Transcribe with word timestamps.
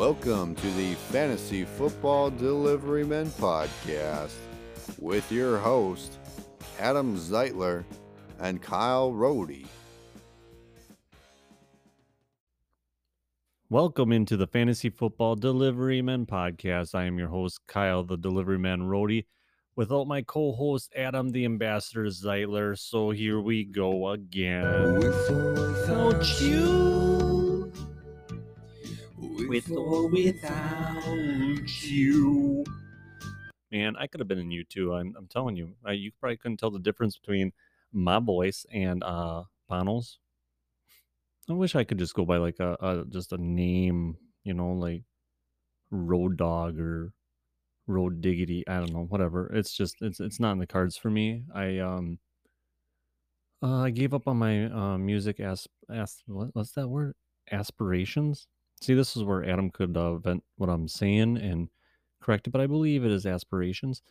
Welcome 0.00 0.54
to 0.54 0.70
the 0.70 0.94
Fantasy 0.94 1.66
Football 1.66 2.30
Delivery 2.30 3.04
Men 3.04 3.26
podcast 3.26 4.32
with 4.98 5.30
your 5.30 5.58
host, 5.58 6.16
Adam 6.78 7.18
Zeitler 7.18 7.84
and 8.38 8.62
Kyle 8.62 9.12
Rohde. 9.12 9.66
Welcome 13.68 14.10
into 14.10 14.38
the 14.38 14.46
Fantasy 14.46 14.88
Football 14.88 15.36
Delivery 15.36 16.00
Men 16.00 16.24
podcast. 16.24 16.94
I 16.94 17.04
am 17.04 17.18
your 17.18 17.28
host, 17.28 17.60
Kyle, 17.66 18.02
the 18.02 18.16
Delivery 18.16 18.58
Man 18.58 18.80
Rohde, 18.80 19.26
without 19.76 20.06
my 20.06 20.22
co 20.22 20.52
host, 20.52 20.94
Adam, 20.96 21.28
the 21.28 21.44
Ambassador 21.44 22.06
Zeitler. 22.06 22.78
So 22.78 23.10
here 23.10 23.38
we 23.38 23.64
go 23.64 24.08
again. 24.08 24.94
Without 24.94 26.40
you. 26.40 27.39
With 29.50 29.72
or 29.72 30.06
without 30.06 31.02
you. 31.82 32.64
Man, 33.72 33.96
I 33.96 34.06
could 34.06 34.20
have 34.20 34.28
been 34.28 34.38
in 34.38 34.48
U2. 34.48 35.00
I'm, 35.00 35.12
I'm 35.18 35.26
telling 35.26 35.56
you. 35.56 35.74
You 35.90 36.12
probably 36.20 36.36
couldn't 36.36 36.58
tell 36.58 36.70
the 36.70 36.78
difference 36.78 37.18
between 37.18 37.52
my 37.92 38.20
voice 38.20 38.64
and 38.72 39.02
uh, 39.02 39.42
Bono's. 39.68 40.20
I 41.48 41.54
wish 41.54 41.74
I 41.74 41.82
could 41.82 41.98
just 41.98 42.14
go 42.14 42.24
by 42.24 42.36
like 42.36 42.60
a, 42.60 42.76
a 42.78 43.04
just 43.08 43.32
a 43.32 43.38
name, 43.38 44.18
you 44.44 44.54
know, 44.54 44.70
like 44.70 45.02
Road 45.90 46.36
Dog 46.36 46.78
or 46.78 47.12
Road 47.88 48.20
Diggity. 48.20 48.62
I 48.68 48.78
don't 48.78 48.92
know, 48.92 49.06
whatever. 49.08 49.52
It's 49.52 49.76
just 49.76 49.96
it's 50.00 50.20
it's 50.20 50.38
not 50.38 50.52
in 50.52 50.58
the 50.60 50.66
cards 50.68 50.96
for 50.96 51.10
me. 51.10 51.42
I 51.52 51.78
um 51.78 52.20
uh, 53.64 53.78
I 53.80 53.90
gave 53.90 54.14
up 54.14 54.28
on 54.28 54.36
my 54.36 54.66
uh, 54.66 54.96
music 54.96 55.40
as 55.40 55.66
as 55.92 56.22
what, 56.26 56.50
what's 56.52 56.70
that 56.74 56.86
word? 56.86 57.16
Aspirations. 57.50 58.46
See, 58.80 58.94
this 58.94 59.16
is 59.16 59.24
where 59.24 59.48
Adam 59.48 59.70
could 59.70 59.96
uh, 59.96 60.16
vent 60.16 60.42
what 60.56 60.70
I'm 60.70 60.88
saying 60.88 61.36
and 61.36 61.68
correct 62.20 62.46
it, 62.46 62.50
but 62.50 62.60
I 62.60 62.66
believe 62.66 63.04
it 63.04 63.10
is 63.10 63.26
aspirations. 63.26 64.02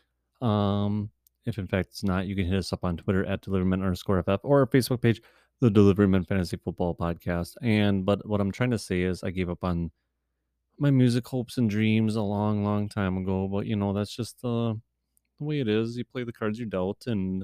Um, 0.41 1.09
if 1.45 1.57
in 1.57 1.67
fact 1.67 1.89
it's 1.89 2.03
not, 2.03 2.27
you 2.27 2.35
can 2.35 2.45
hit 2.45 2.59
us 2.59 2.71
up 2.71 2.83
on 2.83 2.97
Twitter 2.97 3.25
at 3.25 3.41
deliverment 3.41 3.83
underscore 3.83 4.21
FF 4.21 4.39
or 4.43 4.59
our 4.59 4.67
Facebook 4.67 5.01
page, 5.01 5.21
the 5.59 5.69
Deliveryman 5.69 6.27
Fantasy 6.27 6.57
Football 6.57 6.95
Podcast. 6.95 7.55
And 7.61 8.05
but 8.05 8.25
what 8.27 8.41
I'm 8.41 8.51
trying 8.51 8.71
to 8.71 8.79
say 8.79 9.01
is 9.01 9.23
I 9.23 9.31
gave 9.31 9.49
up 9.49 9.63
on 9.63 9.91
my 10.77 10.91
music 10.91 11.27
hopes 11.27 11.57
and 11.57 11.69
dreams 11.69 12.15
a 12.15 12.21
long, 12.21 12.63
long 12.63 12.87
time 12.89 13.17
ago. 13.17 13.47
But 13.47 13.65
you 13.65 13.75
know, 13.75 13.93
that's 13.93 14.15
just 14.15 14.37
uh, 14.43 14.73
the 15.39 15.45
way 15.45 15.59
it 15.59 15.67
is. 15.67 15.97
You 15.97 16.05
play 16.05 16.23
the 16.23 16.31
cards 16.31 16.59
you 16.59 16.65
dealt, 16.65 17.07
and 17.07 17.43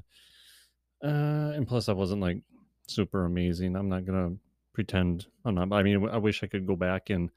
uh, 1.03 1.51
and 1.55 1.67
plus 1.67 1.89
I 1.89 1.93
wasn't 1.93 2.21
like 2.21 2.41
super 2.87 3.25
amazing. 3.25 3.75
I'm 3.75 3.89
not 3.89 4.05
gonna 4.05 4.35
pretend 4.75 5.27
I'm 5.43 5.55
not. 5.55 5.73
I 5.73 5.81
mean, 5.81 6.07
I 6.09 6.17
wish 6.17 6.43
I 6.43 6.47
could 6.47 6.67
go 6.67 6.75
back 6.75 7.09
and 7.09 7.31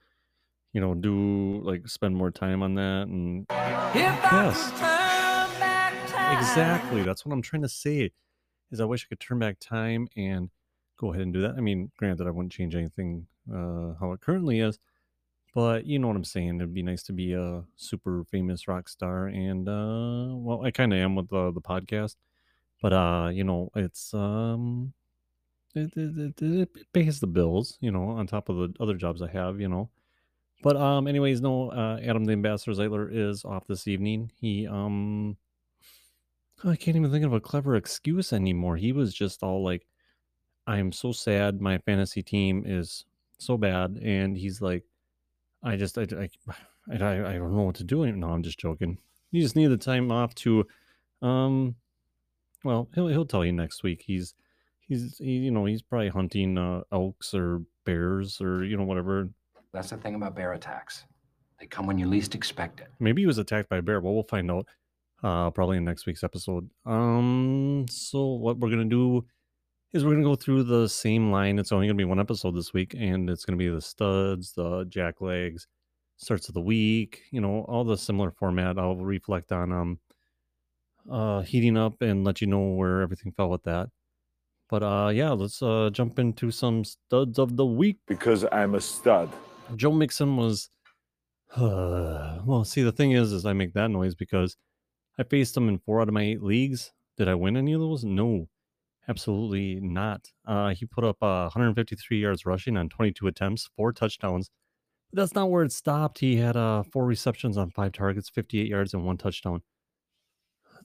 you 0.72 0.80
know 0.80 0.94
do 0.94 1.60
like 1.64 1.88
spend 1.88 2.14
more 2.16 2.30
time 2.30 2.62
on 2.62 2.74
that 2.74 3.08
and 3.08 3.46
yes 3.50 4.70
exactly 6.38 7.02
that's 7.02 7.24
what 7.24 7.32
i'm 7.32 7.42
trying 7.42 7.62
to 7.62 7.68
say 7.68 8.10
is 8.70 8.80
i 8.80 8.84
wish 8.84 9.04
i 9.04 9.08
could 9.08 9.20
turn 9.20 9.38
back 9.38 9.58
time 9.58 10.08
and 10.16 10.50
go 10.98 11.12
ahead 11.12 11.22
and 11.22 11.32
do 11.32 11.40
that 11.40 11.54
i 11.56 11.60
mean 11.60 11.90
granted 11.96 12.26
i 12.26 12.30
wouldn't 12.30 12.52
change 12.52 12.74
anything 12.74 13.26
uh 13.52 13.94
how 13.98 14.12
it 14.12 14.20
currently 14.20 14.60
is 14.60 14.78
but 15.54 15.86
you 15.86 15.98
know 15.98 16.06
what 16.06 16.16
i'm 16.16 16.24
saying 16.24 16.56
it'd 16.56 16.74
be 16.74 16.82
nice 16.82 17.02
to 17.02 17.12
be 17.12 17.32
a 17.32 17.64
super 17.76 18.24
famous 18.30 18.68
rock 18.68 18.88
star 18.88 19.26
and 19.26 19.68
uh 19.68 20.34
well 20.34 20.64
i 20.64 20.70
kind 20.70 20.92
of 20.92 20.98
am 20.98 21.14
with 21.14 21.28
the, 21.30 21.50
the 21.52 21.62
podcast 21.62 22.16
but 22.82 22.92
uh 22.92 23.30
you 23.32 23.42
know 23.42 23.70
it's 23.74 24.12
um 24.12 24.92
it, 25.78 25.92
it, 25.96 26.42
it, 26.42 26.42
it 26.76 26.92
pays 26.92 27.20
the 27.20 27.26
bills 27.26 27.78
you 27.80 27.90
know 27.90 28.08
on 28.08 28.26
top 28.26 28.48
of 28.48 28.56
the 28.56 28.74
other 28.80 28.94
jobs 28.94 29.22
i 29.22 29.28
have 29.28 29.60
you 29.60 29.68
know 29.68 29.88
but 30.62 30.76
um, 30.76 31.06
anyways, 31.06 31.40
no. 31.40 31.70
Uh, 31.70 32.00
Adam 32.02 32.24
the 32.24 32.32
Ambassador 32.32 32.72
Zeitler 32.72 33.08
is 33.12 33.44
off 33.44 33.66
this 33.66 33.86
evening. 33.86 34.32
He 34.40 34.66
um, 34.66 35.36
I 36.64 36.74
can't 36.74 36.96
even 36.96 37.12
think 37.12 37.24
of 37.24 37.32
a 37.32 37.40
clever 37.40 37.76
excuse 37.76 38.32
anymore. 38.32 38.76
He 38.76 38.92
was 38.92 39.14
just 39.14 39.42
all 39.42 39.62
like, 39.62 39.86
"I'm 40.66 40.90
so 40.90 41.12
sad. 41.12 41.60
My 41.60 41.78
fantasy 41.78 42.22
team 42.22 42.64
is 42.66 43.04
so 43.38 43.56
bad," 43.56 44.00
and 44.02 44.36
he's 44.36 44.60
like, 44.60 44.84
"I 45.62 45.76
just, 45.76 45.96
I, 45.96 46.06
I, 46.12 46.28
I, 46.90 47.34
I 47.34 47.34
don't 47.34 47.56
know 47.56 47.62
what 47.62 47.76
to 47.76 47.84
do." 47.84 48.10
No, 48.10 48.30
I'm 48.30 48.42
just 48.42 48.58
joking. 48.58 48.98
You 49.30 49.42
just 49.42 49.56
need 49.56 49.68
the 49.68 49.76
time 49.76 50.10
off 50.10 50.34
to, 50.36 50.66
um, 51.22 51.76
well, 52.64 52.88
he'll 52.94 53.08
he'll 53.08 53.26
tell 53.26 53.44
you 53.44 53.52
next 53.52 53.84
week. 53.84 54.02
He's 54.04 54.34
he's 54.88 55.18
he, 55.18 55.32
you 55.32 55.50
know 55.50 55.64
he's 55.64 55.82
probably 55.82 56.08
hunting 56.08 56.58
uh, 56.58 56.82
elks 56.92 57.34
or 57.34 57.62
bears 57.84 58.40
or 58.40 58.64
you 58.64 58.76
know 58.76 58.84
whatever 58.84 59.28
that's 59.72 59.90
the 59.90 59.96
thing 59.96 60.14
about 60.14 60.34
bear 60.34 60.52
attacks. 60.52 61.04
They 61.60 61.66
come 61.66 61.86
when 61.86 61.98
you 61.98 62.06
least 62.06 62.34
expect 62.34 62.80
it. 62.80 62.88
Maybe 63.00 63.22
he 63.22 63.26
was 63.26 63.38
attacked 63.38 63.68
by 63.68 63.78
a 63.78 63.82
bear. 63.82 64.00
Well, 64.00 64.14
we'll 64.14 64.22
find 64.22 64.50
out 64.50 64.66
uh, 65.22 65.50
probably 65.50 65.76
in 65.76 65.84
next 65.84 66.06
week's 66.06 66.24
episode. 66.24 66.68
Um, 66.86 67.86
so 67.90 68.26
what 68.26 68.58
we're 68.58 68.70
gonna 68.70 68.84
do 68.84 69.26
is 69.92 70.04
we're 70.04 70.12
gonna 70.12 70.24
go 70.24 70.36
through 70.36 70.64
the 70.64 70.88
same 70.88 71.30
line. 71.30 71.58
It's 71.58 71.72
only 71.72 71.86
gonna 71.86 71.96
be 71.96 72.04
one 72.04 72.20
episode 72.20 72.54
this 72.54 72.72
week, 72.72 72.94
and 72.98 73.28
it's 73.28 73.44
gonna 73.44 73.56
be 73.56 73.68
the 73.68 73.80
studs, 73.80 74.52
the 74.52 74.84
jack 74.88 75.20
legs, 75.20 75.66
starts 76.16 76.48
of 76.48 76.54
the 76.54 76.60
week. 76.60 77.22
You 77.30 77.40
know, 77.40 77.64
all 77.68 77.84
the 77.84 77.98
similar 77.98 78.30
format. 78.30 78.78
I'll 78.78 78.96
reflect 78.96 79.52
on 79.52 79.72
um, 79.72 79.98
uh, 81.10 81.42
heating 81.42 81.76
up 81.76 82.00
and 82.02 82.24
let 82.24 82.40
you 82.40 82.46
know 82.46 82.70
where 82.70 83.00
everything 83.02 83.32
fell 83.32 83.50
with 83.50 83.64
that. 83.64 83.90
But 84.68 84.82
uh, 84.82 85.10
yeah, 85.14 85.30
let's 85.30 85.62
uh 85.62 85.90
jump 85.92 86.18
into 86.18 86.50
some 86.50 86.84
studs 86.84 87.38
of 87.38 87.56
the 87.56 87.66
week 87.66 87.98
because 88.06 88.44
I'm 88.52 88.74
a 88.74 88.80
stud. 88.80 89.30
Joe 89.76 89.92
Mixon 89.92 90.36
was 90.36 90.70
uh, 91.56 92.38
well, 92.44 92.64
see 92.64 92.82
the 92.82 92.92
thing 92.92 93.12
is 93.12 93.32
is 93.32 93.46
I 93.46 93.52
make 93.52 93.74
that 93.74 93.90
noise 93.90 94.14
because 94.14 94.56
I 95.18 95.24
faced 95.24 95.56
him 95.56 95.68
in 95.68 95.78
4 95.78 96.02
out 96.02 96.08
of 96.08 96.14
my 96.14 96.22
8 96.22 96.42
leagues. 96.42 96.92
Did 97.16 97.28
I 97.28 97.34
win 97.34 97.56
any 97.56 97.72
of 97.72 97.80
those? 97.80 98.04
No. 98.04 98.48
Absolutely 99.08 99.80
not. 99.80 100.28
Uh, 100.46 100.74
he 100.74 100.84
put 100.84 101.02
up 101.02 101.16
uh, 101.22 101.48
153 101.48 102.20
yards 102.20 102.44
rushing 102.44 102.76
on 102.76 102.90
22 102.90 103.26
attempts, 103.26 103.70
four 103.74 103.90
touchdowns. 103.90 104.50
But 105.10 105.22
that's 105.22 105.34
not 105.34 105.50
where 105.50 105.64
it 105.64 105.72
stopped. 105.72 106.18
He 106.18 106.36
had 106.36 106.56
uh, 106.56 106.82
four 106.82 107.06
receptions 107.06 107.56
on 107.56 107.70
five 107.70 107.92
targets, 107.92 108.28
58 108.28 108.66
yards, 108.68 108.92
and 108.92 109.04
one 109.06 109.16
touchdown. 109.16 109.62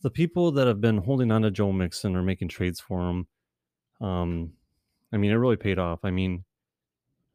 The 0.01 0.09
people 0.09 0.51
that 0.53 0.67
have 0.67 0.79
been 0.79 0.99
holding 0.99 1.31
on 1.31 1.41
to 1.41 1.51
Joe 1.51 1.73
Mixon 1.73 2.15
are 2.15 2.23
making 2.23 2.47
trades 2.47 2.79
for 2.79 3.09
him. 3.09 3.27
Um, 4.03 4.53
I 5.11 5.17
mean, 5.17 5.31
it 5.31 5.35
really 5.35 5.55
paid 5.55 5.79
off. 5.79 5.99
I 6.03 6.11
mean, 6.11 6.43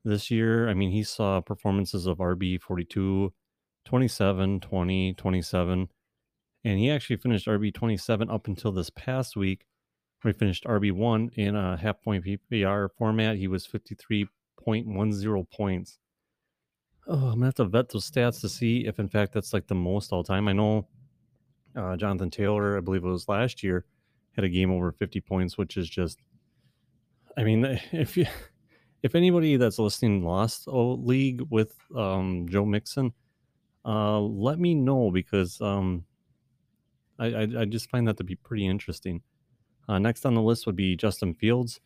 this 0.05 0.31
year. 0.31 0.69
I 0.69 0.75
mean, 0.75 0.91
he 0.91 1.03
saw 1.03 1.41
performances 1.41 2.07
of 2.07 2.19
RB 2.19 2.61
42, 2.61 3.33
27, 3.85 4.61
20, 4.61 5.15
27. 5.15 5.89
And 6.65 6.79
he 6.79 6.91
actually 6.91 7.17
finished 7.17 7.47
RB 7.47 7.73
27 7.73 8.31
up 8.31 8.47
until 8.49 8.73
this 8.73 8.91
past 8.91 9.37
week, 9.37 9.65
he 10.25 10.33
finished 10.33 10.65
RB 10.65 10.93
1 10.93 11.31
in 11.35 11.55
a 11.55 11.77
half 11.77 12.03
point 12.03 12.25
PPR 12.25 12.89
format. 12.99 13.37
He 13.37 13.47
was 13.47 13.67
53.10 13.67 15.51
points. 15.51 15.99
Oh, 17.07 17.15
I'm 17.15 17.21
going 17.21 17.41
to 17.41 17.47
have 17.47 17.55
to 17.55 17.65
vet 17.67 17.89
those 17.89 18.11
stats 18.11 18.41
to 18.41 18.49
see 18.49 18.85
if, 18.87 18.99
in 18.99 19.09
fact, 19.09 19.33
that's 19.33 19.53
like 19.53 19.69
the 19.69 19.75
most 19.75 20.13
all 20.13 20.25
time. 20.25 20.49
I 20.49 20.53
know 20.53 20.89
uh, 21.77 21.97
Jonathan 21.97 22.31
Taylor, 22.31 22.77
I 22.77 22.81
believe 22.81 23.05
it 23.05 23.09
was 23.09 23.29
last 23.29 23.63
year, 23.63 23.87
had 24.33 24.45
a 24.45 24.49
game 24.49 24.71
over 24.71 24.93
50 24.93 25.21
points, 25.21 25.57
which 25.57 25.77
is 25.77 25.89
just, 25.89 26.19
I 27.39 27.45
mean, 27.45 27.65
if 27.93 28.17
you 28.17 28.27
if 29.03 29.15
anybody 29.15 29.57
that's 29.57 29.79
listening 29.79 30.25
lost 30.25 30.67
a 30.67 30.77
league 30.77 31.43
with 31.49 31.75
um, 31.97 32.47
Joe 32.51 32.65
Mixon, 32.65 33.13
uh, 33.85 34.19
let 34.21 34.59
me 34.59 34.75
know 34.75 35.11
because 35.13 35.61
um, 35.61 36.05
I, 37.19 37.27
I, 37.27 37.49
I 37.61 37.65
just 37.65 37.89
find 37.91 38.09
that 38.09 38.17
to 38.17 38.25
be 38.25 38.35
pretty 38.35 38.67
interesting. 38.67 39.23
Uh, 39.89 39.99
next 39.99 40.27
on 40.27 40.35
the 40.35 40.43
list 40.43 40.67
would 40.67 40.77
be 40.77 40.97
Justin 40.97 41.33
Fields, 41.33 41.81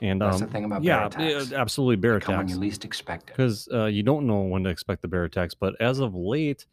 and 0.00 0.20
That's 0.20 0.40
um, 0.40 0.46
the 0.46 0.52
thing 0.52 0.64
about 0.64 0.84
yeah, 0.84 1.08
bear 1.08 1.38
attacks. 1.38 1.50
yeah, 1.50 1.60
absolutely 1.60 1.96
bear 1.96 2.20
come 2.20 2.36
when 2.36 2.44
attacks 2.44 2.54
you 2.54 2.60
least 2.60 2.84
expect 2.84 3.30
it. 3.30 3.32
because 3.32 3.66
uh, 3.72 3.86
you 3.86 4.02
don't 4.02 4.26
know 4.26 4.42
when 4.42 4.62
to 4.64 4.70
expect 4.70 5.02
the 5.02 5.08
bear 5.08 5.24
attacks. 5.24 5.54
But 5.54 5.74
as 5.80 5.98
of 5.98 6.14
late, 6.14 6.66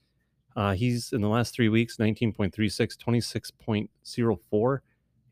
uh, 0.56 0.74
he's 0.74 1.12
in 1.14 1.22
the 1.22 1.30
last 1.30 1.56
three 1.56 1.70
weeks 1.70 1.98
19.36, 1.98 2.98
26.04. 2.98 4.80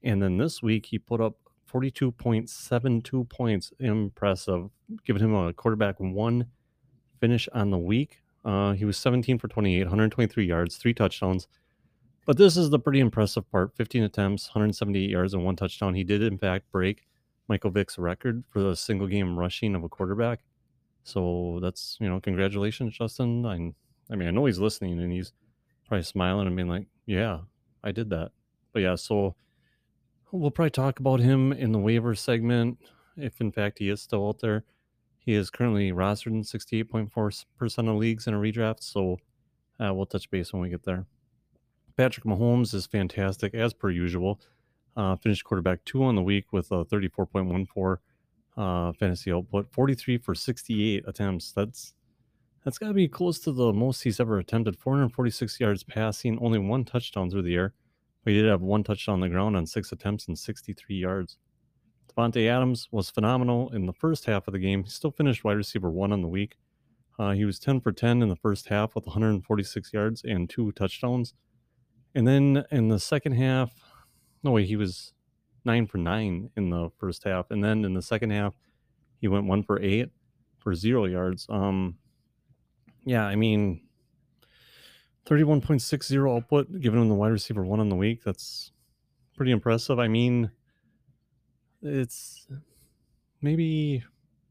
And 0.06 0.22
then 0.22 0.38
this 0.38 0.64
week, 0.64 0.88
he 0.88 0.98
put 0.98 1.22
up 1.22 1.36
42.72 1.74 3.30
points. 3.30 3.74
Impressive. 3.80 4.70
Giving 5.06 5.24
him 5.24 5.36
a 5.36 5.54
quarterback 5.54 5.96
one 6.00 6.48
finish 7.20 7.48
on 7.54 7.72
the 7.72 7.78
week. 7.78 8.20
Uh, 8.46 8.74
he 8.74 8.86
was 8.86 8.98
17 8.98 9.40
for 9.40 9.48
28, 9.48 9.84
123 9.84 10.46
yards, 10.46 10.76
three 10.76 10.94
touchdowns. 10.94 11.48
But 12.26 12.38
this 12.38 12.56
is 12.56 12.70
the 12.70 12.80
pretty 12.80 13.00
impressive 13.00 13.50
part 13.52 13.76
15 13.76 14.04
attempts, 14.04 14.48
178 14.50 15.10
yards, 15.10 15.34
and 15.34 15.44
one 15.44 15.56
touchdown. 15.56 15.94
He 15.94 16.04
did, 16.04 16.22
in 16.22 16.38
fact, 16.38 16.72
break 16.72 17.08
Michael 17.48 17.72
Vick's 17.72 17.98
record 17.98 18.44
for 18.50 18.62
the 18.62 18.76
single 18.76 19.08
game 19.08 19.38
rushing 19.38 19.76
of 19.76 19.84
a 19.84 19.90
quarterback. 19.90 20.40
So 21.04 21.60
that's, 21.62 21.98
you 22.00 22.10
know, 22.10 22.20
congratulations, 22.22 22.98
Justin. 22.98 23.46
I, 23.46 23.74
I 24.12 24.16
mean, 24.16 24.28
I 24.28 24.32
know 24.32 24.46
he's 24.46 24.60
listening 24.60 25.00
and 25.00 25.12
he's 25.12 25.34
probably 25.88 26.04
smiling 26.04 26.48
and 26.48 26.56
being 26.56 26.70
like, 26.70 26.88
yeah, 27.06 27.40
I 27.84 27.92
did 27.92 28.10
that. 28.12 28.32
But 28.72 28.84
yeah, 28.84 28.96
so 28.96 29.36
we'll 30.40 30.52
probably 30.52 30.72
talk 30.72 31.00
about 31.00 31.20
him 31.20 31.54
in 31.54 31.72
the 31.72 31.80
waiver 31.80 32.16
segment 32.16 32.80
if, 33.16 33.40
in 33.40 33.52
fact, 33.52 33.80
he 33.80 33.90
is 33.90 34.02
still 34.02 34.28
out 34.28 34.40
there. 34.40 34.64
He 35.20 35.34
is 35.34 35.50
currently 35.50 35.92
rostered 35.92 36.28
in 36.28 36.42
68.4% 36.42 37.90
of 37.90 37.96
leagues 37.96 38.28
in 38.28 38.34
a 38.34 38.38
redraft, 38.38 38.84
so 38.84 39.20
uh, 39.80 39.94
we'll 39.94 40.06
touch 40.06 40.30
base 40.30 40.52
when 40.52 40.62
we 40.62 40.70
get 40.70 40.84
there. 40.84 41.06
Patrick 41.96 42.26
Mahomes 42.26 42.74
is 42.74 42.88
fantastic, 42.88 43.54
as 43.54 43.74
per 43.74 43.90
usual. 43.90 44.42
Uh, 44.98 45.16
finished 45.16 45.44
quarterback 45.44 45.86
two 45.86 46.04
on 46.04 46.16
the 46.16 46.22
week 46.22 46.52
with 46.52 46.72
a 46.72 46.84
34.14 46.86 47.98
uh, 48.58 48.94
fantasy 48.94 49.32
output, 49.32 49.72
43 49.72 50.18
for 50.18 50.36
68 50.36 51.04
attempts. 51.08 51.52
That's 51.52 51.94
that's 52.64 52.78
got 52.78 52.88
to 52.88 52.94
be 52.94 53.10
close 53.10 53.40
to 53.40 53.52
the 53.52 53.74
most 53.74 54.04
he's 54.04 54.22
ever 54.22 54.40
attempted. 54.40 54.80
446 54.80 55.60
yards 55.60 55.84
passing, 55.84 56.40
only 56.40 56.60
one 56.60 56.86
touchdown 56.86 57.30
through 57.30 57.42
the 57.42 57.56
air. 57.56 57.74
He 58.26 58.34
did 58.34 58.46
have 58.46 58.62
one 58.62 58.84
touchdown 58.84 59.16
on 59.16 59.20
the 59.20 59.30
ground 59.30 59.58
on 59.58 59.66
six 59.66 59.92
attempts 59.92 60.28
and 60.28 60.38
63 60.38 60.96
yards. 60.96 61.38
Davante 62.16 62.48
Adams 62.48 62.88
was 62.92 63.10
phenomenal 63.10 63.70
in 63.74 63.86
the 63.86 63.94
first 63.94 64.26
half 64.26 64.48
of 64.48 64.54
the 64.54 64.60
game. 64.60 64.84
He 64.84 64.90
still 64.90 65.12
finished 65.12 65.44
wide 65.44 65.58
receiver 65.58 65.90
one 65.90 66.14
on 66.14 66.22
the 66.22 66.28
week. 66.28 66.56
Uh, 67.20 67.32
he 67.32 67.46
was 67.46 67.60
10 67.60 67.82
for 67.82 67.92
10 67.92 68.22
in 68.22 68.30
the 68.30 68.36
first 68.36 68.70
half 68.70 68.96
with 68.96 69.06
146 69.06 69.94
yards 69.94 70.24
and 70.24 70.50
two 70.50 70.72
touchdowns. 70.72 71.34
And 72.16 72.28
then 72.28 72.64
in 72.72 72.88
the 72.88 73.00
second 73.00 73.34
half, 73.34 73.72
no 74.44 74.52
way, 74.52 74.66
he 74.66 74.76
was 74.76 75.14
nine 75.66 75.88
for 75.88 75.98
nine 75.98 76.50
in 76.56 76.70
the 76.70 76.90
first 77.00 77.24
half. 77.24 77.52
And 77.52 77.64
then 77.64 77.86
in 77.86 77.94
the 77.94 78.02
second 78.02 78.32
half, 78.32 78.54
he 79.20 79.28
went 79.28 79.46
one 79.46 79.64
for 79.64 79.82
eight 79.82 80.10
for 80.60 80.76
zero 80.76 81.06
yards. 81.06 81.46
Um, 81.50 81.98
yeah, 83.06 83.26
I 83.26 83.36
mean, 83.36 83.83
31.60 85.26 86.36
output, 86.36 86.82
giving 86.82 87.02
him 87.02 87.10
the 87.10 87.16
wide 87.16 87.32
receiver 87.32 87.64
one 87.64 87.80
on 87.80 87.90
the 87.90 87.96
week. 87.96 88.24
That's 88.24 88.72
pretty 89.36 89.52
impressive. 89.52 90.00
I 90.00 90.08
mean, 90.08 90.52
it's 91.82 92.48
maybe 93.42 94.04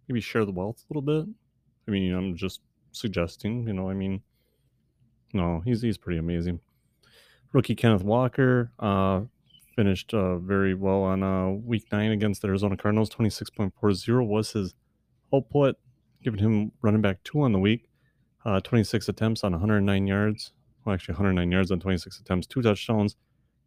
maybe 0.09 0.21
share 0.21 0.45
the 0.45 0.53
wealth 0.53 0.83
a 0.83 0.93
little 0.93 1.03
bit. 1.03 1.35
I 1.87 1.91
mean, 1.91 2.15
I'm 2.15 2.37
just 2.37 2.61
suggesting, 2.93 3.67
you 3.67 3.73
know, 3.73 3.89
I 3.91 3.95
mean, 3.95 4.23
no, 5.33 5.61
he's 5.65 5.83
he's 5.83 5.99
pretty 5.99 6.19
amazing. 6.19 6.61
Rookie 7.53 7.75
Kenneth 7.75 8.03
Walker 8.03 8.73
uh, 8.79 9.23
finished 9.77 10.15
uh, 10.15 10.39
very 10.39 10.75
well 10.75 11.03
on 11.03 11.23
uh, 11.23 11.51
week 11.51 11.85
nine 11.93 12.13
against 12.13 12.43
the 12.43 12.49
Arizona 12.49 12.77
Cardinals. 12.77 13.11
26.40 13.11 14.27
was 14.27 14.53
his 14.53 14.75
output, 15.35 15.77
giving 16.23 16.41
him 16.41 16.73
running 16.81 17.03
back 17.03 17.23
two 17.25 17.43
on 17.43 17.53
the 17.53 17.59
week. 17.59 17.91
Uh, 18.45 18.61
26 18.61 19.09
attempts 19.09 19.45
on 19.45 19.53
109 19.53 20.07
yards. 20.07 20.53
Well, 20.85 20.95
actually, 20.95 21.15
109 21.15 21.51
yards 21.51 21.71
on 21.71 21.81
26 21.81 22.21
attempts, 22.21 22.47
two 22.47 22.63
touchdowns, 22.63 23.17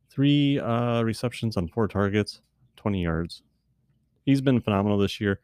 three 0.09 0.59
uh, 0.59 1.01
receptions 1.01 1.57
on 1.57 1.67
four 1.67 1.88
targets, 1.88 2.41
20 2.75 3.01
yards. 3.01 3.41
He's 4.25 4.41
been 4.41 4.59
phenomenal 4.59 4.97
this 4.97 5.21
year. 5.21 5.39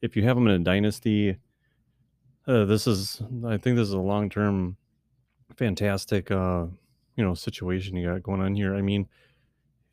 If 0.00 0.16
you 0.16 0.22
have 0.24 0.36
him 0.36 0.46
in 0.46 0.60
a 0.60 0.64
dynasty, 0.64 1.36
uh, 2.46 2.64
this 2.64 2.86
is, 2.86 3.22
I 3.46 3.56
think, 3.56 3.76
this 3.76 3.88
is 3.88 3.94
a 3.94 3.98
long 3.98 4.28
term, 4.28 4.76
fantastic, 5.56 6.30
uh, 6.30 6.66
you 7.16 7.24
know, 7.24 7.34
situation 7.34 7.96
you 7.96 8.08
got 8.08 8.22
going 8.22 8.40
on 8.40 8.54
here. 8.54 8.74
I 8.74 8.82
mean, 8.82 9.08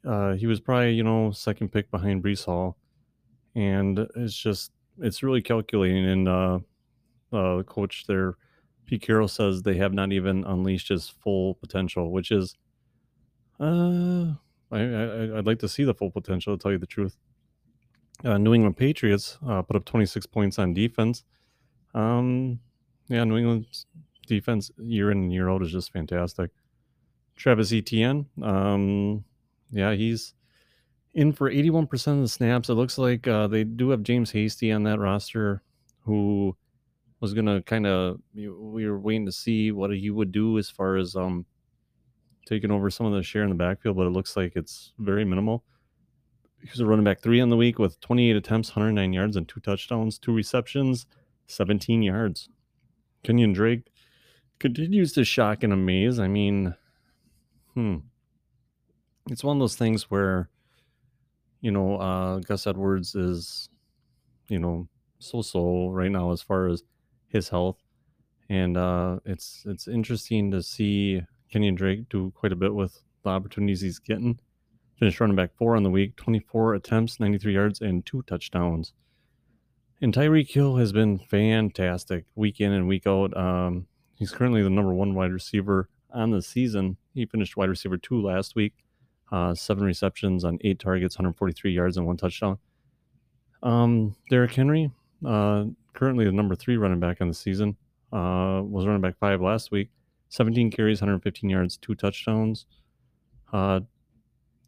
uh, 0.05 0.33
he 0.33 0.47
was 0.47 0.59
probably, 0.59 0.93
you 0.93 1.03
know, 1.03 1.31
second 1.31 1.69
pick 1.71 1.91
behind 1.91 2.23
Breece 2.23 2.45
Hall, 2.45 2.77
and 3.55 3.99
it's 4.15 4.35
just, 4.35 4.71
it's 4.99 5.23
really 5.23 5.41
calculating. 5.41 6.05
And 6.05 6.27
uh, 6.27 6.59
uh, 7.31 7.57
the 7.57 7.63
coach 7.65 8.05
there 8.07 8.35
Pete 8.89 9.03
Carroll 9.03 9.27
says 9.27 9.61
they 9.61 9.75
have 9.75 9.93
not 9.93 10.11
even 10.11 10.43
unleashed 10.45 10.89
his 10.89 11.07
full 11.07 11.53
potential, 11.53 12.11
which 12.11 12.31
is, 12.31 12.55
uh, 13.59 14.33
I, 14.71 14.79
I 14.79 15.27
would 15.27 15.45
like 15.45 15.59
to 15.59 15.69
see 15.69 15.83
the 15.83 15.93
full 15.93 16.09
potential. 16.09 16.57
To 16.57 16.59
tell 16.59 16.71
you 16.71 16.79
the 16.79 16.87
truth, 16.87 17.15
uh, 18.25 18.39
New 18.39 18.51
England 18.55 18.77
Patriots 18.77 19.37
uh, 19.47 19.61
put 19.61 19.75
up 19.75 19.85
26 19.85 20.25
points 20.25 20.57
on 20.57 20.73
defense. 20.73 21.23
Um, 21.93 22.61
yeah, 23.09 23.23
New 23.25 23.37
England's 23.37 23.85
defense 24.25 24.71
year 24.79 25.11
in 25.11 25.19
and 25.19 25.31
year 25.31 25.51
out 25.51 25.61
is 25.61 25.71
just 25.71 25.93
fantastic. 25.93 26.49
Travis 27.35 27.71
Etienne, 27.71 28.25
um, 28.41 29.23
yeah, 29.69 29.93
he's 29.93 30.33
in 31.13 31.31
for 31.31 31.51
81% 31.51 32.07
of 32.07 32.21
the 32.21 32.27
snaps. 32.27 32.69
It 32.69 32.73
looks 32.73 32.97
like 32.97 33.27
uh, 33.27 33.45
they 33.45 33.65
do 33.65 33.91
have 33.91 34.01
James 34.01 34.31
Hasty 34.31 34.71
on 34.71 34.81
that 34.83 34.97
roster, 34.97 35.61
who 36.05 36.55
was 37.19 37.33
gonna 37.33 37.61
kind 37.61 37.85
of 37.85 38.19
we 38.33 38.49
were 38.49 38.99
waiting 38.99 39.25
to 39.25 39.31
see 39.31 39.71
what 39.71 39.91
he 39.91 40.09
would 40.09 40.31
do 40.31 40.57
as 40.57 40.69
far 40.69 40.95
as 40.95 41.15
um 41.15 41.45
taking 42.45 42.71
over 42.71 42.89
some 42.89 43.05
of 43.05 43.13
the 43.13 43.21
share 43.21 43.43
in 43.43 43.49
the 43.49 43.55
backfield, 43.55 43.95
but 43.95 44.07
it 44.07 44.11
looks 44.11 44.35
like 44.35 44.53
it's 44.55 44.93
very 44.97 45.23
minimal. 45.23 45.63
He 46.61 46.69
was 46.69 46.79
a 46.79 46.85
running 46.85 47.05
back 47.05 47.21
three 47.21 47.39
on 47.39 47.49
the 47.49 47.55
week 47.55 47.77
with 47.77 47.99
28 48.01 48.35
attempts, 48.35 48.69
109 48.69 49.13
yards, 49.13 49.37
and 49.37 49.47
two 49.47 49.59
touchdowns, 49.59 50.17
two 50.17 50.33
receptions, 50.33 51.05
17 51.47 52.01
yards. 52.01 52.49
Kenyan 53.23 53.53
Drake 53.53 53.83
continues 54.57 55.13
to 55.13 55.23
shock 55.23 55.63
and 55.63 55.71
amaze. 55.71 56.19
I 56.19 56.27
mean, 56.27 56.75
hmm. 57.75 57.97
It's 59.29 59.43
one 59.43 59.57
of 59.57 59.61
those 59.61 59.75
things 59.75 60.09
where, 60.09 60.49
you 61.61 61.71
know, 61.71 61.97
uh, 61.97 62.39
Gus 62.39 62.65
Edwards 62.65 63.13
is, 63.13 63.69
you 64.47 64.57
know, 64.57 64.87
so 65.19 65.41
so 65.41 65.89
right 65.89 66.09
now 66.09 66.31
as 66.31 66.41
far 66.41 66.67
as 66.67 66.83
his 67.29 67.49
health. 67.49 67.77
And 68.49 68.77
uh, 68.77 69.19
it's 69.25 69.63
it's 69.65 69.87
interesting 69.87 70.51
to 70.51 70.61
see 70.61 71.21
Kenyan 71.53 71.75
Drake 71.75 72.09
do 72.09 72.31
quite 72.35 72.51
a 72.51 72.57
bit 72.57 72.73
with 72.73 73.01
the 73.23 73.29
opportunities 73.29 73.81
he's 73.81 73.99
getting. 73.99 74.39
Finished 74.97 75.19
running 75.19 75.35
back 75.35 75.55
four 75.55 75.75
on 75.75 75.83
the 75.83 75.89
week, 75.89 76.15
24 76.17 76.75
attempts, 76.75 77.19
93 77.19 77.53
yards, 77.53 77.81
and 77.81 78.05
two 78.05 78.21
touchdowns. 78.23 78.93
And 80.01 80.13
Tyreek 80.13 80.49
Hill 80.49 80.77
has 80.77 80.91
been 80.91 81.19
fantastic 81.19 82.25
week 82.35 82.59
in 82.59 82.71
and 82.71 82.87
week 82.87 83.05
out. 83.05 83.35
Um, 83.35 83.87
he's 84.15 84.31
currently 84.31 84.61
the 84.61 84.69
number 84.69 84.93
one 84.93 85.13
wide 85.13 85.31
receiver 85.31 85.89
on 86.13 86.31
the 86.31 86.41
season. 86.41 86.97
He 87.13 87.25
finished 87.25 87.57
wide 87.57 87.69
receiver 87.69 87.97
two 87.97 88.21
last 88.21 88.55
week, 88.55 88.73
uh, 89.31 89.53
seven 89.55 89.83
receptions 89.83 90.43
on 90.43 90.57
eight 90.61 90.79
targets, 90.79 91.17
143 91.17 91.71
yards, 91.71 91.97
and 91.97 92.05
one 92.05 92.17
touchdown. 92.17 92.57
Um, 93.61 94.15
Derrick 94.29 94.53
Henry, 94.53 94.91
uh, 95.25 95.65
currently 95.99 96.23
the 96.23 96.31
number 96.31 96.55
three 96.55 96.77
running 96.77 96.99
back 96.99 97.19
on 97.19 97.27
the 97.27 97.33
season. 97.33 97.75
Uh, 98.11 98.63
was 98.63 98.87
running 98.87 99.01
back 99.01 99.17
five 99.19 99.41
last 99.41 99.69
week. 99.69 99.89
17 100.29 100.71
carries, 100.71 101.01
115 101.01 101.49
yards, 101.49 101.77
two 101.77 101.93
touchdowns. 101.93 102.65
Uh, 103.51 103.81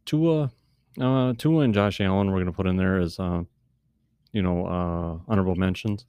Tua, 0.05 0.51
uh, 0.99 1.33
Tua 1.37 1.63
and 1.63 1.73
Josh 1.73 2.01
Allen, 2.01 2.27
we're 2.27 2.37
going 2.37 2.45
to 2.47 2.51
put 2.51 2.67
in 2.67 2.75
there 2.75 2.99
as, 2.99 3.19
uh, 3.19 3.43
you 4.33 4.41
know, 4.41 4.65
uh, 4.65 5.31
honorable 5.31 5.55
mentions. 5.55 6.05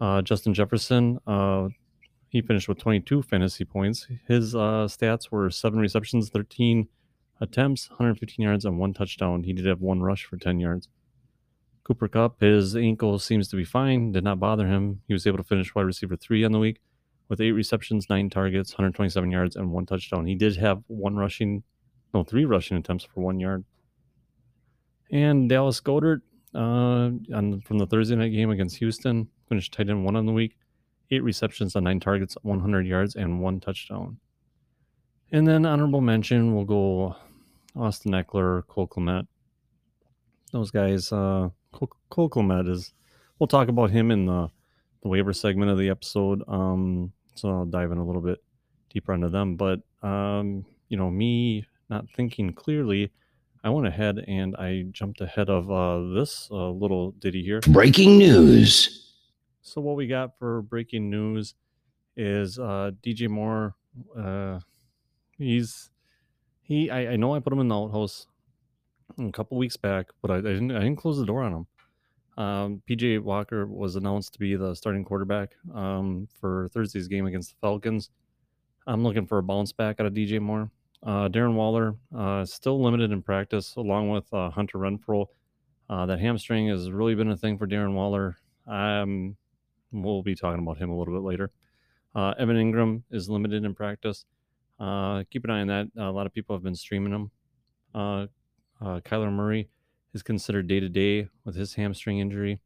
Uh, 0.00 0.22
Justin 0.22 0.52
Jefferson, 0.52 1.20
uh, 1.26 1.68
he 2.28 2.40
finished 2.40 2.68
with 2.68 2.78
22 2.78 3.22
fantasy 3.22 3.64
points. 3.64 4.06
His 4.26 4.54
uh, 4.54 4.88
stats 4.88 5.30
were 5.30 5.50
seven 5.50 5.78
receptions, 5.78 6.30
13 6.30 6.88
attempts, 7.40 7.88
115 7.90 8.42
yards, 8.42 8.64
and 8.64 8.78
one 8.78 8.94
touchdown. 8.94 9.44
He 9.44 9.52
did 9.52 9.66
have 9.66 9.80
one 9.80 10.02
rush 10.02 10.24
for 10.24 10.36
10 10.36 10.58
yards. 10.58 10.88
Cooper 11.84 12.08
Kupp, 12.08 12.40
his 12.40 12.76
ankle 12.76 13.18
seems 13.18 13.48
to 13.48 13.56
be 13.56 13.64
fine, 13.64 14.12
did 14.12 14.24
not 14.24 14.38
bother 14.38 14.66
him. 14.66 15.00
He 15.08 15.12
was 15.12 15.26
able 15.26 15.38
to 15.38 15.44
finish 15.44 15.74
wide 15.74 15.82
receiver 15.82 16.16
three 16.16 16.44
on 16.44 16.52
the 16.52 16.58
week 16.58 16.80
with 17.28 17.40
eight 17.40 17.52
receptions, 17.52 18.10
nine 18.10 18.28
targets, 18.28 18.72
127 18.72 19.30
yards, 19.30 19.56
and 19.56 19.70
one 19.70 19.86
touchdown. 19.86 20.26
He 20.26 20.34
did 20.34 20.56
have 20.56 20.82
one 20.88 21.16
rushing, 21.16 21.62
no, 22.12 22.24
three 22.24 22.44
rushing 22.44 22.76
attempts 22.76 23.04
for 23.04 23.20
one 23.20 23.40
yard. 23.40 23.64
And 25.10 25.48
Dallas 25.48 25.80
Goedert, 25.80 26.22
uh, 26.54 27.10
on, 27.34 27.62
from 27.64 27.78
the 27.78 27.86
Thursday 27.86 28.16
night 28.16 28.30
game 28.30 28.50
against 28.50 28.76
Houston, 28.76 29.28
finished 29.48 29.72
tight 29.72 29.88
end 29.88 30.04
one 30.04 30.16
on 30.16 30.26
the 30.26 30.32
week, 30.32 30.56
eight 31.10 31.22
receptions 31.22 31.76
on 31.76 31.84
nine 31.84 32.00
targets, 32.00 32.36
100 32.42 32.86
yards, 32.86 33.14
and 33.14 33.40
one 33.40 33.60
touchdown. 33.60 34.18
And 35.32 35.46
then 35.46 35.64
honorable 35.64 36.00
mention, 36.00 36.54
we'll 36.54 36.64
go 36.64 37.16
Austin 37.76 38.12
Ekeler, 38.12 38.66
Cole 38.66 38.88
Kmet. 38.88 39.26
Those 40.52 40.72
guys, 40.72 41.12
uh, 41.12 41.50
Cole 41.72 42.30
Kmet 42.30 42.68
is. 42.68 42.92
We'll 43.38 43.46
talk 43.46 43.68
about 43.68 43.90
him 43.90 44.10
in 44.10 44.26
the 44.26 44.50
the 45.02 45.08
waiver 45.08 45.32
segment 45.32 45.70
of 45.70 45.78
the 45.78 45.88
episode. 45.88 46.42
Um, 46.46 47.12
so 47.34 47.48
I'll 47.48 47.64
dive 47.64 47.90
in 47.90 47.98
a 47.98 48.04
little 48.04 48.20
bit 48.20 48.42
deeper 48.90 49.14
into 49.14 49.28
them. 49.28 49.56
But 49.56 49.80
um, 50.02 50.64
you 50.88 50.96
know, 50.96 51.10
me 51.10 51.66
not 51.88 52.06
thinking 52.14 52.52
clearly, 52.52 53.10
I 53.64 53.70
went 53.70 53.86
ahead 53.86 54.24
and 54.26 54.56
I 54.56 54.86
jumped 54.90 55.20
ahead 55.20 55.48
of 55.48 55.70
uh, 55.70 56.14
this 56.14 56.48
uh, 56.50 56.70
little 56.70 57.12
ditty 57.12 57.42
here. 57.42 57.60
Breaking 57.60 58.18
news. 58.18 59.14
So 59.62 59.80
what 59.80 59.96
we 59.96 60.06
got 60.06 60.38
for 60.38 60.62
breaking 60.62 61.10
news 61.10 61.54
is 62.16 62.58
uh, 62.58 62.92
DJ 63.02 63.28
Moore. 63.28 63.74
Uh, 64.16 64.60
he's 65.38 65.90
he. 66.62 66.90
I, 66.90 67.12
I 67.12 67.16
know 67.16 67.34
I 67.34 67.40
put 67.40 67.52
him 67.52 67.60
in 67.60 67.68
the 67.68 67.76
outhouse 67.76 68.26
a 69.28 69.32
couple 69.32 69.56
weeks 69.58 69.76
back, 69.76 70.06
but 70.22 70.30
I, 70.30 70.36
I, 70.36 70.40
didn't. 70.40 70.70
I 70.72 70.80
didn't 70.80 70.96
close 70.96 71.18
the 71.18 71.26
door 71.26 71.42
on 71.42 71.52
him. 71.52 71.66
Um, 72.42 72.82
PJ 72.88 73.20
Walker 73.22 73.66
was 73.66 73.96
announced 73.96 74.32
to 74.32 74.38
be 74.38 74.56
the 74.56 74.74
starting 74.74 75.04
quarterback 75.04 75.54
um, 75.74 76.26
for 76.40 76.68
Thursday's 76.72 77.08
game 77.08 77.26
against 77.26 77.50
the 77.50 77.56
Falcons. 77.60 78.10
I'm 78.86 79.04
looking 79.04 79.26
for 79.26 79.38
a 79.38 79.42
bounce 79.42 79.72
back 79.72 80.00
out 80.00 80.06
of 80.06 80.14
DJ 80.14 80.40
Moore. 80.40 80.70
Uh, 81.02 81.28
Darren 81.28 81.54
Waller 81.54 81.96
uh, 82.16 82.44
still 82.44 82.82
limited 82.82 83.12
in 83.12 83.22
practice, 83.22 83.76
along 83.76 84.10
with 84.10 84.32
uh, 84.32 84.50
Hunter 84.50 84.78
Renfrow. 84.78 85.26
Uh, 85.88 86.06
that 86.06 86.20
hamstring 86.20 86.68
has 86.68 86.90
really 86.90 87.14
been 87.14 87.30
a 87.30 87.36
thing 87.36 87.58
for 87.58 87.66
Darren 87.66 87.94
Waller. 87.94 88.36
I'm 88.66 89.36
we'll 89.92 90.22
be 90.22 90.34
talking 90.36 90.62
about 90.62 90.78
him 90.78 90.90
a 90.90 90.96
little 90.96 91.14
bit 91.14 91.26
later. 91.26 91.50
Uh, 92.14 92.34
Evan 92.38 92.56
Engram 92.56 93.02
is 93.10 93.28
limited 93.28 93.64
in 93.64 93.74
practice. 93.74 94.24
Uh, 94.78 95.24
keep 95.30 95.44
an 95.44 95.50
eye 95.50 95.60
on 95.60 95.66
that. 95.66 95.88
a 95.96 96.10
lot 96.10 96.26
of 96.26 96.32
people 96.32 96.54
have 96.54 96.62
been 96.62 96.74
streaming 96.74 97.12
him. 97.12 97.30
Uh, 98.80 99.00
Kyler 99.00 99.32
Murray 99.32 99.68
is 100.14 100.22
considered 100.22 100.66
day 100.66 100.80
to 100.80 100.88
day 100.88 101.28
with 101.44 101.54
his 101.54 101.74
hamstring 101.74 102.18
injury. 102.18 102.60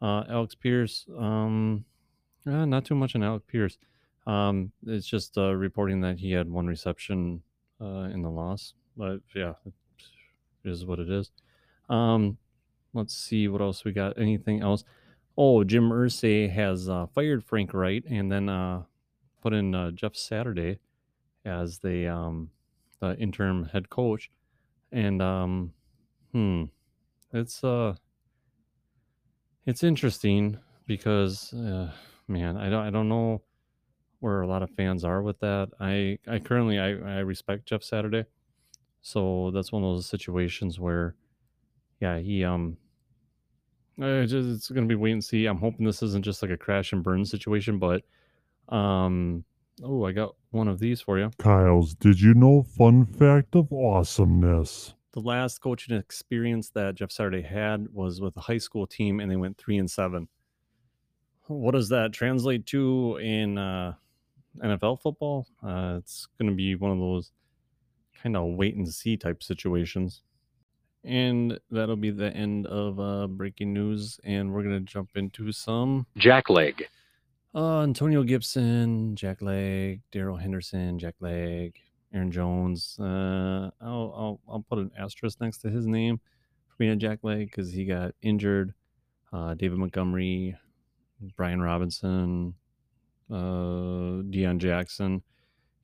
Uh, 0.00 0.24
Alec 0.28 0.50
Pierce, 0.60 1.06
um, 1.16 1.84
uh, 2.46 2.64
not 2.64 2.84
too 2.84 2.94
much 2.94 3.14
on 3.14 3.22
Alec 3.22 3.46
Pierce. 3.46 3.78
Um, 4.26 4.72
it's 4.86 5.06
just 5.06 5.36
uh, 5.38 5.54
reporting 5.54 6.00
that 6.02 6.18
he 6.18 6.32
had 6.32 6.50
one 6.50 6.66
reception 6.66 7.42
uh, 7.80 8.08
in 8.12 8.22
the 8.22 8.30
loss, 8.30 8.74
but 8.96 9.20
yeah, 9.34 9.54
it 9.66 10.70
is 10.70 10.84
what 10.84 10.98
it 10.98 11.10
is. 11.10 11.30
Um, 11.88 12.38
let's 12.94 13.14
see 13.14 13.48
what 13.48 13.60
else 13.60 13.84
we 13.84 13.92
got. 13.92 14.18
Anything 14.18 14.60
else? 14.60 14.84
Oh, 15.36 15.64
Jim 15.64 15.90
Irsay 15.90 16.52
has 16.52 16.88
uh, 16.88 17.06
fired 17.06 17.44
Frank 17.44 17.72
Reich 17.72 18.04
and 18.08 18.30
then 18.30 18.48
uh, 18.48 18.82
put 19.40 19.52
in 19.52 19.74
uh, 19.74 19.90
Jeff 19.90 20.14
Saturday 20.14 20.78
as 21.44 21.78
the 21.78 22.06
um, 22.06 22.50
the 23.00 23.16
interim 23.18 23.64
head 23.64 23.90
coach, 23.90 24.30
and 24.92 25.22
um, 25.22 25.72
hmm, 26.32 26.64
it's 27.32 27.64
uh, 27.64 27.94
it's 29.66 29.82
interesting 29.82 30.58
because 30.86 31.52
uh, 31.54 31.90
man, 32.28 32.56
I 32.56 32.68
don't 32.68 32.86
I 32.86 32.90
don't 32.90 33.08
know 33.08 33.42
where 34.20 34.42
a 34.42 34.46
lot 34.46 34.62
of 34.62 34.70
fans 34.70 35.04
are 35.04 35.22
with 35.22 35.40
that. 35.40 35.70
I 35.80 36.18
I 36.30 36.38
currently 36.38 36.78
I, 36.78 36.90
I 36.90 37.18
respect 37.20 37.66
Jeff 37.66 37.82
Saturday. 37.82 38.24
So 39.00 39.50
that's 39.52 39.72
one 39.72 39.82
of 39.82 39.96
those 39.96 40.06
situations 40.06 40.78
where 40.78 41.16
yeah, 42.00 42.18
he 42.18 42.44
um 42.44 42.76
just, 43.98 44.32
it's 44.32 44.68
gonna 44.70 44.86
be 44.86 44.94
wait 44.94 45.12
and 45.12 45.24
see. 45.24 45.46
I'm 45.46 45.58
hoping 45.58 45.86
this 45.86 46.02
isn't 46.02 46.24
just 46.24 46.42
like 46.42 46.50
a 46.50 46.56
crash 46.56 46.92
and 46.92 47.02
burn 47.02 47.24
situation, 47.24 47.78
but 47.78 48.02
um 48.68 49.44
oh 49.82 50.04
I 50.04 50.12
got 50.12 50.34
one 50.50 50.68
of 50.68 50.78
these 50.78 51.00
for 51.00 51.18
you. 51.18 51.30
Kyle's 51.38 51.94
Did 51.94 52.20
You 52.20 52.34
Know 52.34 52.62
Fun 52.62 53.06
Fact 53.06 53.54
of 53.56 53.72
Awesomeness? 53.72 54.94
The 55.12 55.20
last 55.20 55.60
coaching 55.60 55.96
experience 55.96 56.70
that 56.70 56.94
Jeff 56.94 57.10
Saturday 57.10 57.42
had 57.42 57.88
was 57.92 58.20
with 58.20 58.36
a 58.36 58.40
high 58.40 58.58
school 58.58 58.86
team 58.86 59.20
and 59.20 59.30
they 59.30 59.36
went 59.36 59.58
three 59.58 59.78
and 59.78 59.90
seven. 59.90 60.28
What 61.48 61.72
does 61.72 61.88
that 61.90 62.12
translate 62.12 62.66
to 62.66 63.18
in 63.18 63.58
uh 63.58 63.94
NFL 64.60 65.00
football, 65.00 65.46
uh, 65.62 65.96
it's 65.98 66.26
going 66.38 66.50
to 66.50 66.56
be 66.56 66.74
one 66.74 66.90
of 66.90 66.98
those 66.98 67.32
kind 68.22 68.36
of 68.36 68.56
wait 68.56 68.76
and 68.76 68.88
see 68.88 69.16
type 69.16 69.42
situations. 69.42 70.22
And 71.04 71.58
that'll 71.70 71.96
be 71.96 72.10
the 72.10 72.32
end 72.32 72.66
of 72.66 73.00
uh, 73.00 73.26
breaking 73.26 73.72
news. 73.72 74.20
And 74.24 74.52
we're 74.52 74.62
going 74.62 74.84
to 74.84 74.92
jump 74.92 75.10
into 75.16 75.50
some 75.50 76.06
Jack 76.16 76.48
Leg. 76.48 76.86
Uh, 77.54 77.82
Antonio 77.82 78.22
Gibson, 78.22 79.14
Jack 79.14 79.42
Leg, 79.42 80.00
Darrell 80.10 80.38
Henderson, 80.38 80.98
Jack 80.98 81.16
Leg, 81.20 81.76
Aaron 82.14 82.30
Jones. 82.30 82.96
Uh, 82.98 83.70
I'll, 83.80 84.14
I'll, 84.16 84.40
I'll 84.48 84.64
put 84.68 84.78
an 84.78 84.90
asterisk 84.98 85.40
next 85.40 85.58
to 85.58 85.68
his 85.68 85.86
name 85.86 86.18
for 86.68 86.76
being 86.78 86.92
a 86.92 86.96
Jack 86.96 87.18
Leg 87.22 87.50
because 87.50 87.70
he 87.70 87.84
got 87.84 88.14
injured. 88.22 88.72
Uh, 89.32 89.54
David 89.54 89.78
Montgomery, 89.78 90.56
Brian 91.36 91.60
Robinson, 91.60 92.54
uh, 93.30 94.22
Deon 94.30 94.58
Jackson. 94.58 95.22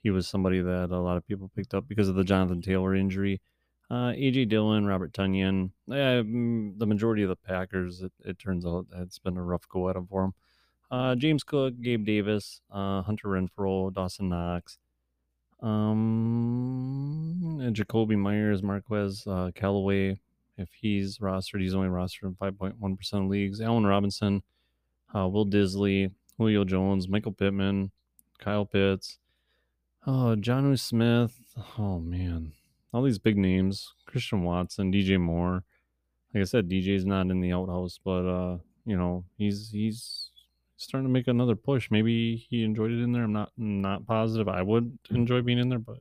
He 0.02 0.10
was 0.10 0.26
somebody 0.26 0.60
that 0.60 0.90
a 0.90 0.98
lot 0.98 1.18
of 1.18 1.26
people 1.26 1.50
picked 1.54 1.74
up 1.74 1.86
because 1.86 2.08
of 2.08 2.14
the 2.14 2.24
Jonathan 2.24 2.62
Taylor 2.62 2.94
injury. 2.94 3.42
Uh, 3.90 4.12
AJ 4.12 4.50
Dillon, 4.50 4.86
Robert 4.86 5.12
Tonyan, 5.12 5.70
uh, 5.90 6.22
the 6.22 6.86
majority 6.86 7.22
of 7.22 7.30
the 7.30 7.36
Packers, 7.36 8.02
it, 8.02 8.12
it, 8.22 8.38
turns 8.38 8.66
out 8.66 8.86
it's 8.94 9.18
been 9.18 9.38
a 9.38 9.42
rough 9.42 9.66
go 9.66 9.88
at 9.88 9.94
them 9.94 10.06
for 10.06 10.22
them. 10.22 10.34
Uh, 10.90 11.14
James 11.14 11.44
Cook, 11.44 11.80
Gabe 11.80 12.04
Davis, 12.04 12.60
uh, 12.72 13.02
Hunter 13.02 13.28
Renfrow, 13.28 13.92
Dawson 13.92 14.30
Knox, 14.30 14.78
um, 15.62 17.58
and 17.60 17.76
Jakobi 17.76 18.16
Meyers, 18.16 18.62
Marquez, 18.62 19.26
uh, 19.26 19.50
Callaway. 19.54 20.18
If 20.56 20.70
he's 20.72 21.18
rostered, 21.18 21.60
he's 21.60 21.74
only 21.74 21.88
rostered 21.88 22.24
in 22.24 22.34
5.1% 22.34 23.12
of 23.12 23.28
leagues. 23.28 23.60
Allen 23.60 23.86
Robinson, 23.86 24.42
uh, 25.14 25.28
Will 25.28 25.46
Dissly, 25.46 26.10
Julio 26.36 26.64
Jones, 26.64 27.08
Michael 27.08 27.32
Pittman, 27.32 27.92
Kyle 28.38 28.64
Pitts, 28.64 29.18
oh, 30.06 30.34
Jonnu 30.38 30.78
Smith. 30.78 31.38
Oh, 31.78 32.00
man. 32.00 32.52
All 32.92 33.02
these 33.02 33.18
big 33.18 33.36
names. 33.36 33.94
Christian 34.06 34.42
Watson, 34.42 34.92
DJ 34.92 35.20
Moore. 35.20 35.64
Like 36.34 36.42
I 36.42 36.44
said, 36.44 36.68
DJ's 36.68 37.04
not 37.04 37.30
in 37.30 37.40
the 37.40 37.52
outhouse, 37.52 38.00
but, 38.02 38.26
uh, 38.26 38.58
you 38.84 38.96
know, 38.96 39.24
he's, 39.36 39.70
he's, 39.70 40.27
starting 40.78 41.06
to 41.08 41.12
make 41.12 41.28
another 41.28 41.56
push. 41.56 41.90
Maybe 41.90 42.36
he 42.48 42.62
enjoyed 42.62 42.92
it 42.92 43.02
in 43.02 43.12
there. 43.12 43.24
I'm 43.24 43.32
not 43.32 43.52
not 43.56 44.06
positive. 44.06 44.48
I 44.48 44.62
would 44.62 44.98
enjoy 45.10 45.42
being 45.42 45.58
in 45.58 45.68
there, 45.68 45.78
but 45.78 45.98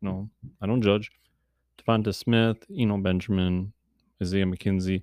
you 0.00 0.08
know, 0.08 0.28
I 0.60 0.66
don't 0.66 0.82
judge. 0.82 1.10
Devonta 1.78 2.14
Smith, 2.14 2.66
Eno 2.76 2.98
Benjamin, 2.98 3.72
Isaiah 4.20 4.44
McKenzie, 4.44 5.02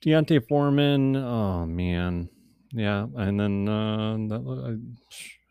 D'Onta 0.00 0.40
Foreman. 0.48 1.14
Oh 1.14 1.64
man, 1.66 2.28
yeah, 2.72 3.06
and 3.16 3.38
then 3.38 3.68
uh, 3.68 4.16
that, 4.28 4.80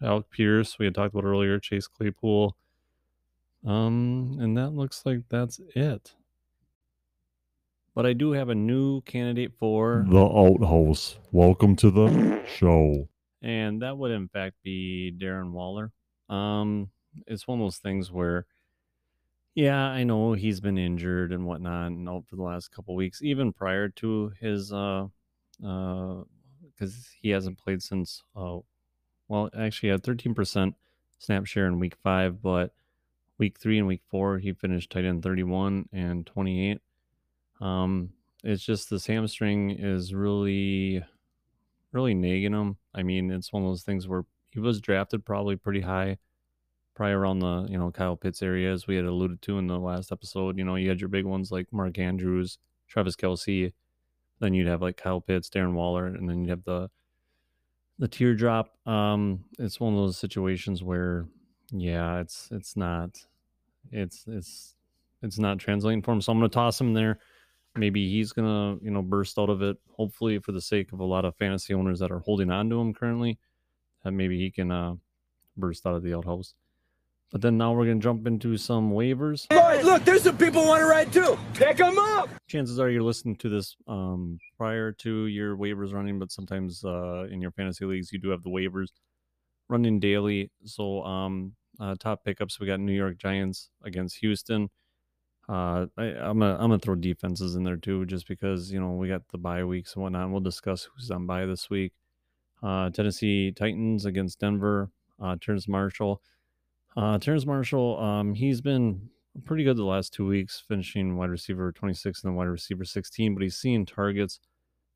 uh, 0.01 0.05
Alec 0.05 0.29
Pierce 0.31 0.77
we 0.77 0.85
had 0.85 0.95
talked 0.95 1.13
about 1.13 1.25
earlier, 1.25 1.59
Chase 1.59 1.87
Claypool, 1.87 2.57
um, 3.65 4.37
and 4.41 4.57
that 4.57 4.71
looks 4.71 5.05
like 5.05 5.21
that's 5.29 5.61
it. 5.75 6.15
But 7.93 8.05
I 8.05 8.13
do 8.13 8.31
have 8.31 8.47
a 8.47 8.55
new 8.55 9.01
candidate 9.01 9.51
for 9.59 10.05
the 10.07 10.23
outhouse. 10.23 11.17
Welcome 11.33 11.75
to 11.77 11.91
the 11.91 12.41
show. 12.45 13.09
And 13.41 13.81
that 13.81 13.97
would 13.97 14.11
in 14.11 14.29
fact 14.29 14.55
be 14.63 15.13
Darren 15.17 15.51
Waller. 15.51 15.91
Um, 16.29 16.89
it's 17.27 17.47
one 17.47 17.59
of 17.59 17.65
those 17.65 17.79
things 17.79 18.09
where, 18.09 18.45
yeah, 19.55 19.87
I 19.87 20.05
know 20.05 20.31
he's 20.33 20.61
been 20.61 20.77
injured 20.77 21.33
and 21.33 21.45
whatnot 21.45 21.87
and 21.87 22.07
out 22.07 22.25
for 22.29 22.37
the 22.37 22.43
last 22.43 22.71
couple 22.71 22.95
weeks, 22.95 23.21
even 23.21 23.51
prior 23.51 23.89
to 23.89 24.31
his 24.39 24.71
uh 24.71 25.07
uh 25.61 26.23
because 26.73 27.09
he 27.21 27.29
hasn't 27.29 27.57
played 27.57 27.83
since. 27.83 28.23
Uh, 28.35 28.59
well, 29.27 29.49
actually, 29.57 29.89
had 29.89 30.03
13% 30.03 30.75
snap 31.19 31.45
share 31.45 31.67
in 31.67 31.79
week 31.79 31.95
five, 32.01 32.41
but 32.41 32.73
week 33.37 33.59
three 33.59 33.77
and 33.77 33.87
week 33.87 34.01
four, 34.09 34.39
he 34.39 34.53
finished 34.53 34.89
tight 34.91 35.05
end 35.05 35.23
31 35.23 35.89
and 35.91 36.25
28. 36.25 36.79
Um, 37.61 38.09
it's 38.43 38.63
just 38.63 38.89
this 38.89 39.05
hamstring 39.05 39.71
is 39.71 40.13
really, 40.13 41.03
really 41.91 42.13
nagging 42.13 42.53
him. 42.53 42.77
I 42.93 43.03
mean, 43.03 43.31
it's 43.31 43.53
one 43.53 43.63
of 43.63 43.69
those 43.69 43.83
things 43.83 44.07
where 44.07 44.25
he 44.49 44.59
was 44.59 44.81
drafted 44.81 45.25
probably 45.25 45.55
pretty 45.55 45.81
high, 45.81 46.17
probably 46.95 47.13
around 47.13 47.39
the 47.39 47.67
you 47.69 47.77
know 47.77 47.91
Kyle 47.91 48.15
Pitts 48.15 48.41
area, 48.41 48.71
as 48.73 48.87
we 48.87 48.95
had 48.95 49.05
alluded 49.05 49.41
to 49.43 49.59
in 49.59 49.67
the 49.67 49.79
last 49.79 50.11
episode. 50.11 50.57
You 50.57 50.65
know, 50.65 50.75
you 50.75 50.89
had 50.89 50.99
your 50.99 51.09
big 51.09 51.25
ones 51.25 51.51
like 51.51 51.71
Mark 51.71 51.99
Andrews, 51.99 52.57
Travis 52.87 53.15
Kelce, 53.15 53.73
then 54.41 54.53
you'd 54.53 54.67
have 54.67 54.81
like 54.81 54.97
Kyle 54.97 55.21
Pitts, 55.21 55.49
Darren 55.49 55.73
Waller, 55.73 56.07
and 56.07 56.27
then 56.27 56.41
you'd 56.41 56.49
have 56.49 56.63
the 56.63 56.89
the 57.99 58.07
teardrop. 58.07 58.75
Um, 58.87 59.45
it's 59.59 59.79
one 59.79 59.93
of 59.93 59.99
those 59.99 60.17
situations 60.17 60.81
where, 60.81 61.27
yeah, 61.69 62.19
it's 62.19 62.49
it's 62.51 62.75
not, 62.75 63.19
it's 63.91 64.25
it's 64.27 64.75
it's 65.21 65.37
not 65.37 65.59
translating 65.59 66.01
for 66.01 66.11
him. 66.11 66.21
So 66.21 66.31
I'm 66.31 66.39
gonna 66.39 66.49
toss 66.49 66.81
him 66.81 66.93
there. 66.93 67.19
Maybe 67.75 68.09
he's 68.09 68.33
gonna 68.33 68.77
you 68.81 68.91
know 68.91 69.01
burst 69.01 69.39
out 69.39 69.49
of 69.49 69.61
it. 69.61 69.77
Hopefully, 69.95 70.39
for 70.39 70.51
the 70.51 70.61
sake 70.61 70.91
of 70.91 70.99
a 70.99 71.05
lot 71.05 71.25
of 71.25 71.35
fantasy 71.35 71.73
owners 71.73 71.99
that 71.99 72.11
are 72.11 72.19
holding 72.19 72.51
on 72.51 72.69
to 72.69 72.79
him 72.79 72.93
currently, 72.93 73.37
that 74.03 74.11
maybe 74.11 74.37
he 74.37 74.51
can 74.51 74.71
uh, 74.71 74.95
burst 75.57 75.85
out 75.85 75.95
of 75.95 76.03
the 76.03 76.13
outhouse. 76.13 76.53
But 77.31 77.41
then 77.41 77.57
now 77.57 77.71
we're 77.71 77.85
going 77.85 77.99
to 77.99 78.03
jump 78.03 78.27
into 78.27 78.57
some 78.57 78.91
waivers. 78.91 79.47
Look, 79.83 80.03
there's 80.03 80.23
some 80.23 80.37
people 80.37 80.65
want 80.65 80.81
to 80.81 80.85
ride 80.85 81.13
too. 81.13 81.39
Pick 81.53 81.77
them 81.77 81.97
up. 81.97 82.29
Chances 82.47 82.77
are 82.77 82.89
you're 82.89 83.03
listening 83.03 83.37
to 83.37 83.47
this 83.47 83.77
um, 83.87 84.37
prior 84.57 84.91
to 84.91 85.27
your 85.27 85.55
waivers 85.55 85.93
running, 85.93 86.19
but 86.19 86.29
sometimes 86.29 86.83
uh, 86.83 87.27
in 87.31 87.41
your 87.41 87.51
fantasy 87.51 87.85
leagues, 87.85 88.11
you 88.11 88.19
do 88.19 88.29
have 88.29 88.43
the 88.43 88.49
waivers 88.49 88.87
running 89.69 89.97
daily. 90.01 90.51
So, 90.65 91.03
um, 91.03 91.53
uh, 91.79 91.95
top 91.97 92.25
pickups, 92.25 92.59
we 92.59 92.67
got 92.67 92.81
New 92.81 92.91
York 92.91 93.17
Giants 93.17 93.69
against 93.81 94.17
Houston. 94.17 94.69
Uh, 95.49 95.87
I, 95.97 96.05
am 96.05 96.39
gonna 96.39 96.53
I'm 96.53 96.69
gonna 96.69 96.79
throw 96.79 96.95
defenses 96.95 97.55
in 97.55 97.63
there 97.63 97.77
too, 97.77 98.05
just 98.05 98.27
because 98.27 98.71
you 98.71 98.79
know 98.79 98.91
we 98.91 99.07
got 99.07 99.27
the 99.29 99.37
bye 99.37 99.63
weeks 99.63 99.95
and 99.95 100.03
whatnot. 100.03 100.23
And 100.23 100.31
we'll 100.31 100.41
discuss 100.41 100.83
who's 100.83 101.11
on 101.11 101.25
bye 101.25 101.45
this 101.45 101.69
week. 101.69 101.93
Uh, 102.63 102.89
Tennessee 102.89 103.51
Titans 103.51 104.05
against 104.05 104.39
Denver. 104.39 104.91
Uh, 105.21 105.35
Terrace 105.39 105.67
Marshall. 105.67 106.21
Uh, 106.97 107.17
Terrace 107.19 107.45
Marshall, 107.45 107.99
um, 107.99 108.33
he's 108.33 108.59
been 108.59 109.09
pretty 109.45 109.63
good 109.63 109.77
the 109.77 109.85
last 109.85 110.13
two 110.13 110.27
weeks, 110.27 110.63
finishing 110.67 111.15
wide 111.15 111.29
receiver 111.29 111.71
26 111.71 112.23
and 112.23 112.31
then 112.31 112.35
wide 112.35 112.45
receiver 112.45 112.83
16, 112.83 113.33
but 113.33 113.43
he's 113.43 113.55
seeing 113.55 113.85
targets 113.85 114.39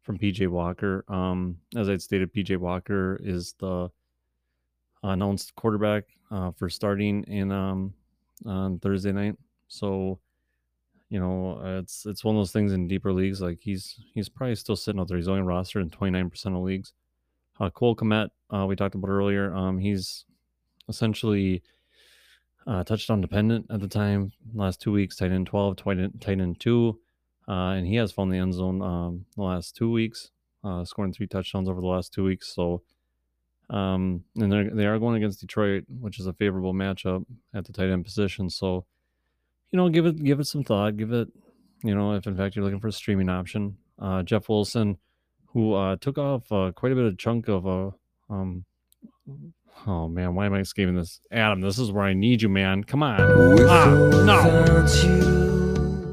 from 0.01 0.17
PJ 0.17 0.47
Walker. 0.47 1.05
Um, 1.07 1.57
as 1.75 1.89
I'd 1.89 2.01
stated, 2.01 2.33
PJ 2.33 2.57
Walker 2.57 3.19
is 3.23 3.55
the 3.59 3.89
announced 5.03 5.55
quarterback 5.55 6.03
uh, 6.31 6.51
for 6.51 6.69
starting 6.69 7.23
in 7.23 7.51
um, 7.51 7.93
on 8.45 8.79
Thursday 8.79 9.13
night. 9.13 9.35
So, 9.67 10.19
you 11.09 11.19
know, 11.19 11.62
it's 11.79 12.05
it's 12.05 12.24
one 12.24 12.35
of 12.35 12.39
those 12.39 12.51
things 12.51 12.74
in 12.74 12.88
deeper 12.88 13.13
leagues. 13.13 13.41
Like 13.41 13.59
he's 13.62 14.00
he's 14.13 14.29
probably 14.29 14.55
still 14.55 14.75
sitting 14.75 15.00
out 15.00 15.07
there. 15.07 15.17
He's 15.17 15.27
only 15.27 15.43
rostered 15.43 15.81
in 15.81 15.89
29% 15.89 16.45
of 16.47 16.63
leagues. 16.63 16.93
Uh, 17.59 17.69
Cole 17.69 17.95
Kmet, 17.95 18.29
uh, 18.50 18.65
we 18.65 18.75
talked 18.75 18.95
about 18.95 19.09
earlier. 19.09 19.53
Um, 19.55 19.77
he's 19.77 20.25
essentially 20.89 21.62
uh, 22.67 22.83
touchdown 22.83 23.21
dependent 23.21 23.67
at 23.69 23.79
the 23.79 23.88
time. 23.88 24.31
Last 24.53 24.81
two 24.81 24.91
weeks, 24.91 25.15
tight 25.15 25.31
end 25.31 25.47
12, 25.47 25.75
tight 25.77 26.00
end, 26.00 26.21
tight 26.21 26.39
end 26.39 26.59
2. 26.59 27.00
Uh, 27.47 27.51
and 27.51 27.85
he 27.88 27.95
has 27.95 28.12
found 28.12 28.31
the 28.31 28.38
end 28.38 28.53
zone 28.53 28.81
um, 28.81 29.25
the 29.35 29.43
last 29.43 29.75
two 29.75 29.91
weeks, 29.91 30.31
uh, 30.63 30.83
scoring 30.83 31.13
three 31.13 31.27
touchdowns 31.27 31.69
over 31.69 31.79
the 31.79 31.88
last 31.88 32.12
two 32.12 32.24
weeks. 32.24 32.53
So, 32.53 32.81
um, 33.69 34.24
and 34.35 34.51
they're, 34.51 34.69
they 34.71 34.85
are 34.85 34.97
going 34.97 35.15
against 35.15 35.41
Detroit, 35.41 35.85
which 35.88 36.19
is 36.19 36.25
a 36.25 36.33
favorable 36.33 36.74
matchup 36.74 37.24
at 37.53 37.65
the 37.65 37.71
tight 37.71 37.89
end 37.89 38.03
position. 38.03 38.50
So, 38.50 38.85
you 39.72 39.77
know, 39.77 39.89
give 39.89 40.05
it 40.05 40.24
give 40.24 40.39
it 40.39 40.45
some 40.45 40.63
thought. 40.63 40.98
Give 40.98 41.12
it, 41.12 41.27
you 41.84 41.95
know, 41.95 42.13
if 42.13 42.27
in 42.27 42.38
fact 42.38 42.55
you're 42.55 42.65
looking 42.65 42.79
for 42.79 42.88
a 42.88 42.91
streaming 42.91 43.29
option. 43.29 43.77
Uh, 44.00 44.24
Jeff 44.24 44.50
Wilson, 44.50 44.98
who 45.48 45.74
uh, 45.74 45.95
took 45.98 46.17
off 46.17 46.51
uh, 46.51 46.72
quite 46.75 46.91
a 46.91 46.95
bit 46.95 47.05
of 47.05 47.17
chunk 47.17 47.48
of 47.48 47.65
a. 47.65 47.91
Um, 48.29 48.65
oh 49.88 50.07
man, 50.07 50.36
why 50.36 50.45
am 50.45 50.53
I 50.53 50.60
escaping 50.60 50.95
this? 50.95 51.19
Adam, 51.31 51.62
this 51.62 51.79
is 51.79 51.91
where 51.91 52.05
I 52.05 52.13
need 52.13 52.41
you, 52.41 52.50
man. 52.50 52.84
Come 52.84 53.03
on. 53.03 53.22
Ah, 53.67 53.86
no. 54.25 54.84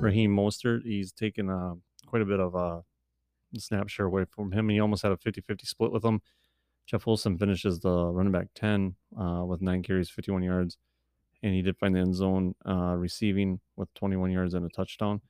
Raheem 0.01 0.35
Mostert, 0.35 0.83
he's 0.85 1.13
taken 1.13 1.49
uh, 1.49 1.75
quite 2.07 2.23
a 2.23 2.27
bit 2.27 2.41
of 2.41 2.55
a 2.55 2.83
snapshot 3.59 4.07
away 4.07 4.25
from 4.31 4.53
him. 4.53 4.69
He 4.69 4.81
almost 4.81 5.03
had 5.03 5.13
a 5.13 5.17
50 5.17 5.41
50 5.43 5.67
split 5.67 5.93
with 5.93 6.05
him. 6.05 6.21
Jeff 6.87 7.07
Wilson 7.07 7.39
finishes 7.39 7.81
the 7.81 8.07
running 8.07 8.33
back 8.33 8.49
10 8.55 8.95
uh, 9.19 9.45
with 9.45 9.63
nine 9.63 9.83
carries, 9.83 10.11
51 10.11 10.43
yards. 10.43 10.77
And 11.43 11.55
he 11.55 11.63
did 11.63 11.77
find 11.77 11.95
the 11.95 12.01
end 12.01 12.15
zone 12.15 12.55
uh, 12.67 12.95
receiving 12.97 13.59
with 13.77 13.93
21 13.95 14.31
yards 14.31 14.55
and 14.55 14.65
a 14.65 14.69
touchdown. 14.69 15.21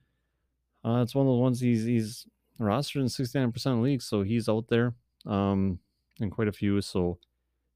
Uh, 0.85 1.01
it's 1.01 1.15
one 1.15 1.25
of 1.25 1.31
the 1.31 1.37
ones 1.37 1.59
he's 1.59 1.85
he's 1.85 2.27
rostered 2.59 3.01
in 3.01 3.05
69% 3.05 3.65
of 3.65 3.79
leagues, 3.79 4.05
so 4.05 4.21
he's 4.21 4.49
out 4.49 4.67
there 4.67 4.93
um, 5.25 5.79
in 6.19 6.29
quite 6.29 6.47
a 6.47 6.51
few. 6.51 6.81
So 6.81 7.17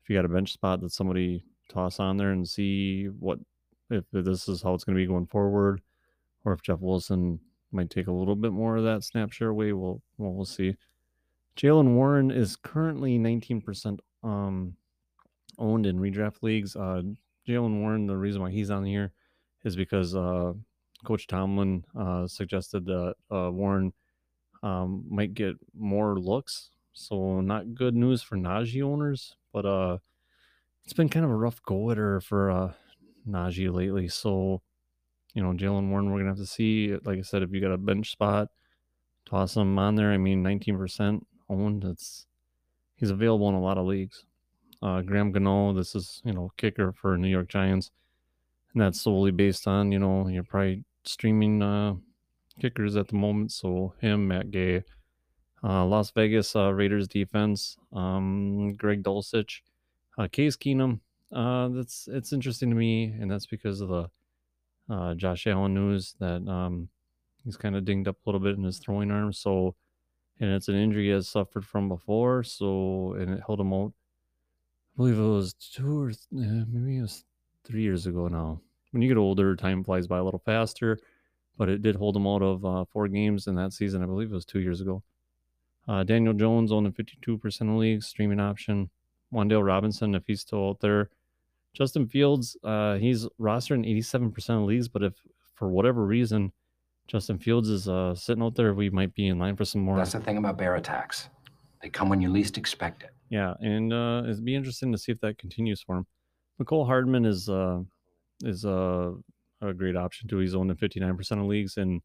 if 0.03 0.09
you 0.09 0.15
got 0.15 0.25
a 0.25 0.29
bench 0.29 0.53
spot 0.53 0.81
that 0.81 0.91
somebody 0.91 1.43
toss 1.69 1.99
on 1.99 2.17
there 2.17 2.31
and 2.31 2.47
see 2.47 3.05
what 3.05 3.39
if 3.89 4.03
this 4.11 4.47
is 4.47 4.61
how 4.61 4.73
it's 4.73 4.83
going 4.83 4.95
to 4.95 5.01
be 5.01 5.07
going 5.07 5.27
forward, 5.27 5.81
or 6.45 6.53
if 6.53 6.61
Jeff 6.61 6.79
Wilson 6.79 7.39
might 7.71 7.89
take 7.89 8.07
a 8.07 8.11
little 8.11 8.35
bit 8.35 8.51
more 8.51 8.77
of 8.77 8.83
that 8.83 9.03
snap 9.03 9.31
share 9.31 9.49
away, 9.49 9.73
we'll 9.73 10.01
well, 10.17 10.33
we'll 10.33 10.45
see. 10.45 10.75
Jaylen 11.55 11.95
Warren 11.95 12.29
is 12.29 12.55
currently 12.55 13.17
19% 13.17 13.99
um, 14.23 14.75
owned 15.57 15.87
in 15.87 15.97
redraft 15.97 16.43
leagues. 16.43 16.75
Uh, 16.75 17.01
Jaylen 17.47 17.81
Warren, 17.81 18.07
the 18.07 18.17
reason 18.17 18.41
why 18.41 18.51
he's 18.51 18.69
on 18.69 18.85
here 18.85 19.11
is 19.63 19.75
because 19.75 20.15
uh, 20.15 20.53
Coach 21.05 21.27
Tomlin 21.27 21.85
uh, 21.97 22.27
suggested 22.27 22.85
that 22.85 23.15
uh, 23.31 23.51
Warren 23.51 23.93
um, 24.63 25.05
might 25.09 25.33
get 25.33 25.55
more 25.77 26.19
looks. 26.19 26.69
So 26.93 27.41
not 27.41 27.75
good 27.75 27.95
news 27.95 28.21
for 28.21 28.37
Najee 28.37 28.83
owners, 28.83 29.35
but 29.53 29.65
uh, 29.65 29.99
it's 30.83 30.93
been 30.93 31.09
kind 31.09 31.25
of 31.25 31.31
a 31.31 31.35
rough 31.35 31.61
go 31.63 31.91
at 31.91 31.97
her 31.97 32.19
for 32.19 32.49
uh, 32.49 32.73
Najee 33.27 33.73
lately. 33.73 34.07
So 34.07 34.61
you 35.37 35.43
know, 35.43 35.51
Jaylen 35.51 35.89
Warren, 35.89 36.09
we're 36.09 36.17
gonna 36.17 36.31
have 36.31 36.37
to 36.37 36.47
see. 36.47 36.95
Like 37.03 37.19
I 37.19 37.21
said, 37.21 37.43
if 37.43 37.51
you 37.51 37.61
got 37.61 37.71
a 37.71 37.77
bench 37.77 38.11
spot, 38.11 38.49
toss 39.23 39.55
him 39.55 39.77
on 39.77 39.93
there. 39.93 40.11
I 40.11 40.17
mean, 40.17 40.43
19% 40.43 41.21
owned. 41.47 41.83
It's 41.83 42.25
he's 42.95 43.11
available 43.11 43.47
in 43.49 43.53
a 43.53 43.61
lot 43.61 43.77
of 43.77 43.85
leagues. 43.85 44.25
Uh, 44.81 45.01
Graham 45.01 45.31
Gano, 45.31 45.73
this 45.73 45.95
is 45.95 46.21
you 46.23 46.33
know 46.33 46.51
kicker 46.57 46.91
for 46.91 47.17
New 47.17 47.29
York 47.29 47.47
Giants, 47.47 47.91
and 48.73 48.81
that's 48.81 49.01
solely 49.01 49.31
based 49.31 49.67
on 49.67 49.91
you 49.91 49.99
know 49.99 50.27
you're 50.27 50.43
probably 50.43 50.83
streaming 51.03 51.61
uh, 51.61 51.95
kickers 52.59 52.95
at 52.95 53.07
the 53.07 53.15
moment. 53.15 53.51
So 53.51 53.93
him, 53.99 54.27
Matt 54.27 54.51
Gay, 54.51 54.83
uh, 55.63 55.85
Las 55.85 56.11
Vegas 56.11 56.55
uh, 56.55 56.73
Raiders 56.73 57.07
defense, 57.07 57.77
um, 57.93 58.73
Greg 58.75 59.03
Dulcich, 59.03 59.61
uh, 60.17 60.27
Case 60.27 60.55
Keenum. 60.55 60.99
Uh, 61.31 61.69
that's 61.69 62.07
it's 62.11 62.31
interesting 62.31 62.69
to 62.69 62.75
me, 62.75 63.05
and 63.19 63.29
that's 63.29 63.47
because 63.47 63.81
of 63.81 63.89
the 63.89 64.09
uh, 64.89 65.13
Josh 65.15 65.47
Allen 65.47 65.73
news 65.73 66.15
that 66.19 66.47
um, 66.47 66.89
he's 67.43 67.57
kind 67.57 67.75
of 67.75 67.85
dinged 67.85 68.07
up 68.07 68.15
a 68.15 68.29
little 68.29 68.39
bit 68.39 68.57
in 68.57 68.63
his 68.63 68.79
throwing 68.79 69.11
arm. 69.11 69.33
So, 69.33 69.75
and 70.39 70.51
it's 70.51 70.67
an 70.67 70.75
injury 70.75 71.05
he 71.05 71.11
has 71.11 71.27
suffered 71.27 71.65
from 71.65 71.89
before. 71.89 72.43
So, 72.43 73.13
and 73.19 73.31
it 73.31 73.41
held 73.45 73.59
him 73.59 73.73
out. 73.73 73.93
Believe 74.97 75.19
it 75.19 75.21
was 75.21 75.53
two 75.53 76.01
or 76.01 76.07
th- 76.07 76.19
eh, 76.33 76.63
maybe 76.67 76.97
it 76.97 77.01
was 77.01 77.23
three 77.63 77.83
years 77.83 78.07
ago 78.07 78.27
now. 78.27 78.59
When 78.91 79.01
you 79.01 79.07
get 79.07 79.17
older, 79.17 79.55
time 79.55 79.83
flies 79.83 80.07
by 80.07 80.17
a 80.17 80.23
little 80.23 80.41
faster. 80.43 80.97
But 81.55 81.69
it 81.69 81.81
did 81.81 81.95
hold 81.95 82.15
him 82.15 82.27
out 82.27 82.41
of 82.41 82.65
uh, 82.65 82.85
four 82.91 83.07
games 83.07 83.47
in 83.47 83.55
that 83.55 83.73
season. 83.73 84.03
I 84.03 84.05
believe 84.05 84.31
it 84.31 84.35
was 84.35 84.45
two 84.45 84.59
years 84.59 84.81
ago. 84.81 85.01
Uh, 85.87 86.03
Daniel 86.03 86.33
Jones 86.33 86.71
owning 86.71 86.91
52% 86.93 87.61
of 87.61 87.67
leagues, 87.77 88.05
streaming 88.05 88.39
option. 88.39 88.89
Wan'Dale 89.33 89.65
Robinson, 89.65 90.15
if 90.15 90.23
he's 90.27 90.41
still 90.41 90.69
out 90.69 90.79
there, 90.81 91.09
Justin 91.73 92.07
Fields, 92.07 92.57
uh, 92.63 92.95
he's 92.95 93.27
rostered 93.39 93.83
in 93.83 93.83
87% 93.83 94.49
of 94.49 94.63
leagues, 94.63 94.87
but 94.87 95.03
if 95.03 95.13
for 95.55 95.69
whatever 95.69 96.05
reason 96.05 96.51
Justin 97.07 97.37
Fields 97.37 97.69
is 97.69 97.87
uh, 97.87 98.15
sitting 98.15 98.43
out 98.43 98.55
there, 98.55 98.73
we 98.73 98.89
might 98.89 99.13
be 99.13 99.27
in 99.27 99.39
line 99.39 99.55
for 99.55 99.65
some 99.65 99.81
more. 99.81 99.97
That's 99.97 100.13
the 100.13 100.19
thing 100.19 100.37
about 100.37 100.57
bear 100.57 100.75
attacks. 100.75 101.29
They 101.81 101.89
come 101.89 102.09
when 102.09 102.21
you 102.21 102.29
least 102.29 102.57
expect 102.57 103.03
it. 103.03 103.11
Yeah, 103.29 103.53
and 103.59 103.91
uh, 103.91 104.23
it'd 104.25 104.45
be 104.45 104.55
interesting 104.55 104.91
to 104.91 104.97
see 104.97 105.11
if 105.11 105.19
that 105.21 105.37
continues 105.37 105.81
for 105.81 105.97
him. 105.97 106.05
Mecole 106.61 106.85
Hardman 106.85 107.25
is 107.25 107.49
uh, 107.49 107.79
is 108.43 108.65
uh, 108.65 109.11
a 109.61 109.73
great 109.73 109.95
option 109.95 110.27
too. 110.27 110.37
He's 110.39 110.55
owned 110.55 110.71
in 110.71 110.77
59% 110.77 111.31
of 111.31 111.45
leagues, 111.45 111.77
and 111.77 112.01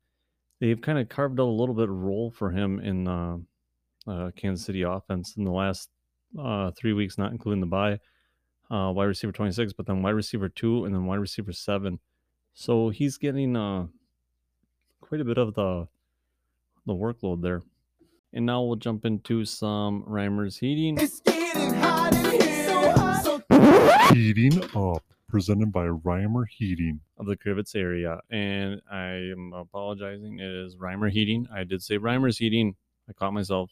they've 0.61 0.80
kind 0.80 0.98
of 0.98 1.08
carved 1.08 1.38
out 1.40 1.44
a 1.44 1.50
little 1.50 1.74
bit 1.74 1.88
of 1.88 1.94
role 1.94 2.30
for 2.30 2.50
him 2.50 2.80
in 2.80 3.06
uh, 3.06 3.37
uh, 4.06 4.30
Kansas 4.37 4.66
City 4.66 4.82
offense 4.82 5.35
in 5.37 5.44
the 5.44 5.50
last 5.50 5.90
uh, 6.38 6.70
three 6.72 6.92
weeks, 6.92 7.18
not 7.18 7.32
including 7.32 7.61
the 7.61 7.66
bye. 7.66 7.98
Uh, 8.70 8.90
wide 8.90 9.04
receiver 9.04 9.32
26, 9.32 9.74
but 9.74 9.87
then 9.87 10.00
wide 10.02 10.11
receiver 10.11 10.48
two, 10.48 10.87
and 10.87 10.94
then 10.94 11.04
wide 11.04 11.16
receiver 11.18 11.52
seven. 11.52 11.98
So 12.54 12.88
he's 12.88 13.18
getting 13.18 13.54
uh, 13.54 13.87
quite 15.00 15.20
a 15.20 15.24
bit 15.24 15.38
of 15.38 15.54
the 15.54 15.87
the 16.87 16.94
workload 16.94 17.42
there. 17.42 17.62
And 18.33 18.47
now 18.47 18.62
we'll 18.62 18.77
jump 18.77 19.05
into 19.05 19.45
some 19.45 20.05
Reimers 20.05 20.59
heating. 20.59 20.97
Heating 24.12 24.62
up, 24.75 25.05
presented 25.29 25.73
by 25.73 25.87
Reimer 25.87 26.45
Heating. 26.49 27.01
of 27.18 27.27
the 27.27 27.37
Crivitz 27.37 27.75
area. 27.77 28.21
And 28.31 28.81
I 28.90 29.31
am 29.33 29.53
apologizing. 29.55 30.38
It 30.38 30.51
is 30.51 30.77
Reimer 30.77 31.11
Heating. 31.11 31.47
I 31.53 31.64
did 31.64 31.83
say 31.83 31.99
Reimer's 31.99 32.38
Heating. 32.38 32.75
I 33.09 33.12
caught 33.12 33.33
myself, 33.33 33.71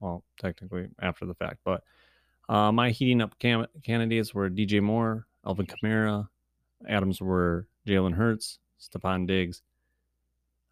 well, 0.00 0.24
technically 0.38 0.88
after 1.00 1.26
the 1.26 1.34
fact. 1.34 1.58
But 1.64 1.82
uh, 2.48 2.72
my 2.72 2.90
heating 2.90 3.20
up 3.20 3.38
cam- 3.38 3.66
candidates 3.82 4.34
were 4.34 4.50
DJ 4.50 4.80
Moore, 4.82 5.26
Alvin 5.46 5.66
Kamara. 5.66 6.28
Adams 6.88 7.20
were 7.20 7.66
Jalen 7.86 8.14
Hurts, 8.14 8.58
Stefon 8.80 9.26
Diggs. 9.26 9.62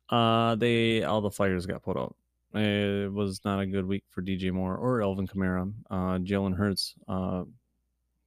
Uh, 0.09 0.57
they 0.57 1.05
all 1.05 1.21
the 1.21 1.31
fires 1.31 1.67
got 1.67 1.83
put 1.83 1.97
out. 1.97 2.17
It 2.53 3.13
was 3.13 3.41
not 3.45 3.61
a 3.61 3.67
good 3.67 3.87
week 3.87 4.05
for 4.11 4.23
DJ 4.23 4.51
Moore 4.53 4.77
or 4.77 5.03
Alvin 5.03 5.29
Kamara. 5.29 5.73
Uh, 5.89 6.19
Jalen 6.19 6.57
Hurts, 6.57 6.95
uh, 7.09 7.45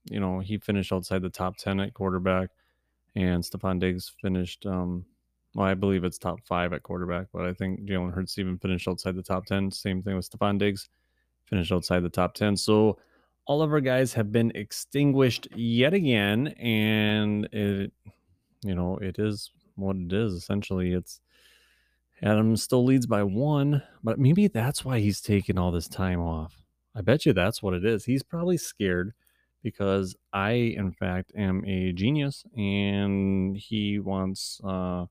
you 0.06 0.20
know, 0.20 0.40
he 0.40 0.58
finished 0.58 0.94
outside 0.94 1.22
the 1.22 1.30
top 1.30 1.58
10 1.58 1.80
at 1.82 1.94
quarterback, 1.94 2.50
and 3.16 3.44
Stefon 3.44 3.80
Diggs 3.80 4.14
finished, 4.22 4.66
um, 4.66 5.06
well, 5.56 5.68
I 5.68 5.74
believe 5.74 6.04
it's 6.04 6.18
top 6.18 6.40
five 6.46 6.72
at 6.74 6.84
quarterback, 6.84 7.28
but 7.34 7.46
I 7.46 7.54
think 7.54 7.82
Jalen 7.82 8.14
Hurts 8.14 8.38
even 8.38 8.58
finished 8.58 8.88
outside 8.88 9.16
the 9.16 9.24
top 9.24 9.46
10. 9.46 9.72
Same 9.72 10.02
thing 10.02 10.16
with 10.16 10.30
Stefon 10.30 10.58
Diggs, 10.58 10.90
finished 11.46 11.72
outside 11.72 12.02
the 12.02 12.10
top 12.10 12.34
10. 12.34 12.56
So 12.56 12.98
all 13.46 13.62
of 13.62 13.74
our 13.74 13.82
guys 13.82 14.14
have 14.14 14.32
been 14.32 14.52
extinguished 14.56 15.50
yet 15.54 15.94
again, 15.94 16.48
and 16.60 17.46
it, 17.52 17.92
you 18.64 18.74
know, 18.74 18.98
it 18.98 19.20
is 19.20 19.52
what 19.76 19.98
it 19.98 20.14
is. 20.14 20.34
Essentially, 20.34 20.94
it's 20.94 21.20
Adam 22.21 22.56
still 22.56 22.86
leads 22.86 23.06
by 23.06 23.23
one, 23.23 23.84
but 24.04 24.19
maybe 24.19 24.47
that's 24.47 24.86
why 24.86 24.99
he's 24.99 25.19
taking 25.19 25.58
all 25.58 25.71
this 25.71 25.88
time 25.88 26.21
off. 26.21 26.63
I 26.95 27.02
bet 27.02 27.26
you 27.26 27.34
that's 27.34 27.62
what 27.62 27.73
it 27.73 27.84
is. 27.84 28.06
He's 28.06 28.23
probably 28.23 28.58
scared 28.58 29.13
because 29.63 30.15
I, 30.32 30.52
in 30.52 30.91
fact, 30.91 31.32
am 31.36 31.63
a 31.65 31.91
genius 31.91 32.45
and 32.56 33.58
he 33.58 33.99
wants 33.99 34.62
uh, 34.63 35.06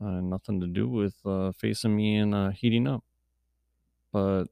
uh, 0.00 0.20
nothing 0.20 0.60
to 0.60 0.66
do 0.66 0.88
with 0.88 1.14
uh, 1.24 1.52
facing 1.52 1.96
me 1.96 2.16
and 2.16 2.34
uh, 2.34 2.50
heating 2.50 2.86
up. 2.86 3.02
But 4.12 4.44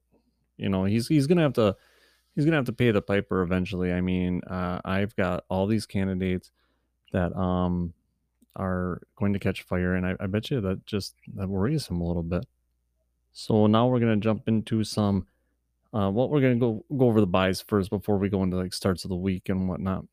you 0.56 0.68
know, 0.68 0.84
he's 0.84 1.08
he's 1.08 1.26
gonna 1.26 1.42
have 1.42 1.52
to 1.54 1.76
he's 2.34 2.44
gonna 2.44 2.56
have 2.56 2.66
to 2.66 2.72
pay 2.72 2.90
the 2.90 3.02
piper 3.02 3.42
eventually. 3.42 3.92
I 3.92 4.00
mean, 4.00 4.42
uh, 4.44 4.80
I've 4.84 5.14
got 5.16 5.44
all 5.48 5.66
these 5.66 5.86
candidates 5.86 6.50
that 7.12 7.34
um 7.36 7.94
are 8.56 9.02
going 9.16 9.32
to 9.32 9.38
catch 9.38 9.62
fire, 9.62 9.94
and 9.94 10.06
I, 10.06 10.16
I 10.20 10.26
bet 10.26 10.50
you 10.50 10.60
that 10.60 10.86
just 10.86 11.14
that 11.34 11.48
worries 11.48 11.86
him 11.86 12.00
a 12.00 12.06
little 12.06 12.22
bit. 12.22 12.46
So 13.32 13.66
now 13.66 13.88
we're 13.88 14.00
gonna 14.00 14.16
jump 14.16 14.48
into 14.48 14.84
some. 14.84 15.26
Uh, 15.92 16.10
what 16.10 16.30
we're 16.30 16.40
gonna 16.40 16.56
go 16.56 16.84
go 16.96 17.06
over 17.06 17.20
the 17.20 17.26
buys 17.26 17.60
first 17.60 17.90
before 17.90 18.16
we 18.18 18.28
go 18.28 18.42
into 18.42 18.56
like 18.56 18.72
starts 18.72 19.04
of 19.04 19.10
the 19.10 19.16
week 19.16 19.48
and 19.48 19.68
whatnot. 19.68 20.04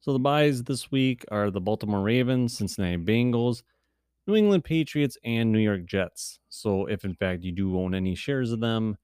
So 0.00 0.12
the 0.12 0.18
buys 0.18 0.64
this 0.64 0.90
week 0.90 1.24
are 1.30 1.50
the 1.50 1.62
Baltimore 1.62 2.02
Ravens, 2.02 2.58
Cincinnati 2.58 2.98
Bengals, 2.98 3.62
New 4.26 4.34
England 4.34 4.64
Patriots 4.64 5.16
and 5.24 5.52
New 5.52 5.60
York 5.60 5.86
Jets. 5.86 6.40
So, 6.50 6.86
if 6.86 7.04
in 7.04 7.14
fact 7.14 7.42
you 7.42 7.52
do 7.52 7.78
own 7.78 7.94
any 7.94 8.14
shares 8.14 8.52
of 8.52 8.60
them, 8.60 8.98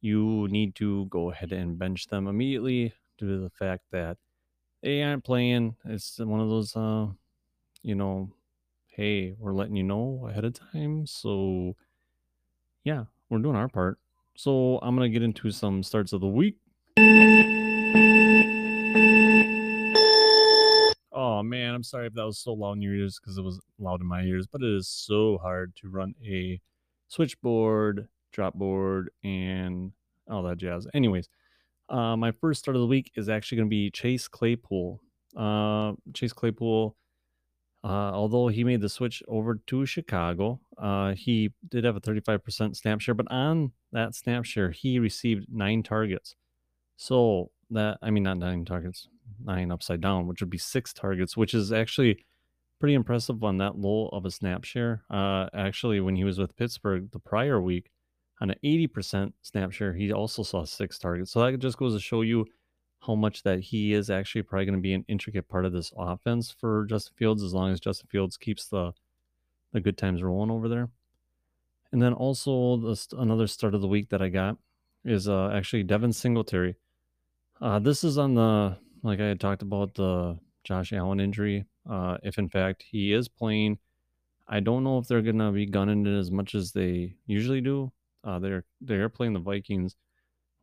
you 0.00 0.48
need 0.50 0.74
to 0.74 1.06
go 1.06 1.30
ahead 1.30 1.52
and 1.52 1.78
bench 1.78 2.08
them 2.08 2.26
immediately 2.26 2.92
due 3.18 3.28
to 3.28 3.42
the 3.42 3.50
fact 3.50 3.84
that 3.92 4.16
they 4.82 5.02
aren't 5.02 5.24
playing. 5.24 5.76
It's 5.84 6.18
one 6.18 6.40
of 6.40 6.48
those, 6.48 6.76
uh, 6.76 7.06
you 7.82 7.94
know, 7.94 8.30
hey, 8.88 9.34
we're 9.38 9.52
letting 9.52 9.76
you 9.76 9.82
know 9.82 10.26
ahead 10.30 10.44
of 10.44 10.54
time. 10.54 11.06
So, 11.06 11.74
yeah, 12.84 13.04
we're 13.30 13.38
doing 13.38 13.56
our 13.56 13.68
part. 13.68 13.98
So, 14.36 14.78
I'm 14.82 14.96
going 14.96 15.10
to 15.10 15.12
get 15.12 15.22
into 15.22 15.50
some 15.50 15.82
starts 15.82 16.12
of 16.12 16.20
the 16.20 16.26
week. 16.26 16.56
Oh 21.16 21.42
man, 21.42 21.74
I'm 21.74 21.82
sorry 21.82 22.08
if 22.08 22.14
that 22.14 22.26
was 22.26 22.38
so 22.38 22.52
loud 22.52 22.72
in 22.74 22.82
your 22.82 22.94
ears 22.94 23.18
because 23.20 23.38
it 23.38 23.42
was 23.42 23.60
loud 23.78 24.00
in 24.00 24.06
my 24.06 24.22
ears, 24.22 24.46
but 24.46 24.62
it 24.62 24.76
is 24.76 24.88
so 24.88 25.38
hard 25.38 25.74
to 25.76 25.88
run 25.88 26.14
a 26.24 26.60
switchboard, 27.08 28.08
drop 28.32 28.54
board, 28.54 29.10
and 29.22 29.92
all 30.28 30.42
that 30.42 30.58
jazz. 30.58 30.86
Anyways, 30.94 31.28
uh, 31.88 32.16
my 32.16 32.32
first 32.32 32.60
start 32.60 32.76
of 32.76 32.80
the 32.80 32.86
week 32.86 33.12
is 33.16 33.28
actually 33.28 33.56
going 33.56 33.68
to 33.68 33.70
be 33.70 33.90
Chase 33.90 34.28
Claypool. 34.28 35.00
Uh, 35.36 35.92
Chase 36.14 36.32
Claypool, 36.32 36.96
uh, 37.82 37.86
although 37.86 38.48
he 38.48 38.64
made 38.64 38.80
the 38.80 38.88
switch 38.88 39.22
over 39.28 39.60
to 39.66 39.84
Chicago, 39.84 40.60
uh, 40.78 41.12
he 41.14 41.52
did 41.68 41.84
have 41.84 41.96
a 41.96 42.00
35% 42.00 42.76
snap 42.76 43.00
share, 43.00 43.14
but 43.14 43.30
on 43.30 43.72
that 43.92 44.14
snap 44.14 44.44
share, 44.44 44.70
he 44.70 44.98
received 44.98 45.46
nine 45.52 45.82
targets. 45.82 46.34
So 46.96 47.50
that, 47.70 47.98
I 48.00 48.10
mean, 48.10 48.22
not 48.22 48.38
nine 48.38 48.64
targets, 48.64 49.08
nine 49.44 49.70
upside 49.70 50.00
down, 50.00 50.26
which 50.26 50.40
would 50.40 50.50
be 50.50 50.58
six 50.58 50.92
targets, 50.92 51.36
which 51.36 51.52
is 51.52 51.72
actually 51.72 52.24
pretty 52.80 52.94
impressive 52.94 53.42
on 53.42 53.58
that 53.58 53.78
low 53.78 54.08
of 54.08 54.24
a 54.24 54.30
snap 54.30 54.64
share. 54.64 55.02
Uh, 55.10 55.48
actually, 55.54 56.00
when 56.00 56.16
he 56.16 56.24
was 56.24 56.38
with 56.38 56.56
Pittsburgh 56.56 57.10
the 57.12 57.18
prior 57.18 57.60
week, 57.60 57.90
on 58.44 58.50
an 58.50 58.58
80% 58.62 59.32
snap 59.40 59.72
share, 59.72 59.94
he 59.94 60.12
also 60.12 60.42
saw 60.42 60.64
six 60.64 60.98
targets. 60.98 61.30
So 61.30 61.40
that 61.40 61.58
just 61.58 61.78
goes 61.78 61.94
to 61.94 62.00
show 62.00 62.20
you 62.20 62.44
how 63.00 63.14
much 63.14 63.42
that 63.42 63.60
he 63.60 63.94
is 63.94 64.10
actually 64.10 64.42
probably 64.42 64.66
going 64.66 64.78
to 64.78 64.82
be 64.82 64.92
an 64.92 65.04
intricate 65.08 65.48
part 65.48 65.64
of 65.64 65.72
this 65.72 65.92
offense 65.96 66.50
for 66.50 66.84
Justin 66.84 67.14
Fields 67.16 67.42
as 67.42 67.54
long 67.54 67.72
as 67.72 67.80
Justin 67.80 68.06
Fields 68.10 68.36
keeps 68.36 68.66
the 68.66 68.92
the 69.72 69.80
good 69.80 69.96
times 69.96 70.22
rolling 70.22 70.50
over 70.50 70.68
there. 70.68 70.88
And 71.90 72.00
then 72.00 72.12
also 72.12 72.76
the, 72.76 73.06
another 73.18 73.46
start 73.46 73.74
of 73.74 73.80
the 73.80 73.88
week 73.88 74.10
that 74.10 74.22
I 74.22 74.28
got 74.28 74.58
is 75.04 75.26
uh, 75.26 75.50
actually 75.52 75.82
Devin 75.82 76.12
Singletary. 76.12 76.76
Uh, 77.60 77.78
this 77.78 78.04
is 78.04 78.18
on 78.18 78.34
the 78.34 78.76
like 79.02 79.20
I 79.20 79.26
had 79.26 79.40
talked 79.40 79.62
about 79.62 79.94
the 79.94 80.38
Josh 80.64 80.92
Allen 80.92 81.18
injury. 81.18 81.64
Uh, 81.88 82.18
if 82.22 82.38
in 82.38 82.50
fact 82.50 82.84
he 82.86 83.14
is 83.14 83.26
playing, 83.26 83.78
I 84.46 84.60
don't 84.60 84.84
know 84.84 84.98
if 84.98 85.08
they're 85.08 85.22
gonna 85.22 85.50
be 85.50 85.64
gunning 85.64 86.06
it 86.06 86.18
as 86.18 86.30
much 86.30 86.54
as 86.54 86.72
they 86.72 87.16
usually 87.26 87.62
do. 87.62 87.90
Uh, 88.24 88.38
they're 88.38 88.64
they're 88.80 89.08
playing 89.08 89.34
the 89.34 89.40
Vikings, 89.40 89.96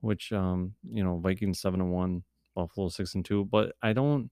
which 0.02 0.32
um 0.32 0.74
you 0.90 1.04
know 1.04 1.18
Vikings 1.18 1.60
seven 1.60 1.82
and 1.82 1.92
one, 1.92 2.24
Buffalo 2.56 2.90
six 2.90 3.16
and 3.16 3.24
two, 3.26 3.46
but 3.46 3.74
I 3.82 3.94
don't. 3.94 4.30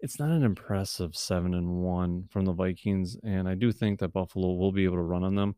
It's 0.00 0.20
not 0.20 0.30
an 0.30 0.44
impressive 0.44 1.16
seven 1.16 1.54
and 1.54 1.82
one 1.82 2.28
from 2.30 2.44
the 2.44 2.52
Vikings, 2.52 3.16
and 3.24 3.48
I 3.48 3.54
do 3.54 3.72
think 3.72 3.98
that 3.98 4.12
Buffalo 4.12 4.54
will 4.54 4.70
be 4.70 4.84
able 4.84 4.96
to 4.96 5.02
run 5.02 5.24
on 5.24 5.34
them. 5.34 5.56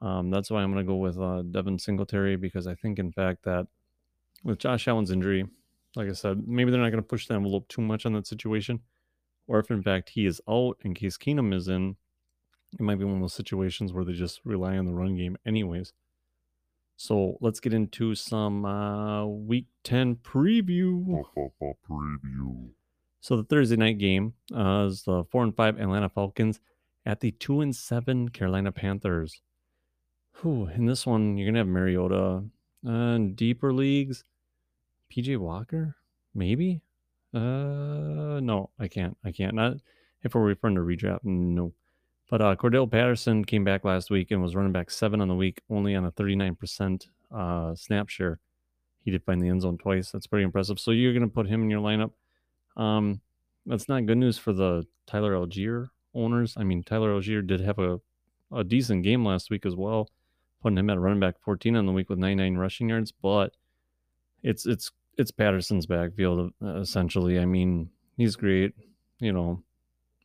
Um, 0.00 0.30
that's 0.30 0.50
why 0.50 0.62
I'm 0.62 0.72
going 0.72 0.84
to 0.84 0.88
go 0.90 0.96
with 0.96 1.18
uh, 1.18 1.42
Devin 1.42 1.78
Singletary 1.78 2.36
because 2.36 2.66
I 2.66 2.74
think, 2.74 2.98
in 2.98 3.12
fact, 3.12 3.44
that 3.44 3.66
with 4.44 4.58
Josh 4.58 4.88
Allen's 4.88 5.10
injury, 5.10 5.46
like 5.94 6.08
I 6.08 6.12
said, 6.12 6.42
maybe 6.46 6.70
they're 6.70 6.80
not 6.80 6.90
going 6.90 7.02
to 7.02 7.08
push 7.08 7.26
the 7.26 7.34
envelope 7.34 7.68
too 7.68 7.82
much 7.82 8.06
on 8.06 8.12
that 8.14 8.26
situation. 8.26 8.80
Or 9.46 9.58
if 9.58 9.70
in 9.70 9.82
fact 9.82 10.10
he 10.10 10.26
is 10.26 10.40
out 10.48 10.78
in 10.82 10.94
Case 10.94 11.16
Keenum 11.16 11.54
is 11.54 11.68
in, 11.68 11.96
it 12.72 12.80
might 12.80 12.98
be 12.98 13.04
one 13.04 13.16
of 13.16 13.20
those 13.20 13.34
situations 13.34 13.92
where 13.92 14.04
they 14.04 14.12
just 14.12 14.40
rely 14.44 14.76
on 14.76 14.86
the 14.86 14.94
run 14.94 15.16
game, 15.16 15.36
anyways. 15.44 15.92
So 17.02 17.36
let's 17.40 17.58
get 17.58 17.74
into 17.74 18.14
some 18.14 18.64
uh, 18.64 19.26
week 19.26 19.66
10 19.82 20.18
preview. 20.22 21.24
Preview. 21.90 22.68
So 23.20 23.36
the 23.36 23.42
Thursday 23.42 23.74
night 23.74 23.98
game 23.98 24.34
uh, 24.56 24.86
is 24.88 25.02
the 25.02 25.24
4 25.24 25.42
and 25.42 25.56
5 25.56 25.80
Atlanta 25.80 26.08
Falcons 26.08 26.60
at 27.04 27.18
the 27.18 27.32
2 27.32 27.60
and 27.60 27.74
7 27.74 28.28
Carolina 28.28 28.70
Panthers. 28.70 29.42
Whew, 30.40 30.68
in 30.72 30.86
this 30.86 31.04
one, 31.04 31.36
you're 31.36 31.46
going 31.46 31.54
to 31.54 31.60
have 31.62 31.66
Mariota. 31.66 32.44
Uh, 32.88 33.18
deeper 33.34 33.72
leagues, 33.72 34.22
PJ 35.12 35.38
Walker, 35.38 35.96
maybe. 36.36 36.82
Uh, 37.34 38.38
no, 38.38 38.70
I 38.78 38.86
can't. 38.86 39.16
I 39.24 39.32
can't. 39.32 39.56
Not 39.56 39.78
if 40.22 40.36
we're 40.36 40.42
referring 40.42 40.76
to 40.76 40.82
redraft. 40.82 41.24
No. 41.24 41.72
But 42.30 42.40
uh, 42.40 42.56
Cordarrelle 42.56 42.90
Patterson 42.90 43.44
came 43.44 43.64
back 43.64 43.84
last 43.84 44.10
week 44.10 44.30
and 44.30 44.42
was 44.42 44.56
running 44.56 44.72
back 44.72 44.90
seven 44.90 45.20
on 45.20 45.28
the 45.28 45.34
week, 45.34 45.60
only 45.68 45.94
on 45.94 46.04
a 46.04 46.12
39% 46.12 47.06
uh, 47.34 47.74
snap 47.74 48.08
share. 48.08 48.38
He 49.04 49.10
did 49.10 49.24
find 49.24 49.42
the 49.42 49.48
end 49.48 49.62
zone 49.62 49.78
twice. 49.78 50.10
That's 50.10 50.26
pretty 50.26 50.44
impressive. 50.44 50.80
So 50.80 50.92
you're 50.92 51.12
going 51.12 51.28
to 51.28 51.28
put 51.28 51.48
him 51.48 51.62
in 51.62 51.70
your 51.70 51.80
lineup. 51.80 52.12
Um, 52.76 53.20
that's 53.66 53.88
not 53.88 54.06
good 54.06 54.18
news 54.18 54.38
for 54.38 54.52
the 54.52 54.86
Tyler 55.06 55.34
Allgeier 55.34 55.88
owners. 56.14 56.54
I 56.56 56.64
mean, 56.64 56.82
Tyler 56.82 57.12
Allgeier 57.12 57.46
did 57.46 57.60
have 57.60 57.78
a, 57.78 58.00
a 58.52 58.64
decent 58.64 59.02
game 59.02 59.24
last 59.24 59.50
week 59.50 59.66
as 59.66 59.74
well, 59.74 60.08
putting 60.62 60.78
him 60.78 60.90
at 60.90 60.98
running 60.98 61.20
back 61.20 61.36
14 61.40 61.76
on 61.76 61.86
the 61.86 61.92
week 61.92 62.08
with 62.08 62.18
99 62.18 62.56
rushing 62.56 62.88
yards. 62.88 63.12
But 63.12 63.56
it's 64.42 64.66
it's 64.66 64.90
it's 65.18 65.30
Patterson's 65.30 65.86
backfield 65.86 66.52
uh, 66.62 66.80
essentially. 66.80 67.38
I 67.38 67.44
mean, 67.44 67.90
he's 68.16 68.36
great. 68.36 68.72
You 69.18 69.32
know, 69.32 69.62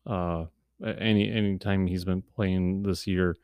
uh, 0.05 0.45
any 0.85 1.31
any 1.31 1.57
time 1.57 1.87
he's 1.87 2.05
been 2.05 2.21
playing 2.21 2.83
this 2.83 3.07
year. 3.07 3.35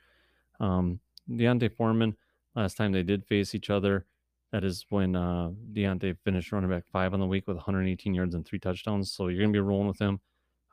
Um, 0.59 0.99
D'Onta 1.29 1.69
Foreman. 1.69 2.15
Last 2.55 2.77
time 2.77 2.91
they 2.91 3.03
did 3.03 3.25
face 3.25 3.55
each 3.55 3.71
other, 3.71 4.05
that 4.51 4.63
is 4.63 4.85
when 4.89 5.15
uh, 5.15 5.51
D'Onta 5.71 6.15
finished 6.23 6.51
running 6.51 6.69
back 6.69 6.83
five 6.91 7.13
on 7.13 7.19
the 7.19 7.25
week 7.25 7.47
with 7.47 7.57
118 7.57 8.13
yards 8.13 8.35
and 8.35 8.45
three 8.45 8.59
touchdowns. 8.59 9.11
So 9.11 9.27
you're 9.27 9.41
gonna 9.41 9.51
be 9.53 9.59
rolling 9.59 9.87
with 9.87 9.99
him. 9.99 10.19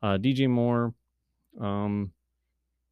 Uh, 0.03 0.19
DJ 0.19 0.49
Moore, 0.49 0.95
um, 1.59 2.13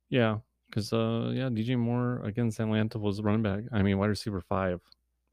yeah, 0.08 0.38
because 0.68 0.92
uh, 0.92 1.30
yeah, 1.34 1.48
DJ 1.48 1.78
Moore 1.78 2.22
against 2.24 2.60
Atlanta 2.60 2.98
was 2.98 3.20
running 3.20 3.42
back. 3.42 3.64
I 3.72 3.82
mean, 3.82 3.98
wide 3.98 4.06
receiver 4.06 4.40
five 4.40 4.80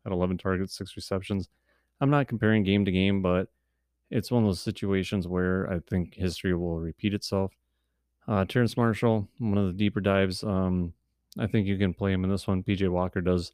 at 0.05 0.11
11 0.11 0.37
targets, 0.37 0.77
six 0.77 0.95
receptions. 0.95 1.49
I'm 2.01 2.09
not 2.09 2.27
comparing 2.27 2.63
game 2.63 2.85
to 2.85 2.91
game, 2.91 3.21
but 3.21 3.47
it's 4.11 4.31
one 4.31 4.43
of 4.43 4.47
those 4.47 4.61
situations 4.61 5.27
where 5.27 5.71
I 5.71 5.79
think 5.89 6.13
history 6.15 6.53
will 6.53 6.79
repeat 6.79 7.13
itself. 7.13 7.53
Uh, 8.27 8.45
Terrace 8.45 8.75
Marshall, 8.75 9.27
one 9.38 9.57
of 9.57 9.67
the 9.67 9.73
deeper 9.73 10.01
dives. 10.01 10.43
Um, 10.43 10.93
I 11.38 11.47
think 11.47 11.67
you 11.67 11.77
can 11.77 11.93
play 11.93 12.11
him 12.13 12.23
in 12.23 12.29
this 12.29 12.47
one. 12.47 12.63
PJ 12.63 12.89
Walker 12.89 13.21
does, 13.21 13.51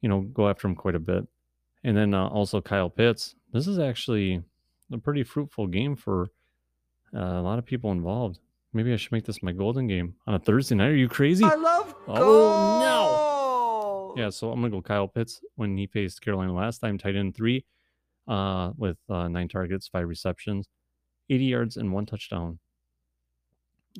you 0.00 0.08
know, 0.08 0.20
go 0.20 0.48
after 0.48 0.66
him 0.68 0.74
quite 0.74 0.94
a 0.94 1.00
bit. 1.00 1.26
And 1.84 1.96
then 1.96 2.14
uh, 2.14 2.28
also 2.28 2.60
Kyle 2.60 2.88
Pitts. 2.88 3.34
This 3.52 3.66
is 3.66 3.78
actually 3.78 4.42
a 4.92 4.98
pretty 4.98 5.24
fruitful 5.24 5.66
game 5.66 5.96
for 5.96 6.30
uh, 7.14 7.18
a 7.18 7.42
lot 7.42 7.58
of 7.58 7.66
people 7.66 7.90
involved. 7.92 8.38
Maybe 8.72 8.92
I 8.92 8.96
should 8.96 9.12
make 9.12 9.24
this 9.26 9.42
my 9.42 9.52
golden 9.52 9.86
game 9.88 10.14
on 10.26 10.34
a 10.34 10.38
Thursday 10.38 10.74
night. 10.76 10.90
Are 10.90 10.96
you 10.96 11.08
crazy? 11.08 11.44
I 11.44 11.54
love 11.56 11.94
Oh, 12.08 12.14
gold. 14.08 14.18
Yeah, 14.18 14.30
so 14.30 14.50
I'm 14.50 14.60
gonna 14.60 14.70
go 14.70 14.80
Kyle 14.82 15.08
Pitts 15.08 15.40
when 15.56 15.76
he 15.76 15.86
faced 15.86 16.20
Carolina 16.22 16.54
last 16.54 16.78
time, 16.78 16.98
tight 16.98 17.16
end 17.16 17.34
three, 17.34 17.64
uh, 18.28 18.72
with 18.76 18.96
uh, 19.10 19.28
nine 19.28 19.48
targets, 19.48 19.88
five 19.88 20.06
receptions, 20.08 20.68
80 21.28 21.44
yards, 21.44 21.76
and 21.76 21.92
one 21.92 22.06
touchdown. 22.06 22.58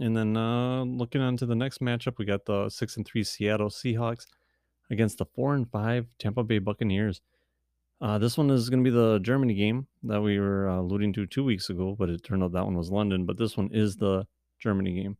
And 0.01 0.17
then 0.17 0.37
uh, 0.37 0.85
looking 0.85 1.21
on 1.21 1.37
to 1.37 1.47
the 1.47 1.55
next 1.55 1.81
matchup, 1.81 2.19
we 2.19 2.25
got 2.25 2.47
the 2.47 2.69
six 2.71 2.97
and 2.97 3.07
three 3.07 3.25
Seattle 3.25 3.69
Seahawks 3.69 4.27
against 4.91 5.19
the 5.19 5.27
four 5.27 5.55
and 5.55 5.71
five 5.71 6.07
Tampa 6.19 6.43
Bay 6.45 6.59
Buccaneers. 6.59 7.21
Uh, 8.01 8.19
this 8.19 8.37
one 8.37 8.51
is 8.51 8.69
going 8.69 8.83
to 8.83 8.91
be 8.91 8.95
the 8.95 9.21
Germany 9.21 9.55
game 9.55 9.87
that 10.03 10.21
we 10.21 10.39
were 10.41 10.69
uh, 10.69 10.81
alluding 10.81 11.13
to 11.13 11.27
two 11.27 11.45
weeks 11.45 11.71
ago, 11.71 11.95
but 11.97 12.09
it 12.09 12.25
turned 12.25 12.43
out 12.43 12.53
that 12.53 12.65
one 12.65 12.77
was 12.77 12.91
London. 12.91 13.27
But 13.27 13.39
this 13.39 13.57
one 13.57 13.71
is 13.73 13.97
the 13.97 14.27
Germany 14.59 15.03
game. 15.03 15.17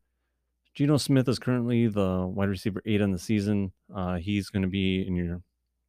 Geno 0.75 0.97
Smith 0.97 1.29
is 1.29 1.39
currently 1.39 1.87
the 1.87 2.27
wide 2.27 2.49
receiver 2.49 2.83
eight 2.87 3.03
on 3.03 3.13
the 3.13 3.19
season. 3.19 3.73
Uh, 3.95 4.17
he's 4.17 4.49
going 4.49 4.63
to 4.63 4.69
be 4.69 5.07
in 5.07 5.15
your 5.15 5.43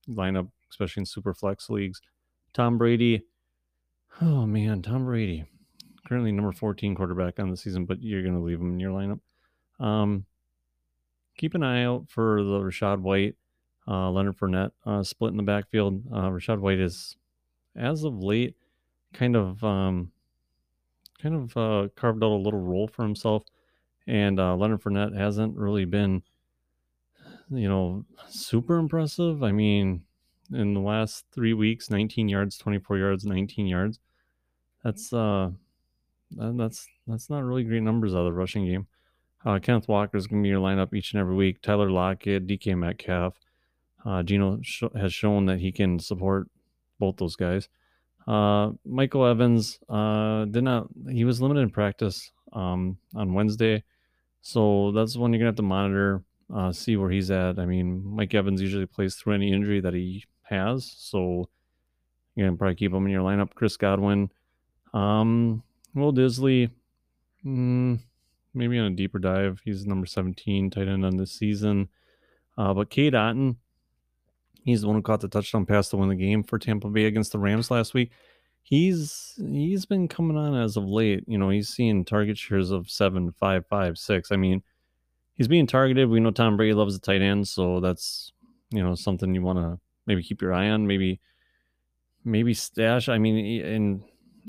lineup, 0.09 0.49
especially 0.69 1.01
in 1.01 1.05
super 1.05 1.33
flex 1.33 1.69
leagues. 1.69 2.01
Tom 2.53 2.77
Brady. 2.77 3.23
Oh 4.21 4.45
man, 4.45 4.81
Tom 4.81 5.05
Brady, 5.05 5.45
currently 6.07 6.31
number 6.31 6.51
14 6.51 6.95
quarterback 6.95 7.39
on 7.39 7.49
the 7.49 7.57
season, 7.57 7.85
but 7.85 8.01
you're 8.01 8.21
going 8.23 8.35
to 8.35 8.41
leave 8.41 8.59
him 8.59 8.73
in 8.73 8.79
your 8.79 8.91
lineup. 8.91 9.19
Um, 9.79 10.25
keep 11.37 11.55
an 11.55 11.63
eye 11.63 11.83
out 11.83 12.05
for 12.09 12.43
the 12.43 12.59
Rachaad 12.59 12.99
White, 12.99 13.35
uh, 13.87 14.09
Leonard 14.11 14.37
Fournette 14.37 14.71
uh, 14.85 15.03
split 15.03 15.31
in 15.31 15.37
the 15.37 15.43
backfield. 15.43 16.03
Uh, 16.11 16.29
Rachaad 16.29 16.59
White 16.59 16.79
is, 16.79 17.17
as 17.75 18.03
of 18.03 18.21
late, 18.23 18.55
kind 19.13 19.35
of 19.35 19.63
um, 19.63 20.11
kind 21.21 21.35
of 21.35 21.57
uh, 21.57 21.87
carved 21.95 22.23
out 22.23 22.31
a 22.31 22.35
little 22.35 22.61
role 22.61 22.87
for 22.87 23.03
himself, 23.03 23.43
and 24.07 24.39
uh, 24.39 24.55
Leonard 24.55 24.81
Fournette 24.81 25.17
hasn't 25.17 25.55
really 25.55 25.85
been, 25.85 26.23
you 27.49 27.69
know, 27.69 28.05
super 28.27 28.77
impressive. 28.77 29.43
I 29.43 29.51
mean, 29.51 30.03
in 30.51 30.73
the 30.73 30.79
last 30.79 31.25
three 31.31 31.53
weeks, 31.53 31.89
19 31.89 32.29
yards, 32.29 32.57
24 32.57 32.97
yards, 32.97 33.25
19 33.25 33.67
yards. 33.67 33.99
That's 34.83 35.13
uh, 35.13 35.51
that's 36.37 36.87
that's 37.07 37.29
not 37.29 37.43
really 37.43 37.63
great 37.63 37.83
numbers 37.83 38.13
out 38.13 38.19
of 38.19 38.25
the 38.25 38.33
rushing 38.33 38.65
game. 38.65 38.87
Uh, 39.45 39.59
Kenneth 39.59 39.87
Walker 39.87 40.17
is 40.17 40.27
going 40.27 40.41
to 40.41 40.45
be 40.45 40.49
your 40.49 40.61
lineup 40.61 40.93
each 40.93 41.13
and 41.13 41.19
every 41.19 41.35
week. 41.35 41.61
Tyler 41.61 41.91
Lockett, 41.91 42.47
DK 42.47 42.77
Metcalf. 42.77 43.35
Uh, 44.05 44.23
Geno 44.23 44.59
sh- 44.61 44.83
has 44.95 45.13
shown 45.13 45.45
that 45.45 45.59
he 45.59 45.71
can 45.71 45.99
support 45.99 46.49
both 46.99 47.17
those 47.17 47.35
guys. 47.35 47.69
Uh, 48.27 48.71
Michael 48.85 49.25
Evans 49.25 49.79
uh, 49.89 50.45
did 50.45 50.63
not. 50.63 50.87
He 51.09 51.25
was 51.25 51.41
limited 51.41 51.61
in 51.61 51.69
practice 51.69 52.31
um, 52.53 52.97
on 53.15 53.33
Wednesday, 53.33 53.83
so 54.41 54.91
that's 54.91 55.17
one 55.17 55.33
you're 55.33 55.39
gonna 55.39 55.49
have 55.49 55.55
to 55.57 55.61
monitor, 55.61 56.23
uh, 56.53 56.71
see 56.71 56.95
where 56.95 57.09
he's 57.09 57.31
at. 57.31 57.59
I 57.59 57.65
mean, 57.65 58.01
Mike 58.05 58.33
Evans 58.33 58.61
usually 58.61 58.85
plays 58.85 59.15
through 59.15 59.33
any 59.33 59.51
injury 59.51 59.81
that 59.81 59.93
he 59.93 60.23
has, 60.43 60.93
so 60.97 61.49
you're 62.35 62.47
gonna 62.47 62.57
probably 62.57 62.75
keep 62.75 62.93
him 62.93 63.05
in 63.05 63.11
your 63.11 63.23
lineup. 63.23 63.53
Chris 63.55 63.75
Godwin, 63.75 64.29
um, 64.93 65.63
Will 65.95 66.13
Dissly, 66.13 66.69
mm, 67.45 67.99
maybe 68.53 68.79
on 68.79 68.85
a 68.85 68.95
deeper 68.95 69.19
dive. 69.19 69.61
He's 69.63 69.85
number 69.85 70.05
17 70.05 70.69
tight 70.69 70.87
end 70.87 71.05
on 71.05 71.17
this 71.17 71.31
season. 71.31 71.89
Uh, 72.57 72.73
but 72.73 72.89
Cade 72.89 73.13
Otton, 73.13 73.57
he's 74.63 74.81
the 74.81 74.87
one 74.87 74.95
who 74.95 75.01
caught 75.01 75.21
the 75.21 75.27
touchdown 75.27 75.65
pass 75.65 75.89
to 75.89 75.97
win 75.97 76.09
the 76.09 76.15
game 76.15 76.43
for 76.43 76.59
Tampa 76.59 76.89
Bay 76.89 77.05
against 77.05 77.31
the 77.31 77.39
Rams 77.39 77.71
last 77.71 77.93
week. 77.93 78.11
He's 78.61 79.33
he's 79.37 79.85
been 79.85 80.07
coming 80.07 80.37
on 80.37 80.55
as 80.55 80.77
of 80.77 80.85
late. 80.85 81.25
You 81.27 81.37
know, 81.37 81.49
he's 81.49 81.69
seeing 81.69 82.05
target 82.05 82.37
shares 82.37 82.71
of 82.71 82.89
seven, 82.89 83.33
five, 83.33 83.65
five, 83.67 83.97
six. 83.97 84.31
I 84.31 84.37
mean, 84.37 84.63
he's 85.33 85.49
being 85.49 85.67
targeted. 85.67 86.09
We 86.09 86.21
know 86.21 86.31
Tom 86.31 86.55
Brady 86.55 86.73
loves 86.73 86.97
the 86.97 87.05
tight 87.05 87.21
end, 87.21 87.47
so 87.47 87.81
that's 87.81 88.31
you 88.69 88.81
know 88.81 88.95
something 88.95 89.35
you 89.35 89.41
want 89.41 89.59
to 89.59 89.79
maybe 90.07 90.23
keep 90.23 90.41
your 90.41 90.53
eye 90.53 90.69
on. 90.69 90.87
Maybe 90.87 91.19
maybe 92.23 92.53
stash. 92.53 93.09
I 93.09 93.17
mean, 93.17 93.37
in 93.37 94.03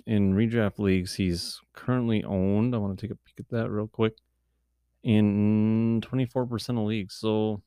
in 0.07 0.35
redraft 0.35 0.79
leagues, 0.79 1.15
he's 1.15 1.61
currently 1.73 2.25
owned. 2.25 2.75
I 2.75 2.79
want 2.79 2.99
to 2.99 3.07
take 3.07 3.13
a 3.13 3.19
peek 3.19 3.41
at 3.41 3.49
that 3.51 3.71
real 3.71 3.87
quick. 3.87 4.15
In 5.03 6.01
24% 6.03 6.69
of 6.71 6.87
leagues. 6.87 7.15
So 7.15 7.63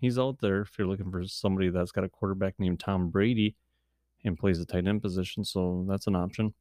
he's 0.00 0.18
out 0.18 0.40
there 0.40 0.62
if 0.62 0.76
you're 0.78 0.88
looking 0.88 1.10
for 1.10 1.24
somebody 1.26 1.70
that's 1.70 1.92
got 1.92 2.04
a 2.04 2.08
quarterback 2.08 2.54
named 2.58 2.80
Tom 2.80 3.10
Brady 3.10 3.54
and 4.24 4.38
plays 4.38 4.58
the 4.58 4.66
tight 4.66 4.86
end 4.86 5.02
position. 5.02 5.44
So 5.44 5.84
that's 5.88 6.06
an 6.06 6.16
option. 6.16 6.54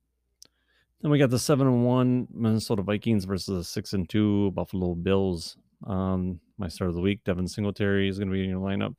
Then 1.01 1.12
we 1.12 1.17
got 1.17 1.29
the 1.29 1.39
seven 1.39 1.67
and 1.67 1.86
one 1.86 2.27
Minnesota 2.34 2.82
Vikings 2.82 3.25
versus 3.25 3.58
the 3.58 3.63
six 3.63 3.93
and 3.93 4.08
two 4.10 4.51
Buffalo 4.51 4.95
Bills. 4.95 5.58
Um, 5.88 6.41
my 6.58 6.67
start 6.67 6.89
of 6.89 6.95
the 6.95 7.01
week, 7.01 7.23
Devin 7.23 7.47
Singletary 7.47 8.10
is 8.10 8.19
going 8.19 8.29
to 8.29 8.34
be 8.34 8.43
in 8.43 8.49
your 8.49 8.60
lineup. 8.60 8.95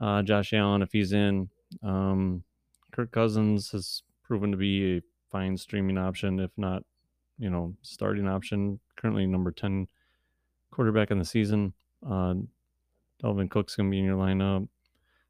Uh, 0.00 0.22
Josh 0.22 0.52
Allen, 0.52 0.82
if 0.82 0.92
he's 0.92 1.12
in, 1.12 1.50
um, 1.82 2.44
Kirk 2.92 3.10
Cousins 3.10 3.70
has 3.72 4.02
proven 4.22 4.52
to 4.52 4.56
be 4.56 4.98
a 4.98 5.02
fine 5.32 5.56
streaming 5.56 5.98
option, 5.98 6.38
if 6.38 6.50
not, 6.56 6.84
you 7.38 7.50
know, 7.50 7.74
starting 7.82 8.28
option. 8.28 8.78
Currently 8.96 9.26
number 9.26 9.50
10 9.50 9.88
quarterback 10.70 11.10
in 11.10 11.18
the 11.18 11.24
season. 11.24 11.72
Uh, 12.06 12.34
Dalvin 13.22 13.50
Cook's 13.50 13.74
going 13.74 13.88
to 13.88 13.90
be 13.90 13.98
in 13.98 14.04
your 14.04 14.16
lineup. 14.16 14.68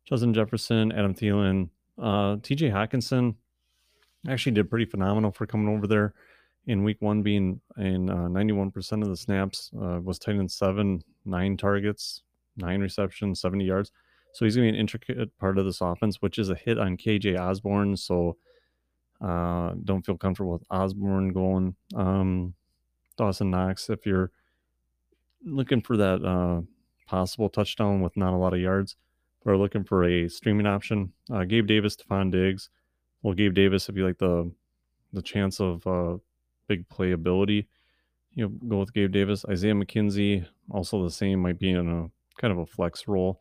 Justin 0.04 0.34
Jefferson, 0.34 0.92
Adam 0.92 1.14
Thielen, 1.14 1.68
uh, 1.98 2.36
TJ 2.36 2.72
Hockenson 2.72 3.36
actually 4.28 4.52
did 4.52 4.68
pretty 4.68 4.84
phenomenal 4.84 5.30
for 5.30 5.46
coming 5.46 5.74
over 5.74 5.86
there 5.86 6.14
in 6.66 6.84
week 6.84 7.00
one, 7.00 7.22
being 7.22 7.60
in 7.76 8.08
uh, 8.08 8.28
91% 8.28 9.02
of 9.02 9.08
the 9.08 9.16
snaps, 9.16 9.70
uh, 9.80 10.00
was 10.02 10.18
tight 10.18 10.36
end 10.36 10.50
seven, 10.50 11.02
nine 11.24 11.56
targets, 11.56 12.22
nine 12.56 12.80
receptions, 12.80 13.40
70 13.40 13.64
yards. 13.64 13.90
So 14.32 14.44
he's 14.44 14.56
going 14.56 14.68
to 14.68 14.72
be 14.72 14.76
an 14.76 14.80
intricate 14.80 15.36
part 15.38 15.58
of 15.58 15.64
this 15.64 15.80
offense, 15.80 16.22
which 16.22 16.38
is 16.38 16.50
a 16.50 16.54
hit 16.54 16.78
on 16.78 16.96
KJ 16.96 17.38
Osborne. 17.38 17.96
So 17.96 18.36
uh, 19.22 19.72
don't 19.84 20.04
feel 20.04 20.16
comfortable 20.16 20.52
with 20.52 20.64
Osborne 20.70 21.32
going. 21.32 21.74
Um, 21.94 22.54
Dawson 23.16 23.50
Knox, 23.50 23.88
if 23.90 24.06
you're 24.06 24.30
looking 25.44 25.80
for 25.80 25.96
that 25.96 26.24
uh, 26.24 26.62
possible 27.06 27.48
touchdown 27.48 28.00
with 28.00 28.16
not 28.16 28.32
a 28.32 28.36
lot 28.36 28.54
of 28.54 28.60
yards, 28.60 28.96
or 29.44 29.56
looking 29.56 29.84
for 29.84 30.04
a 30.04 30.28
streaming 30.28 30.66
option, 30.66 31.12
uh, 31.32 31.44
Gabe 31.44 31.66
Davis, 31.66 31.96
Stefon 31.96 32.30
Diggs. 32.30 32.68
Well, 33.22 33.34
Gabe 33.34 33.54
Davis, 33.54 33.88
if 33.88 33.96
you 33.96 34.06
like 34.06 34.18
the 34.18 34.50
the 35.12 35.22
chance 35.22 35.60
of 35.60 35.86
uh, 35.86 36.16
big 36.68 36.88
playability, 36.88 37.66
you 38.34 38.44
know, 38.44 38.52
go 38.66 38.78
with 38.78 38.94
Gabe 38.94 39.12
Davis. 39.12 39.44
Isaiah 39.48 39.74
McKenzie, 39.74 40.46
also 40.70 41.04
the 41.04 41.10
same, 41.10 41.40
might 41.40 41.58
be 41.58 41.70
in 41.70 41.88
a 41.88 42.10
kind 42.40 42.50
of 42.52 42.58
a 42.58 42.66
flex 42.66 43.06
role 43.06 43.40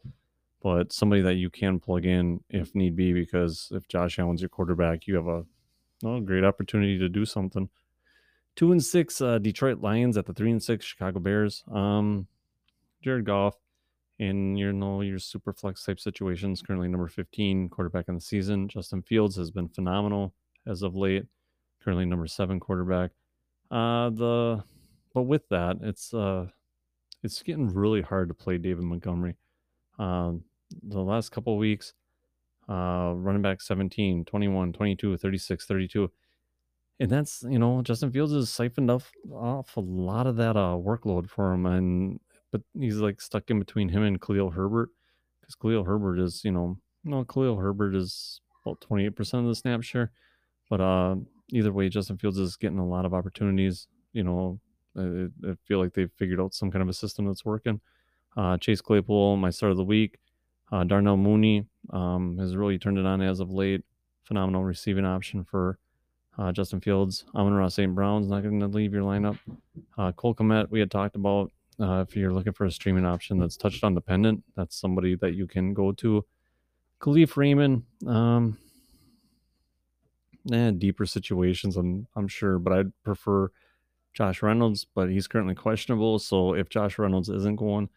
but 0.61 0.93
somebody 0.93 1.21
that 1.21 1.35
you 1.35 1.49
can 1.49 1.79
plug 1.79 2.05
in 2.05 2.39
if 2.49 2.75
need 2.75 2.95
be, 2.95 3.13
because 3.13 3.71
if 3.73 3.87
Josh 3.87 4.19
Allen's 4.19 4.41
your 4.41 4.49
quarterback, 4.49 5.07
you 5.07 5.15
have 5.15 5.27
a 5.27 5.43
well, 6.03 6.19
great 6.19 6.43
opportunity 6.43 6.97
to 6.97 7.09
do 7.09 7.25
something. 7.25 7.69
Two 8.55 8.71
and 8.71 8.83
six, 8.83 9.21
uh, 9.21 9.37
Detroit 9.39 9.79
Lions 9.79 10.17
at 10.17 10.25
the 10.25 10.33
three 10.33 10.51
and 10.51 10.61
six 10.61 10.85
Chicago 10.85 11.19
Bears. 11.19 11.63
Um, 11.71 12.27
Jared 13.01 13.25
Goff 13.25 13.55
in 14.19 14.55
your 14.55 14.71
you 14.71 14.77
know 14.77 15.01
your 15.01 15.19
super 15.19 15.51
flex 15.51 15.83
type 15.83 15.99
situations, 15.99 16.61
currently 16.61 16.87
number 16.87 17.07
15 17.07 17.69
quarterback 17.69 18.05
in 18.07 18.15
the 18.15 18.21
season. 18.21 18.67
Justin 18.67 19.01
Fields 19.01 19.35
has 19.35 19.51
been 19.51 19.67
phenomenal 19.67 20.33
as 20.67 20.83
of 20.83 20.95
late, 20.95 21.25
currently 21.83 22.05
number 22.05 22.27
seven 22.27 22.59
quarterback. 22.59 23.11
Uh, 23.71 24.09
the 24.11 24.63
but 25.13 25.23
with 25.23 25.47
that, 25.49 25.77
it's 25.81 26.13
uh, 26.13 26.47
it's 27.23 27.41
getting 27.41 27.73
really 27.73 28.01
hard 28.01 28.27
to 28.27 28.33
play 28.33 28.57
David 28.57 28.83
Montgomery. 28.83 29.35
Um, 29.97 30.43
the 30.83 31.01
last 31.01 31.31
couple 31.31 31.57
weeks, 31.57 31.93
uh, 32.69 33.13
running 33.15 33.41
back 33.41 33.61
17, 33.61 34.25
21, 34.25 34.73
22, 34.73 35.17
36, 35.17 35.65
32. 35.65 36.11
And 36.99 37.09
that's, 37.09 37.43
you 37.49 37.57
know, 37.57 37.81
Justin 37.81 38.11
Fields 38.11 38.33
has 38.33 38.49
siphoned 38.49 38.91
off, 38.91 39.11
off 39.31 39.75
a 39.75 39.79
lot 39.79 40.27
of 40.27 40.35
that 40.37 40.55
uh, 40.55 40.77
workload 40.77 41.29
for 41.29 41.51
him. 41.51 41.65
And, 41.65 42.19
but 42.51 42.61
he's 42.77 42.97
like 42.97 43.19
stuck 43.19 43.49
in 43.49 43.59
between 43.59 43.89
him 43.89 44.03
and 44.03 44.21
Khalil 44.21 44.51
Herbert 44.51 44.89
because 45.39 45.55
Khalil 45.55 45.83
Herbert 45.83 46.19
is, 46.19 46.43
you 46.43 46.51
know, 46.51 46.77
no, 47.03 47.23
Khalil 47.23 47.57
Herbert 47.57 47.95
is 47.95 48.39
about 48.63 48.81
28% 48.81 49.33
of 49.39 49.45
the 49.45 49.55
snap 49.55 49.81
share. 49.81 50.11
But 50.69 50.79
uh, 50.79 51.15
either 51.49 51.73
way, 51.73 51.89
Justin 51.89 52.17
Fields 52.17 52.37
is 52.37 52.55
getting 52.55 52.77
a 52.77 52.87
lot 52.87 53.05
of 53.05 53.13
opportunities. 53.13 53.87
You 54.13 54.23
know, 54.23 54.59
I, 54.95 55.27
I 55.49 55.55
feel 55.67 55.79
like 55.79 55.93
they've 55.93 56.11
figured 56.17 56.39
out 56.39 56.53
some 56.53 56.69
kind 56.71 56.83
of 56.83 56.89
a 56.89 56.93
system 56.93 57.25
that's 57.25 57.43
working. 57.43 57.81
Uh, 58.37 58.57
Chase 58.57 58.79
Claypool, 58.79 59.37
my 59.37 59.49
start 59.49 59.71
of 59.71 59.77
the 59.77 59.83
week. 59.83 60.19
Uh, 60.71 60.83
Darnell 60.83 61.17
Mooney 61.17 61.65
um, 61.91 62.37
has 62.37 62.55
really 62.55 62.79
turned 62.79 62.97
it 62.97 63.05
on 63.05 63.21
as 63.21 63.39
of 63.39 63.51
late. 63.51 63.83
Phenomenal 64.23 64.63
receiving 64.63 65.05
option 65.05 65.43
for 65.43 65.77
uh, 66.37 66.51
Justin 66.51 66.79
Fields. 66.81 67.25
Amon-Ra 67.35 67.67
St. 67.67 67.93
Brown's 67.93 68.27
not 68.27 68.43
going 68.43 68.59
to 68.59 68.67
leave 68.67 68.93
your 68.93 69.03
lineup. 69.03 69.37
Uh, 69.97 70.11
Cole 70.11 70.35
Kmet, 70.35 70.69
we 70.69 70.79
had 70.79 70.91
talked 70.91 71.15
about. 71.15 71.51
Uh, 71.79 72.05
if 72.07 72.15
you're 72.15 72.33
looking 72.33 72.53
for 72.53 72.65
a 72.65 72.71
streaming 72.71 73.05
option 73.05 73.39
that's 73.39 73.57
touchdown 73.57 73.95
dependent, 73.95 74.43
that's 74.55 74.75
somebody 74.75 75.15
that 75.15 75.33
you 75.33 75.47
can 75.47 75.73
go 75.73 75.91
to. 75.91 76.23
Kalif 77.01 77.35
Raymond, 77.35 77.83
um, 78.05 78.57
eh, 80.51 80.71
deeper 80.71 81.07
situations, 81.07 81.75
I'm 81.75 82.07
I'm 82.15 82.27
sure, 82.27 82.59
but 82.59 82.73
I'd 82.73 83.03
prefer 83.03 83.49
Josh 84.13 84.43
Reynolds, 84.43 84.85
but 84.93 85.09
he's 85.09 85.27
currently 85.27 85.55
questionable. 85.55 86.19
So 86.19 86.53
if 86.53 86.69
Josh 86.69 86.99
Reynolds 86.99 87.29
isn't 87.29 87.55
going, 87.55 87.89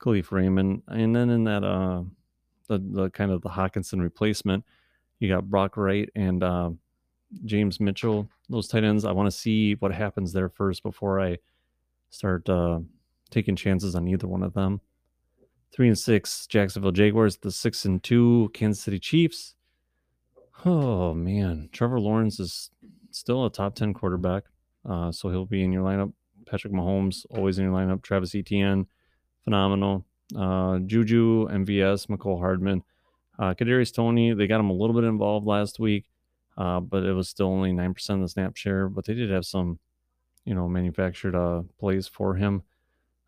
Kalif 0.00 0.30
Raymond, 0.30 0.82
and 0.86 1.16
then 1.16 1.28
in 1.30 1.44
that 1.44 1.64
uh 1.64 2.02
the, 2.68 2.78
the 2.78 3.10
kind 3.10 3.30
of 3.30 3.42
the 3.42 3.48
Hockenson 3.48 4.00
replacement. 4.00 4.64
You 5.18 5.28
got 5.28 5.48
Brock 5.48 5.76
Wright 5.76 6.08
and 6.14 6.42
uh, 6.42 6.70
James 7.44 7.80
Mitchell, 7.80 8.28
those 8.48 8.68
tight 8.68 8.84
ends. 8.84 9.04
I 9.04 9.12
want 9.12 9.30
to 9.30 9.36
see 9.36 9.74
what 9.74 9.92
happens 9.92 10.32
there 10.32 10.48
first 10.48 10.82
before 10.82 11.20
I 11.20 11.38
start 12.10 12.48
uh, 12.48 12.80
taking 13.30 13.56
chances 13.56 13.94
on 13.94 14.08
either 14.08 14.26
one 14.26 14.42
of 14.42 14.52
them. 14.52 14.80
Three 15.72 15.88
and 15.88 15.98
six, 15.98 16.46
Jacksonville 16.46 16.92
Jaguars. 16.92 17.38
The 17.38 17.50
six 17.50 17.84
and 17.86 18.02
two, 18.02 18.50
Kansas 18.52 18.84
City 18.84 18.98
Chiefs. 18.98 19.54
Oh 20.64 21.14
man, 21.14 21.70
Trevor 21.72 21.98
Lawrence 21.98 22.38
is 22.38 22.70
still 23.10 23.46
a 23.46 23.50
top 23.50 23.74
ten 23.74 23.94
quarterback, 23.94 24.44
uh, 24.88 25.10
so 25.10 25.30
he'll 25.30 25.46
be 25.46 25.64
in 25.64 25.72
your 25.72 25.82
lineup. 25.82 26.12
Patrick 26.46 26.72
Mahomes 26.74 27.24
always 27.30 27.58
in 27.58 27.64
your 27.64 27.72
lineup. 27.72 28.02
Travis 28.02 28.34
Etienne, 28.34 28.86
phenomenal. 29.44 30.04
Uh, 30.36 30.78
Juju, 30.80 31.48
MVS, 31.48 32.06
Mecole 32.06 32.38
Hardman, 32.38 32.82
uh, 33.38 33.54
Kadarius 33.54 33.94
Toney. 33.94 34.32
They 34.32 34.46
got 34.46 34.60
him 34.60 34.70
a 34.70 34.74
little 34.74 34.94
bit 34.94 35.04
involved 35.04 35.46
last 35.46 35.78
week, 35.78 36.06
uh, 36.56 36.80
but 36.80 37.04
it 37.04 37.12
was 37.12 37.28
still 37.28 37.48
only 37.48 37.72
nine 37.72 37.94
percent 37.94 38.20
of 38.20 38.24
the 38.24 38.28
snap 38.28 38.56
share. 38.56 38.88
But 38.88 39.04
they 39.04 39.14
did 39.14 39.30
have 39.30 39.44
some, 39.44 39.78
you 40.44 40.54
know, 40.54 40.68
manufactured 40.68 41.34
uh, 41.34 41.62
plays 41.78 42.08
for 42.08 42.34
him. 42.34 42.62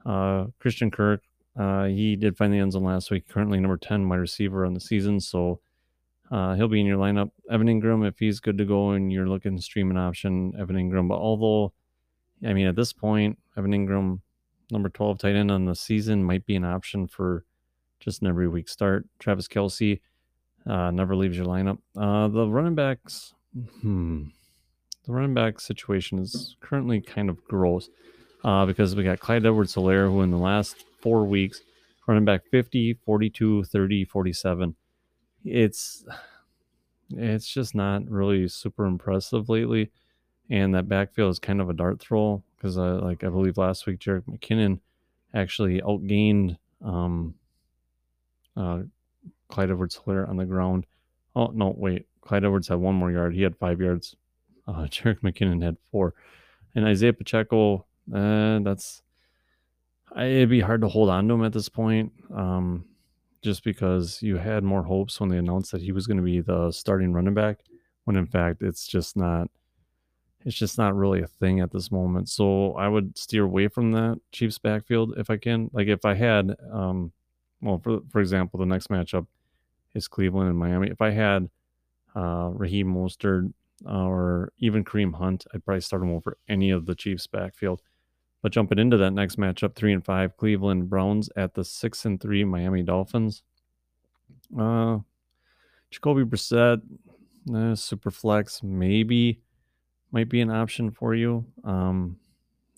Uh, 0.05 0.47
Christian 0.59 0.91
Kirk, 0.91 1.23
uh, 1.59 1.85
he 1.85 2.17
did 2.17 2.37
find 2.37 2.53
the 2.53 2.59
end 2.59 2.73
zone 2.73 2.85
last 2.85 3.11
week. 3.11 3.29
Currently 3.29 3.61
number 3.61 3.77
ten 3.77 4.09
wide 4.09 4.17
receiver 4.17 4.65
on 4.65 4.75
the 4.75 4.81
season, 4.81 5.21
so 5.21 5.61
uh, 6.31 6.55
he'll 6.55 6.69
be 6.69 6.81
in 6.81 6.87
your 6.87 6.99
lineup. 6.99 7.31
Evan 7.51 7.69
Engram, 7.69 8.07
if 8.07 8.19
he's 8.19 8.41
good 8.41 8.59
to 8.59 8.65
go 8.65 8.91
and 8.91 9.13
you're 9.13 9.29
looking 9.29 9.59
streaming 9.61 9.99
option, 9.99 10.53
Evan 10.59 10.77
Engram. 10.77 11.09
But 11.09 11.19
although, 11.19 11.73
I 12.47 12.53
mean, 12.53 12.67
at 12.67 12.77
this 12.77 12.93
point, 12.93 13.39
Evan 13.57 13.73
Engram 13.73 14.21
number 14.71 14.89
12 14.89 15.19
tight 15.19 15.35
end 15.37 15.51
on 15.51 15.65
the 15.67 15.75
season 15.75 16.25
might 16.25 16.47
be 16.47 16.57
an 16.57 16.65
option 16.65 17.07
for 17.07 17.45
just 18.01 18.23
an 18.23 18.29
every 18.29 18.49
week 18.49 18.69
start. 18.69 19.07
Travis 19.19 19.49
Kelce 19.49 20.01
uh, 20.67 20.91
never 20.91 21.17
leaves 21.17 21.37
your 21.37 21.47
lineup. 21.47 21.79
Uh, 21.97 22.29
the 22.29 22.47
running 22.49 22.75
backs, 22.75 23.35
hmm, 23.81 24.25
the 25.07 25.13
running 25.13 25.35
back 25.35 25.61
situation 25.61 26.19
is 26.19 26.57
currently 26.61 27.01
kind 27.01 27.29
of 27.31 27.45
gross. 27.45 27.89
uh, 28.45 28.67
because 28.67 28.95
we 28.95 29.05
got 29.05 29.21
Clyde 29.21 29.47
Edwards 29.47 29.75
Hilaire, 29.75 30.09
who 30.09 30.23
in 30.23 30.31
the 30.31 30.37
last 30.39 30.85
four 31.01 31.25
weeks, 31.25 31.63
running 32.07 32.25
back 32.27 32.43
50, 32.51 32.95
42, 33.05 33.65
30, 33.65 34.05
47. 34.05 34.77
It's 35.45 36.05
it's 37.11 37.47
just 37.47 37.75
not 37.75 38.09
really 38.09 38.49
super 38.49 38.87
impressive 38.87 39.49
lately. 39.49 39.91
And 40.51 40.75
that 40.75 40.89
backfield 40.89 41.31
is 41.31 41.39
kind 41.39 41.61
of 41.61 41.71
a 41.71 41.75
dart 41.75 42.01
throw 42.01 42.43
because, 42.57 42.77
like 42.77 43.25
I 43.25 43.29
believe 43.29 43.57
last 43.57 43.87
week, 43.87 43.99
Jerick 43.99 44.25
McKinnon 44.25 44.81
actually 45.33 45.81
outgained 45.81 46.57
um, 46.85 47.35
uh, 48.57 48.81
Clyde 49.49 49.71
Edwards 49.71 49.99
Helaire 49.99 50.29
on 50.29 50.37
the 50.37 50.45
ground. 50.45 50.87
Oh, 51.35 51.47
no, 51.49 51.75
wait. 51.77 52.07
Clyde 52.21 52.45
Edwards 52.45 52.69
had 52.69 52.79
one 52.79 52.95
more 52.95 53.11
yard. 53.11 53.35
He 53.35 53.43
had 53.43 53.57
five 53.57 53.81
yards. 53.81 54.17
Uh, 54.67 54.87
Jerick 54.87 55.21
McKinnon 55.21 55.63
had 55.63 55.77
four. 55.93 56.15
And 56.75 56.87
Isaiah 56.87 57.13
Pacheco, 57.13 57.85
uh, 58.15 58.61
that's 58.61 59.03
it'd 60.17 60.49
be 60.49 60.61
hard 60.61 60.81
to 60.81 60.89
hold 60.89 61.11
on 61.11 61.29
to 61.29 61.35
him 61.35 61.45
at 61.45 61.53
this 61.53 61.69
point. 61.69 62.13
Um, 62.35 62.87
just 63.43 63.63
because 63.63 64.23
you 64.23 64.39
had 64.39 64.65
more 64.65 64.83
hopes 64.83 65.21
when 65.21 65.29
they 65.29 65.37
announced 65.37 65.71
that 65.73 65.83
he 65.83 65.93
was 65.93 66.07
going 66.07 66.17
to 66.17 66.23
be 66.23 66.41
the 66.41 66.73
starting 66.73 67.13
running 67.13 67.35
back, 67.35 67.59
when 68.05 68.17
in 68.17 68.27
fact 68.27 68.63
it's 68.63 68.87
just 68.87 69.17
not. 69.17 69.51
It's 70.45 70.57
just 70.57 70.77
not 70.77 70.95
really 70.95 71.23
a 71.23 71.27
thing 71.27 71.61
at 71.61 71.73
this 71.73 71.91
moment. 71.91 72.29
So 72.29 72.75
I 72.75 72.89
would 72.89 73.17
steer 73.17 73.45
away 73.45 73.69
from 73.69 73.93
that 73.93 74.21
Chiefs 74.31 74.59
backfield 74.59 75.15
if 75.17 75.31
I 75.31 75.39
can. 75.39 75.71
Like 75.73 75.89
if 75.89 76.05
I 76.05 76.15
had, 76.15 76.55
um, 76.71 77.13
well, 77.63 77.81
for 77.83 78.01
for 78.11 78.21
example, 78.21 78.61
the 78.61 78.67
next 78.67 78.89
matchup 78.89 79.27
is 79.95 80.09
Cleveland 80.09 80.51
and 80.51 80.59
Miami. 80.59 80.89
If 80.89 81.01
I 81.01 81.11
had 81.11 81.49
uh, 82.15 82.51
Raheem 82.53 82.95
Mostert 82.95 83.53
or 83.87 84.53
even 84.59 84.85
Kareem 84.85 85.15
Hunt, 85.15 85.47
I'd 85.55 85.65
probably 85.65 85.81
start 85.81 86.03
him 86.03 86.13
over 86.13 86.37
any 86.49 86.71
of 86.71 86.85
the 86.87 86.95
Chiefs 86.95 87.27
backfield. 87.27 87.81
But 88.43 88.53
jumping 88.53 88.79
into 88.79 88.99
that 88.99 89.13
next 89.13 89.39
matchup, 89.39 89.75
three 89.75 89.95
and 89.95 90.05
five, 90.05 90.37
Cleveland 90.37 90.91
Browns 90.91 91.31
at 91.37 91.55
the 91.55 91.65
six 91.65 92.05
and 92.05 92.21
three 92.21 92.45
Miami 92.45 92.83
Dolphins. 92.83 93.43
Uh, 94.59 94.99
Jacoby 95.91 96.25
Brissett, 96.25 96.83
uh, 97.55 97.75
super 97.75 98.11
flex, 98.11 98.63
maybe 98.63 99.41
might 100.15 100.29
be 100.29 100.41
an 100.41 100.51
option 100.51 100.93
for 100.93 101.13
you. 101.13 101.45
Um, 101.65 102.17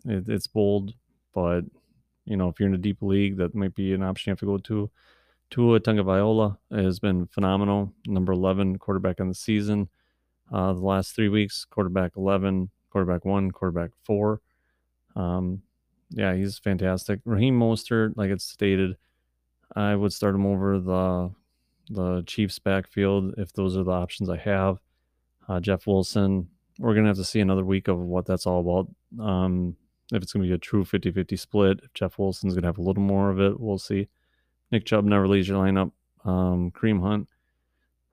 it, 0.07 0.27
it's 0.27 0.47
bold, 0.47 0.95
but 1.35 1.61
you 2.25 2.37
know 2.37 2.49
if 2.49 2.59
you're 2.59 2.69
in 2.69 2.75
a 2.75 2.79
deep 2.79 3.03
league, 3.03 3.37
that 3.37 3.55
might 3.55 3.75
be 3.75 3.93
an 3.93 4.03
option 4.03 4.31
you 4.31 4.33
have 4.33 4.41
to 4.41 4.47
go 4.47 4.57
to. 4.57 4.91
Tua 5.51 5.79
Tagovailoa 5.79 6.57
has 6.73 6.99
been 6.99 7.27
phenomenal. 7.27 7.93
Number 8.07 8.33
11 8.33 8.79
quarterback 8.79 9.21
on 9.21 9.29
the 9.29 9.35
season. 9.35 9.89
Uh, 10.51 10.73
the 10.73 10.81
last 10.81 11.15
three 11.15 11.29
weeks, 11.29 11.65
quarterback 11.65 12.13
11, 12.17 12.71
quarterback 12.91 13.25
one, 13.25 13.51
quarterback 13.51 13.91
four. 14.03 14.41
Um, 15.15 15.63
yeah, 16.11 16.35
he's 16.35 16.59
fantastic. 16.59 17.21
Raheem 17.25 17.59
Mostert, 17.59 18.17
like 18.17 18.31
it's 18.31 18.45
stated, 18.45 18.97
I 19.75 19.95
would 19.95 20.13
start 20.13 20.35
him 20.35 20.47
over 20.47 20.81
the 20.81 21.31
the 21.89 22.25
Chiefs 22.27 22.59
backfield 22.59 23.35
if 23.39 23.53
those 23.53 23.77
are 23.77 23.85
the 23.85 23.93
options 23.93 24.29
I 24.29 24.39
have. 24.39 24.81
Uh, 25.49 25.61
Jeff 25.61 25.87
Wilson, 25.87 26.49
we're 26.79 26.95
gonna 26.95 27.09
have 27.09 27.17
to 27.17 27.25
see 27.25 27.41
another 27.41 27.65
week 27.65 27.89
of 27.89 27.99
what 27.99 28.27
that's 28.27 28.47
all 28.47 28.61
about. 28.61 29.25
Um, 29.25 29.77
if 30.13 30.23
it's 30.23 30.33
gonna 30.33 30.47
be 30.47 30.53
a 30.53 30.59
true 30.59 30.85
50-50 30.85 31.39
split, 31.39 31.81
if 31.83 31.93
Jeff 31.95 32.19
Wilson's 32.19 32.55
gonna 32.55 32.67
have 32.67 32.79
a 32.79 32.83
little 32.83 33.03
more 33.03 33.31
of 33.31 33.41
it, 33.41 33.59
we'll 33.59 33.79
see. 33.79 34.09
Nick 34.71 34.85
Chubb 34.85 35.05
never 35.05 35.29
leaves 35.29 35.49
your 35.49 35.63
lineup. 35.63 35.93
Um, 36.25 36.71
Kareem 36.73 37.01
Hunt, 37.01 37.29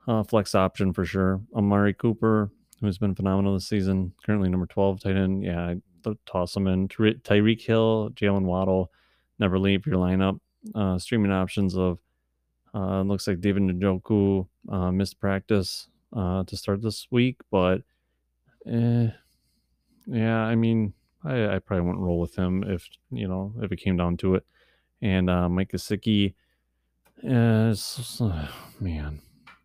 uh, 0.07 0.23
flex 0.23 0.53
option 0.55 0.93
for 0.93 1.05
sure. 1.05 1.41
Amari 1.55 1.93
Cooper, 1.93 2.51
who's 2.79 2.97
been 2.97 3.15
phenomenal 3.15 3.53
this 3.53 3.67
season, 3.67 4.13
currently 4.25 4.49
number 4.49 4.67
12 4.67 5.01
tight 5.01 5.15
end. 5.15 5.43
Yeah, 5.43 5.75
toss 6.25 6.53
them 6.53 6.67
in. 6.67 6.87
Tyreek 6.87 7.61
Hill, 7.61 8.11
Jaylen 8.13 8.43
Waddle, 8.43 8.91
never 9.39 9.57
leave 9.57 9.87
your 9.87 9.97
lineup. 9.97 10.39
Uh, 10.75 10.97
streaming 10.97 11.31
options 11.31 11.75
of 11.75 11.99
uh, 12.73 13.01
looks 13.01 13.27
like 13.27 13.41
David 13.41 13.63
Njoku 13.63 14.47
uh, 14.69 14.91
missed 14.91 15.19
practice 15.19 15.89
uh, 16.15 16.43
to 16.43 16.57
start 16.57 16.81
this 16.81 17.07
week, 17.11 17.37
but 17.51 17.81
eh, 18.65 19.07
yeah, 20.05 20.39
I 20.39 20.55
mean, 20.55 20.93
I, 21.23 21.55
I, 21.55 21.59
probably 21.59 21.85
wouldn't 21.85 22.03
roll 22.03 22.19
with 22.19 22.35
him 22.35 22.63
if 22.67 22.87
you 23.09 23.27
know 23.27 23.53
if 23.61 23.71
it 23.71 23.77
came 23.77 23.97
down 23.97 24.17
to 24.17 24.35
it. 24.35 24.45
And 25.01 25.29
uh, 25.29 25.49
Mike 25.49 25.71
Gesicki, 25.71 26.33
uh, 27.23 27.75
man, 28.79 29.21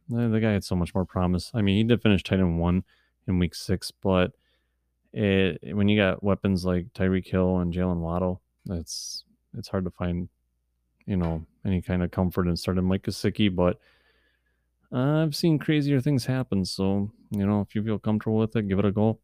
the, 0.08 0.28
the 0.28 0.40
guy 0.40 0.52
had 0.52 0.64
so 0.64 0.76
much 0.76 0.94
more 0.94 1.04
promise. 1.04 1.50
I 1.54 1.62
mean, 1.62 1.76
he 1.76 1.84
did 1.84 2.02
finish 2.02 2.22
tight 2.22 2.40
end 2.40 2.58
one 2.58 2.84
in 3.26 3.38
week 3.38 3.54
six, 3.54 3.90
but 3.90 4.32
it, 5.12 5.74
when 5.74 5.88
you 5.88 5.98
got 5.98 6.22
weapons 6.22 6.64
like 6.64 6.92
Tyreek 6.92 7.28
Hill 7.28 7.58
and 7.58 7.72
Jaylen 7.72 8.00
Waddle, 8.00 8.40
it's 8.68 9.24
it's 9.56 9.68
hard 9.68 9.84
to 9.84 9.90
find, 9.90 10.28
you 11.06 11.16
know, 11.16 11.44
any 11.64 11.82
kind 11.82 12.02
of 12.02 12.10
comfort 12.10 12.46
in 12.46 12.56
starting 12.56 12.84
Mike 12.84 13.02
Gesicki. 13.02 13.54
But 13.54 13.78
I've 14.92 15.36
seen 15.36 15.58
crazier 15.58 16.00
things 16.00 16.26
happen. 16.26 16.64
So 16.64 17.10
you 17.30 17.46
know, 17.46 17.60
if 17.60 17.74
you 17.74 17.82
feel 17.82 17.98
comfortable 17.98 18.38
with 18.38 18.56
it, 18.56 18.68
give 18.68 18.78
it 18.78 18.84
a 18.84 18.92
go. 18.92 19.18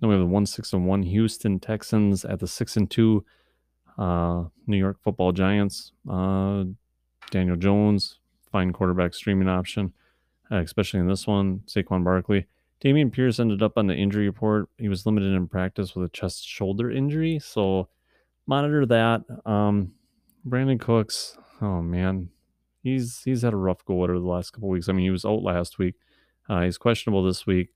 Then 0.00 0.08
we 0.08 0.14
have 0.14 0.22
the 0.22 0.26
one 0.26 0.46
six 0.46 0.72
and 0.72 0.86
one 0.86 1.02
Houston 1.02 1.60
Texans 1.60 2.24
at 2.24 2.40
the 2.40 2.48
six 2.48 2.76
and 2.76 2.90
two 2.90 3.24
uh, 3.96 4.44
New 4.66 4.76
York 4.76 4.98
Football 5.02 5.32
Giants. 5.32 5.92
Uh, 6.08 6.64
Daniel 7.30 7.56
Jones, 7.56 8.18
fine 8.50 8.72
quarterback 8.72 9.14
streaming 9.14 9.48
option, 9.48 9.92
uh, 10.50 10.56
especially 10.56 11.00
in 11.00 11.08
this 11.08 11.26
one. 11.26 11.60
Saquon 11.66 12.04
Barkley. 12.04 12.46
Dameon 12.84 13.12
Pierce 13.12 13.40
ended 13.40 13.62
up 13.62 13.78
on 13.78 13.86
the 13.86 13.94
injury 13.94 14.26
report. 14.26 14.68
He 14.78 14.88
was 14.88 15.06
limited 15.06 15.32
in 15.32 15.48
practice 15.48 15.94
with 15.94 16.04
a 16.04 16.12
chest 16.12 16.46
shoulder 16.46 16.90
injury. 16.90 17.38
So 17.38 17.88
monitor 18.46 18.84
that. 18.86 19.22
Um, 19.46 19.92
Brandin 20.46 20.78
Cooks, 20.78 21.38
oh 21.62 21.80
man, 21.80 22.28
he's 22.84 23.22
he's 23.24 23.42
had 23.42 23.52
a 23.52 23.56
rough 23.56 23.84
go 23.84 24.04
over 24.04 24.12
the 24.12 24.24
last 24.24 24.52
couple 24.52 24.68
weeks. 24.68 24.88
I 24.88 24.92
mean, 24.92 25.06
he 25.06 25.10
was 25.10 25.24
out 25.24 25.42
last 25.42 25.78
week. 25.78 25.96
Uh, 26.48 26.60
he's 26.62 26.78
questionable 26.78 27.24
this 27.24 27.46
week. 27.46 27.70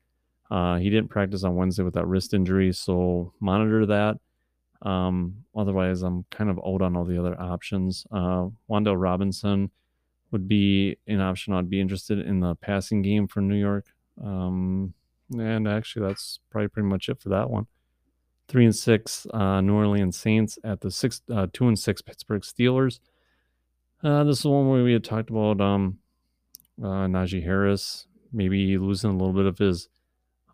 Uh, 0.51 0.77
he 0.77 0.89
didn't 0.91 1.11
practice 1.11 1.43
on 1.43 1.57
Wednesday 1.57 1.83
with 1.83 1.95
that 1.95 2.07
wrist 2.07 2.33
injury, 2.33 2.73
so 2.73 3.33
monitor 3.41 3.85
that. 3.87 4.19
Um, 4.83 5.45
otherwise, 5.57 6.03
I'm 6.03 6.25
kind 6.31 6.51
of 6.51 6.59
out 6.65 6.83
on 6.83 6.97
all 6.97 7.05
the 7.05 7.19
other 7.19 7.39
options. 7.41 8.07
Uh, 8.13 8.49
Robinson 8.69 9.71
would 10.31 10.47
be 10.47 10.97
an 11.07 11.21
option 11.21 11.55
I'd 11.55 11.71
be 11.71 11.81
interested 11.81 12.19
in 12.19 12.41
the 12.41 12.55
passing 12.55 13.03
game 13.03 13.27
for 13.27 13.41
New 13.41 13.57
York. 13.57 13.87
Um, 14.23 14.95
and 15.33 15.67
actually, 15.67 16.07
that's 16.07 16.41
probably 16.51 16.69
pretty 16.69 16.89
much 16.89 17.09
it 17.09 17.21
for 17.21 17.31
that 17.31 17.51
one. 17.51 17.67
Three 18.47 18.65
and 18.65 18.77
six, 18.77 19.27
uh, 19.35 19.61
New 19.61 19.75
Orleans 19.75 20.17
Saints 20.17 20.59
at 20.65 20.81
the 20.81 20.91
six, 20.91 21.21
uh, 21.31 21.49
two 21.53 21.69
and 21.69 21.79
six 21.79 22.01
Pittsburgh 22.01 22.43
Steelers. 22.43 23.01
Uh, 24.03 24.23
this 24.23 24.39
is 24.39 24.45
one 24.45 24.69
where 24.69 24.85
we 24.85 24.93
had 24.93 25.03
talked 25.03 25.29
about 25.29 25.61
um, 25.61 25.99
uh, 26.81 27.07
Najee 27.07 27.43
Harris 27.43 28.07
maybe 28.33 28.79
losing 28.79 29.11
a 29.11 29.17
little 29.17 29.33
bit 29.33 29.47
of 29.47 29.59
his 29.59 29.89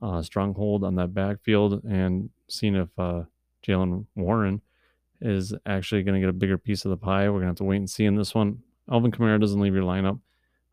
uh, 0.00 0.22
stronghold 0.22 0.82
on 0.82 0.94
that 0.94 1.12
backfield 1.12 1.84
and 1.84 2.30
seeing 2.48 2.74
if 2.74 2.88
uh, 2.98 3.24
Jaylen 3.66 4.06
Warren 4.14 4.62
is 5.20 5.54
actually 5.66 6.02
going 6.02 6.14
to 6.14 6.20
get 6.20 6.30
a 6.30 6.34
bigger 6.34 6.56
piece 6.56 6.84
of 6.84 6.90
the 6.90 6.96
pie. 6.96 7.28
We're 7.28 7.40
going 7.40 7.42
to 7.42 7.48
have 7.48 7.56
to 7.56 7.64
wait 7.64 7.76
and 7.76 7.90
see 7.90 8.04
in 8.04 8.16
this 8.16 8.34
one. 8.34 8.62
Alvin 8.90 9.12
Kamara 9.12 9.40
doesn't 9.40 9.60
leave 9.60 9.74
your 9.74 9.82
lineup. 9.82 10.20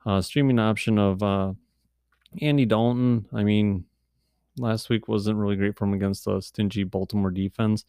Uh, 0.05 0.21
streaming 0.21 0.59
option 0.59 0.97
of 0.97 1.21
uh, 1.21 1.53
Andy 2.41 2.65
Dalton, 2.65 3.25
I 3.33 3.43
mean, 3.43 3.85
last 4.57 4.89
week 4.89 5.07
wasn't 5.07 5.37
really 5.37 5.55
great 5.57 5.77
for 5.77 5.85
him 5.85 5.93
against 5.93 6.25
the 6.25 6.39
stingy 6.39 6.83
Baltimore 6.83 7.31
defense, 7.31 7.85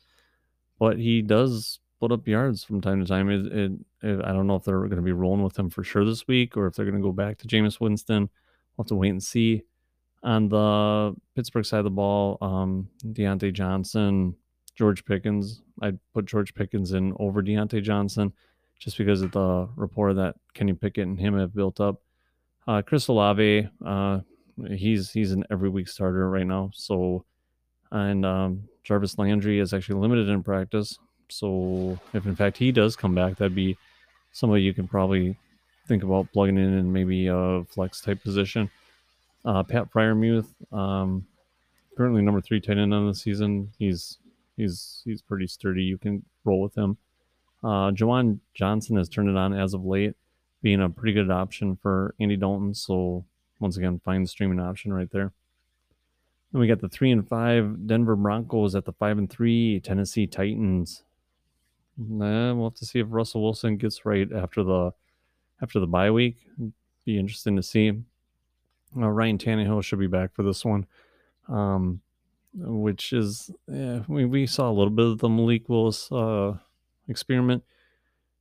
but 0.79 0.99
he 0.99 1.23
does 1.23 1.79
put 2.02 2.10
up 2.10 2.26
yards 2.26 2.64
from 2.64 2.80
time 2.80 3.00
to 3.00 3.06
time. 3.06 3.30
It, 3.30 3.46
it, 3.46 3.72
it 4.02 4.24
I 4.24 4.32
don't 4.32 4.48
know 4.48 4.56
if 4.56 4.64
they're 4.64 4.80
going 4.80 4.96
to 4.96 5.02
be 5.02 5.12
rolling 5.12 5.44
with 5.44 5.56
him 5.56 5.70
for 5.70 5.84
sure 5.84 6.05
this 6.05 6.26
week 6.26 6.57
or 6.57 6.66
if 6.66 6.74
they're 6.74 6.84
going 6.84 6.96
to 6.96 7.00
go 7.00 7.12
back 7.12 7.38
to 7.38 7.46
Jameis 7.46 7.78
Winston. 7.78 8.22
We'll 8.76 8.82
have 8.82 8.88
to 8.88 8.96
wait 8.96 9.11
and 9.11 9.22
see. 9.22 9.62
On 10.24 10.48
the 10.48 11.14
Pittsburgh 11.36 11.64
side 11.64 11.78
of 11.78 11.84
the 11.84 11.90
ball, 11.90 12.38
um, 12.40 12.88
Diontae 13.07 13.53
Johnson, 13.53 14.34
George 14.74 15.05
Pickens. 15.05 15.62
I'd 15.80 16.00
put 16.12 16.26
George 16.26 16.53
Pickens 16.55 16.92
in 16.92 17.14
over 17.20 17.40
Diontae 17.40 17.84
Johnson 17.84 18.32
just 18.80 18.98
because 18.98 19.22
of 19.22 19.30
the 19.30 19.68
rapport 19.76 20.12
that 20.12 20.34
Kenny 20.55 20.72
Pickett 20.72 21.07
and 21.07 21.20
him 21.20 21.38
have 21.38 21.55
built 21.55 21.78
up. 21.78 22.03
Uh, 22.66 22.82
Chris 22.82 23.07
Olave, 23.07 23.68
uh, 23.86 24.20
he's 24.70 25.12
he's 25.12 25.30
an 25.30 25.44
every 25.53 25.68
week 25.68 25.86
starter 25.86 26.28
right 26.28 26.46
now. 26.46 26.70
So, 26.74 27.24
and 27.92 28.26
um, 28.26 28.64
Jarvis 28.82 29.18
Landry 29.18 29.61
is 29.61 29.72
actually 29.72 30.00
limited 30.00 30.28
in 30.28 30.42
practice. 30.42 30.98
So, 31.33 31.99
if 32.12 32.26
in 32.26 32.37
fact 32.37 32.57
he 32.59 32.72
does 32.72 32.97
come 32.97 33.14
back, 33.14 33.37
that'd 33.37 33.55
be 33.55 33.76
somebody 34.33 34.62
you 34.62 34.74
can 34.74 34.89
probably 34.89 35.37
think 35.87 36.03
about 36.03 36.33
plugging 36.33 36.59
in 36.59 36.78
in 36.78 36.93
maybe 36.93 37.26
a 37.26 37.64
flex 37.68 38.01
type 38.01 38.22
position. 38.22 38.70
Uh, 39.45 39.62
Pat 39.62 39.91
Freiermuth, 39.93 40.47
um, 40.72 41.26
currently 41.97 42.22
number 42.22 42.41
three 42.41 42.61
tight 42.61 42.78
end 42.78 42.95
on 42.95 43.07
the 43.07 43.14
season. 43.14 43.72
He's 43.78 44.18
he's 44.57 45.03
he's 45.05 45.22
pretty 45.22 45.47
sturdy. 45.47 45.83
You 45.83 45.99
can 45.99 46.24
roll 46.45 46.62
with 46.62 46.76
him. 46.76 46.97
Uh, 47.62 47.91
Juwan 47.91 48.39
Johnson 48.55 48.97
has 48.97 49.09
turned 49.09 49.28
it 49.28 49.37
on 49.37 49.53
as 49.53 49.74
of 49.74 49.85
late, 49.85 50.14
being 50.62 50.80
a 50.80 50.89
pretty 50.89 51.12
good 51.12 51.30
option 51.30 51.76
for 51.76 52.14
Andy 52.20 52.37
Dalton. 52.37 52.74
So 52.74 53.24
once 53.61 53.76
again, 53.76 54.01
find 54.05 54.24
the 54.24 54.28
streaming 54.28 54.61
option 54.61 54.93
right 54.93 55.11
there. 55.11 55.33
Then 56.53 56.61
we 56.61 56.66
got 56.66 56.80
the 56.80 56.89
three 56.89 57.11
and 57.11 57.26
five 57.26 57.87
Denver 57.87 58.16
Broncos 58.16 58.74
at 58.74 58.85
the 58.85 58.93
five 58.93 59.18
and 59.18 59.30
three 59.30 59.80
Tennessee 59.80 60.26
Titans. 60.26 61.03
Nah, 61.97 62.55
we'll 62.55 62.70
have 62.70 62.78
to 62.78 62.86
see 62.86 63.01
if 63.01 63.07
Russell 63.11 63.43
Wilson 63.43 63.76
gets 63.76 64.05
right 64.05 64.30
after 64.32 64.62
the 64.62 64.93
after 65.61 65.78
the 65.78 65.86
bye 65.86 66.11
week. 66.11 66.36
Be 67.05 67.18
interesting 67.18 67.57
to 67.57 67.62
see. 67.62 67.93
Uh, 68.97 69.09
Ryan 69.09 69.38
Tannehill 69.38 69.82
should 69.82 69.99
be 69.99 70.07
back 70.07 70.34
for 70.34 70.43
this 70.43 70.64
one, 70.64 70.86
um, 71.49 72.01
which 72.55 73.12
is 73.12 73.51
yeah, 73.68 74.03
we 74.09 74.24
we 74.24 74.47
saw 74.47 74.70
a 74.70 74.72
little 74.72 74.90
bit 74.90 75.07
of 75.07 75.18
the 75.18 75.28
Malik 75.28 75.68
Willis 75.68 76.11
uh, 76.12 76.55
experiment. 77.09 77.62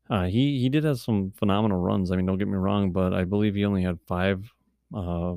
Uh, 0.10 0.26
he 0.26 0.60
he 0.60 0.70
did 0.70 0.84
have 0.84 0.99
some 0.99 1.32
phenomenal 1.32 1.80
runs. 1.80 2.12
I 2.12 2.16
mean, 2.16 2.26
don't 2.26 2.38
get 2.38 2.47
me 2.47 2.58
wrong, 2.58 2.91
but 2.91 3.14
I 3.14 3.24
believe 3.24 3.56
he 3.56 3.66
only 3.66 3.84
had 3.84 3.99
five 4.08 4.54
uh, 4.93 5.36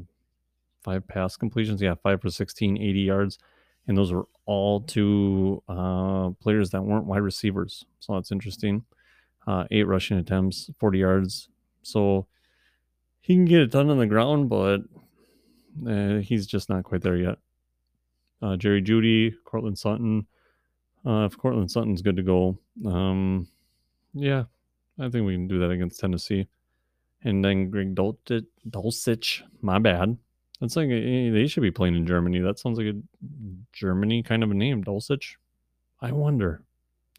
five 0.83 1.07
pass 1.07 1.37
completions. 1.37 1.81
Yeah, 1.81 1.95
five 1.95 2.21
for 2.21 2.31
16, 2.31 2.77
80 2.77 3.01
yards, 3.01 3.39
and 3.87 3.97
those 3.97 4.13
were 4.13 4.27
all 4.47 4.81
to 4.81 5.63
uh, 5.69 6.31
players 6.41 6.71
that 6.71 6.83
weren't 6.83 7.07
wide 7.07 7.23
receivers. 7.23 7.85
So 8.01 8.15
that's 8.15 8.33
interesting. 8.33 8.85
Uh, 9.47 9.65
eight 9.71 9.87
rushing 9.87 10.19
attempts, 10.19 10.71
40 10.79 10.99
yards. 10.99 11.49
So 11.83 12.27
he 13.21 13.35
can 13.35 13.45
get 13.45 13.61
it 13.61 13.71
done 13.71 13.91
on 13.91 13.99
the 13.99 14.07
ground, 14.07 14.49
but 14.49 14.81
uh, 15.87 16.19
he's 16.19 16.47
just 16.47 16.69
not 16.69 16.85
quite 16.85 17.03
there 17.03 17.17
yet. 17.17 17.39
Uh, 18.43 18.57
Jerry 18.57 18.83
Jeudy, 18.83 19.35
Courtland 19.45 19.79
Sutton. 19.79 20.27
Uh, 21.07 21.27
if 21.27 21.37
Courtland 21.37 21.71
Sutton's 21.71 22.03
good 22.03 22.17
to 22.17 22.23
go, 22.23 22.59
um, 22.87 23.47
yeah, 24.15 24.45
I 24.99 25.09
think 25.09 25.27
we 25.27 25.35
can 25.35 25.49
do 25.49 25.59
that 25.61 25.71
against 25.71 26.01
Tennessee. 26.01 26.47
And 27.23 27.45
then 27.45 27.71
Greg 27.71 27.95
Dulcich, 27.95 28.47
Dulcich 28.69 29.43
my 29.63 29.79
bad. 29.79 30.17
That's 30.61 30.77
like 30.77 30.89
a, 30.89 31.31
they 31.31 31.47
should 31.47 31.63
be 31.63 31.71
playing 31.71 31.97
in 31.97 32.07
Germany. 32.07 32.41
That 32.41 32.59
sounds 32.59 32.79
like 32.79 32.87
a 32.87 33.01
Germany 33.73 34.23
kind 34.23 34.43
of 34.43 34.51
a 34.51 34.55
name, 34.55 34.85
Dulcich. 34.85 35.37
I 36.01 36.13
wonder. 36.13 36.63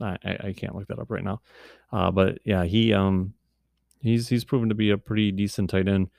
I, 0.02 0.18
I, 0.24 0.38
I 0.48 0.54
can't 0.54 0.76
look 0.76 0.88
that 0.88 1.00
up 1.00 1.12
right 1.12 1.24
now. 1.24 1.42
Uh, 1.92 2.12
but 2.12 2.40
yeah, 2.44 2.64
he 2.64 2.94
um 2.94 3.34
he's 4.02 4.28
he's 4.28 4.46
proven 4.46 4.70
to 4.70 4.76
be 4.76 4.92
a 4.92 4.98
pretty 4.98 5.32
decent 5.32 5.70
tight 5.70 5.88
end 5.88 6.10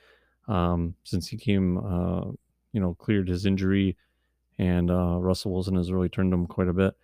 um, 0.48 0.94
since 1.04 1.28
he 1.28 1.36
came 1.36 1.78
uh, 1.78 2.30
you 2.72 2.80
know 2.80 2.94
cleared 2.94 3.28
his 3.28 3.46
injury, 3.46 3.96
and 4.58 4.90
uh, 4.90 5.18
Russell 5.18 5.52
Wilson 5.52 5.76
has 5.76 5.92
really 5.92 6.08
turned 6.08 6.32
him 6.32 6.46
quite 6.46 6.68
a 6.68 6.72
bit. 6.72 6.94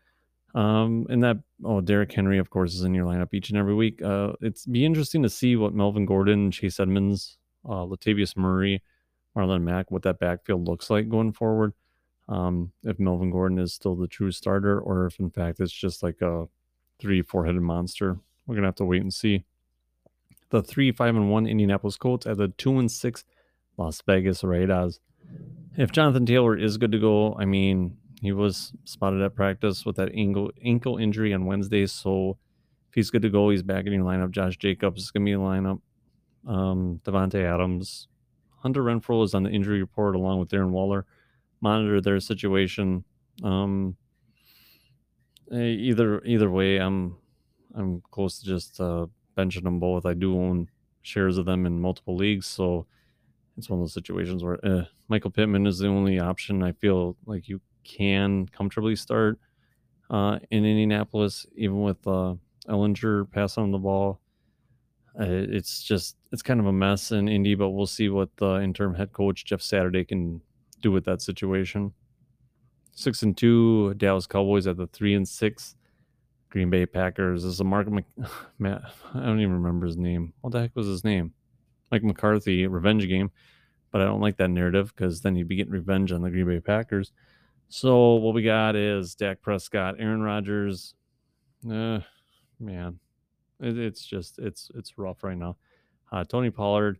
Um, 0.54 1.06
and 1.08 1.22
that 1.22 1.38
oh 1.64 1.80
Derrick 1.80 2.12
Henry 2.12 2.38
of 2.38 2.50
course 2.50 2.74
is 2.74 2.82
in 2.82 2.94
your 2.94 3.06
lineup 3.06 3.32
each 3.32 3.48
and 3.48 3.58
every 3.58 3.74
week. 3.74 4.02
Uh, 4.02 4.32
it's 4.40 4.66
be 4.66 4.84
interesting 4.84 5.22
to 5.22 5.30
see 5.30 5.56
what 5.56 5.74
Melvin 5.74 6.04
Gordon, 6.04 6.50
Chase 6.50 6.78
Edmonds, 6.78 7.38
uh, 7.64 7.86
Latavius 7.86 8.36
Murray, 8.36 8.82
Marlon 9.36 9.62
Mack, 9.62 9.90
what 9.90 10.02
that 10.02 10.18
backfield 10.18 10.66
looks 10.66 10.90
like 10.90 11.08
going 11.08 11.32
forward. 11.32 11.72
Um, 12.28 12.72
if 12.82 12.98
Melvin 12.98 13.30
Gordon 13.30 13.58
is 13.58 13.72
still 13.72 13.96
the 13.96 14.06
true 14.06 14.30
starter, 14.30 14.78
or 14.80 15.06
if 15.06 15.18
in 15.18 15.30
fact 15.30 15.60
it's 15.60 15.72
just 15.72 16.02
like 16.02 16.20
a 16.20 16.48
three, 17.02 17.20
four 17.20 17.44
headed 17.44 17.62
monster. 17.62 18.18
We're 18.46 18.54
gonna 18.54 18.68
have 18.68 18.76
to 18.76 18.84
wait 18.84 19.02
and 19.02 19.12
see. 19.12 19.44
The 20.50 20.62
three, 20.62 20.92
five, 20.92 21.16
and 21.16 21.30
one 21.30 21.46
Indianapolis 21.46 21.96
Colts 21.96 22.26
at 22.26 22.36
the 22.36 22.48
two 22.48 22.78
and 22.78 22.90
six 22.90 23.24
Las 23.76 24.02
Vegas 24.06 24.44
Raiders. 24.44 25.00
If 25.76 25.90
Jonathan 25.90 26.26
Taylor 26.26 26.56
is 26.56 26.76
good 26.76 26.92
to 26.92 26.98
go, 26.98 27.34
I 27.34 27.44
mean, 27.44 27.96
he 28.20 28.32
was 28.32 28.72
spotted 28.84 29.20
at 29.22 29.34
practice 29.34 29.84
with 29.84 29.96
that 29.96 30.10
ankle 30.14 30.52
ankle 30.64 30.98
injury 30.98 31.34
on 31.34 31.46
Wednesday. 31.46 31.86
So 31.86 32.38
if 32.88 32.94
he's 32.94 33.10
good 33.10 33.22
to 33.22 33.30
go, 33.30 33.50
he's 33.50 33.62
back 33.62 33.86
in 33.86 33.92
your 33.92 34.04
lineup. 34.04 34.30
Josh 34.30 34.56
Jacobs 34.58 35.02
is 35.02 35.10
gonna 35.10 35.24
be 35.24 35.32
in 35.32 35.40
lineup. 35.40 35.80
Um, 36.46 37.00
Davante 37.04 37.42
Adams, 37.42 38.08
Hunter 38.62 38.82
Renfrow 38.82 39.24
is 39.24 39.34
on 39.34 39.42
the 39.42 39.50
injury 39.50 39.80
report 39.80 40.14
along 40.14 40.38
with 40.38 40.48
Darren 40.48 40.70
Waller. 40.70 41.04
Monitor 41.60 42.00
their 42.00 42.20
situation. 42.20 43.04
Um, 43.42 43.96
either 45.52 46.22
either 46.24 46.50
way, 46.50 46.78
I'm 46.78 47.16
I'm 47.74 48.02
close 48.10 48.40
to 48.40 48.46
just 48.46 48.80
uh, 48.80 49.06
benching 49.36 49.64
them 49.64 49.80
both. 49.80 50.06
I 50.06 50.14
do 50.14 50.36
own 50.36 50.68
shares 51.02 51.38
of 51.38 51.46
them 51.46 51.66
in 51.66 51.80
multiple 51.80 52.16
leagues, 52.16 52.46
so 52.46 52.86
it's 53.56 53.68
one 53.68 53.80
of 53.80 53.82
those 53.82 53.94
situations 53.94 54.42
where 54.42 54.64
eh, 54.64 54.84
Michael 55.08 55.30
Pittman 55.30 55.66
is 55.66 55.78
the 55.78 55.88
only 55.88 56.18
option 56.18 56.62
I 56.62 56.72
feel 56.72 57.16
like 57.26 57.48
you 57.48 57.60
can 57.84 58.46
comfortably 58.46 58.96
start 58.96 59.38
uh, 60.10 60.38
in 60.50 60.64
Indianapolis, 60.64 61.46
even 61.54 61.82
with 61.82 62.06
uh, 62.06 62.34
Ehlinger 62.68 63.30
passing 63.30 63.64
on 63.64 63.72
the 63.72 63.78
ball. 63.78 64.20
Uh, 65.18 65.26
it's 65.26 65.82
just 65.82 66.16
it's 66.32 66.42
kind 66.42 66.58
of 66.58 66.66
a 66.66 66.72
mess 66.72 67.12
in 67.12 67.28
Indy, 67.28 67.54
but 67.54 67.70
we'll 67.70 67.86
see 67.86 68.08
what 68.08 68.34
the 68.38 68.60
interim 68.60 68.94
head 68.94 69.12
coach 69.12 69.44
Jeff 69.44 69.60
Saturday 69.60 70.04
can 70.04 70.40
do 70.80 70.90
with 70.90 71.04
that 71.04 71.20
situation. 71.20 71.92
Six 72.92 73.22
and 73.22 73.36
two, 73.36 73.94
Dallas 73.94 74.26
Cowboys 74.26 74.66
at 74.66 74.78
the 74.78 74.86
three 74.86 75.14
and 75.14 75.28
six. 75.28 75.76
Green 76.48 76.68
Bay 76.68 76.84
Packers. 76.84 77.44
This 77.44 77.54
is 77.54 77.60
a 77.60 77.64
Mark 77.64 77.90
Mc... 77.90 78.04
Matt. 78.58 78.82
I 79.14 79.20
don't 79.20 79.40
even 79.40 79.54
remember 79.54 79.86
his 79.86 79.96
name. 79.96 80.32
What 80.40 80.52
the 80.52 80.60
heck 80.60 80.74
was 80.74 80.86
his 80.86 81.04
name? 81.04 81.32
Mike 81.90 82.02
McCarthy 82.02 82.66
revenge 82.66 83.06
game, 83.08 83.30
but 83.90 84.00
I 84.00 84.04
don't 84.04 84.20
like 84.20 84.38
that 84.38 84.48
narrative 84.48 84.92
because 84.94 85.20
then 85.20 85.36
you'd 85.36 85.48
be 85.48 85.56
getting 85.56 85.72
revenge 85.72 86.12
on 86.12 86.22
the 86.22 86.30
Green 86.30 86.46
Bay 86.46 86.60
Packers. 86.60 87.12
So 87.68 88.14
what 88.14 88.34
we 88.34 88.42
got 88.42 88.76
is 88.76 89.14
Dak 89.14 89.40
Prescott, 89.42 89.96
Aaron 89.98 90.22
Rodgers. 90.22 90.94
Uh, 91.70 92.00
man, 92.58 92.98
it, 93.60 93.78
it's 93.78 94.04
just 94.04 94.38
it's 94.38 94.70
it's 94.74 94.96
rough 94.96 95.22
right 95.24 95.36
now. 95.36 95.56
Uh, 96.12 96.24
Tony 96.24 96.50
Pollard, 96.50 96.98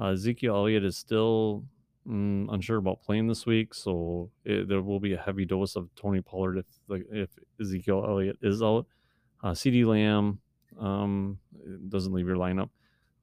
uh, 0.00 0.08
Ezekiel 0.08 0.56
Elliott 0.56 0.84
is 0.84 0.96
still 0.96 1.64
mm, 2.08 2.46
unsure 2.50 2.78
about 2.78 3.02
playing 3.02 3.28
this 3.28 3.44
week, 3.44 3.74
so 3.74 4.30
it, 4.44 4.68
there 4.68 4.80
will 4.80 4.98
be 4.98 5.12
a 5.12 5.18
heavy 5.18 5.44
dose 5.44 5.76
of 5.76 5.94
Tony 5.94 6.22
Pollard 6.22 6.58
if 6.88 6.98
if 7.12 7.28
Ezekiel 7.60 8.04
Elliott 8.08 8.38
is 8.40 8.62
out. 8.62 8.86
Uh, 9.42 9.50
CeeDee 9.50 9.84
Lamb 9.84 10.38
um, 10.80 11.38
doesn't 11.90 12.14
leave 12.14 12.26
your 12.26 12.36
lineup. 12.36 12.70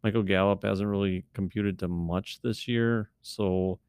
Michael 0.03 0.23
Gallup 0.23 0.63
hasn't 0.63 0.87
really 0.87 1.25
computed 1.33 1.79
to 1.79 1.87
much 1.87 2.39
this 2.41 2.67
year, 2.67 3.09
so 3.23 3.79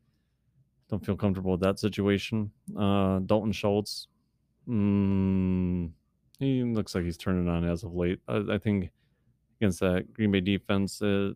don't 0.88 1.04
feel 1.04 1.16
comfortable 1.16 1.52
with 1.52 1.60
that 1.60 1.78
situation. 1.78 2.50
Uh, 2.78 3.18
Dalton 3.20 3.52
Schultz, 3.52 4.08
mm, 4.66 5.90
he 6.38 6.62
looks 6.64 6.94
like 6.94 7.04
he's 7.04 7.18
turning 7.18 7.48
on 7.48 7.64
as 7.64 7.84
of 7.84 7.94
late. 7.94 8.20
I, 8.26 8.42
I 8.52 8.58
think 8.58 8.90
against 9.62 9.80
that 9.80 10.12
Green 10.12 10.32
Bay 10.32 10.40
defense, 10.40 11.00
uh, 11.00 11.32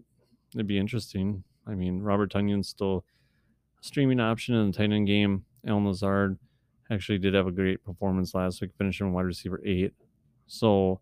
it'd 0.53 0.67
be 0.67 0.79
interesting. 0.79 1.45
I 1.67 1.75
mean, 1.75 2.03
Robert 2.03 2.31
Tonyan's 2.31 2.69
still 2.69 3.05
a 3.81 3.85
streaming 3.85 4.19
option 4.19 4.57
in 4.57 4.71
the 4.71 4.77
tight 4.77 4.91
end 4.93 5.07
game. 5.07 5.45
Allen 5.67 5.87
Lazard 5.87 6.39
actually 6.91 7.19
did 7.19 7.35
have 7.35 7.47
a 7.47 7.53
great 7.53 7.85
performance 7.85 8.35
last 8.35 8.61
week, 8.61 8.71
finishing 8.77 9.13
wide 9.13 9.27
receiver 9.27 9.61
eight. 9.65 9.95
So 10.49 11.01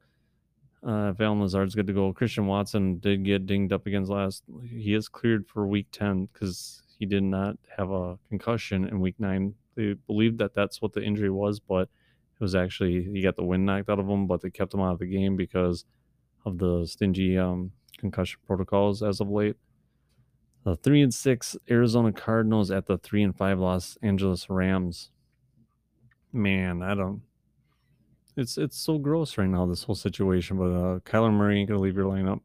uh, 0.87 1.13
if 1.15 1.21
Allen 1.21 1.41
Lazard's 1.41 1.75
good 1.75 1.87
to 1.87 1.95
go, 1.95 2.13
Christian 2.13 2.47
Watson 2.47 2.99
did 2.99 3.25
get 3.25 3.47
dinged 3.47 3.73
up 3.73 3.87
against 3.87 4.11
last. 4.11 4.45
He 4.69 4.95
is 4.95 5.09
cleared 5.09 5.47
for 5.47 5.67
week 5.67 5.87
10 5.93 6.29
because 6.33 6.83
he 6.99 7.07
did 7.07 7.23
not 7.23 7.57
have 7.77 7.91
a 7.91 8.19
concussion 8.29 8.87
in 8.87 9.01
week 9.01 9.17
nine. 9.19 9.55
They 9.77 9.95
believed 10.07 10.39
that 10.39 10.55
that's 10.55 10.83
what 10.83 10.93
the 10.93 11.03
injury 11.03 11.31
was, 11.31 11.59
but 11.59 11.83
it 11.83 12.41
was 12.41 12.55
actually 12.55 13.05
he 13.05 13.23
got 13.23 13.37
the 13.37 13.45
wind 13.45 13.65
knocked 13.65 13.89
out 13.89 13.99
of 13.99 14.09
him, 14.09 14.27
but 14.27 14.43
they 14.43 14.51
kept 14.51 14.75
him 14.75 14.81
out 14.81 14.93
of 14.93 14.99
the 14.99 15.07
game 15.07 15.37
because 15.37 15.85
of 16.45 16.59
the 16.59 16.87
stingy 16.87 17.39
um, 17.39 17.73
concussion 17.99 18.41
protocols 18.47 19.03
as 19.03 19.21
of 19.21 19.31
late. 19.31 19.57
The 20.65 20.77
three 20.77 21.03
and 21.03 21.13
six 21.13 21.57
Arizona 21.71 22.13
Cardinals 22.13 22.71
at 22.71 22.87
the 22.87 22.99
three 22.99 23.23
and 23.23 23.37
five 23.37 23.59
Los 23.59 23.99
Angeles 24.03 24.49
Rams. 24.49 25.11
Man, 26.33 26.83
I 26.83 26.95
don't. 26.95 27.23
It's 28.37 28.59
it's 28.59 28.79
so 28.79 28.99
gross 28.99 29.39
right 29.39 29.49
now 29.49 29.67
this 29.67 29.85
whole 29.85 29.95
situation. 29.95 30.57
But 30.57 30.65
uh, 30.65 30.99
Kyler 31.01 31.33
Murray 31.33 31.61
ain't 31.61 31.69
gonna 31.69 31.81
leave 31.81 31.97
your 31.97 32.07
lineup. 32.07 32.41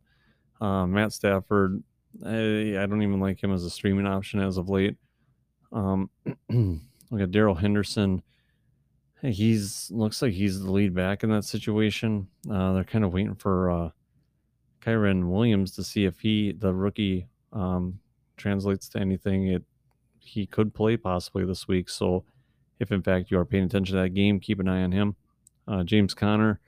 Uh, 0.61 0.85
Matt 0.85 1.13
Stafford 1.13 1.81
I, 2.25 2.77
I 2.77 2.85
don't 2.85 3.01
even 3.01 3.19
like 3.19 3.41
him 3.41 3.53
as 3.53 3.63
a 3.63 3.69
streaming 3.69 4.07
option 4.07 4.39
as 4.39 4.57
of 4.57 4.69
late. 4.69 4.95
Um, 5.71 6.09
we 6.49 7.19
got 7.19 7.31
Darrell 7.31 7.55
Henderson. 7.55 8.23
He's 9.21 9.91
looks 9.91 10.21
like 10.21 10.33
he's 10.33 10.61
the 10.61 10.71
lead 10.71 10.93
back 10.93 11.23
in 11.23 11.29
that 11.31 11.43
situation. 11.43 12.27
Uh, 12.49 12.73
they're 12.73 12.83
kind 12.83 13.03
of 13.03 13.11
waiting 13.11 13.35
for 13.35 13.69
uh, 13.69 13.89
Kyren 14.81 15.29
Williams 15.29 15.71
to 15.75 15.83
see 15.83 16.05
if 16.05 16.19
he, 16.19 16.53
the 16.53 16.73
rookie, 16.73 17.27
um, 17.51 17.99
translates 18.37 18.87
to 18.89 18.99
anything. 18.99 19.47
It 19.47 19.63
he 20.19 20.45
could 20.45 20.73
play 20.73 20.95
possibly 20.95 21.45
this 21.45 21.67
week. 21.67 21.89
So, 21.89 22.23
if 22.79 22.91
in 22.91 23.01
fact 23.01 23.31
you 23.31 23.37
are 23.39 23.45
paying 23.45 23.65
attention 23.65 23.95
to 23.95 24.01
that 24.01 24.13
game, 24.13 24.39
keep 24.39 24.59
an 24.59 24.69
eye 24.69 24.83
on 24.83 24.91
him. 24.91 25.15
Uh, 25.67 25.83
James 25.83 26.13
Conner, 26.13 26.59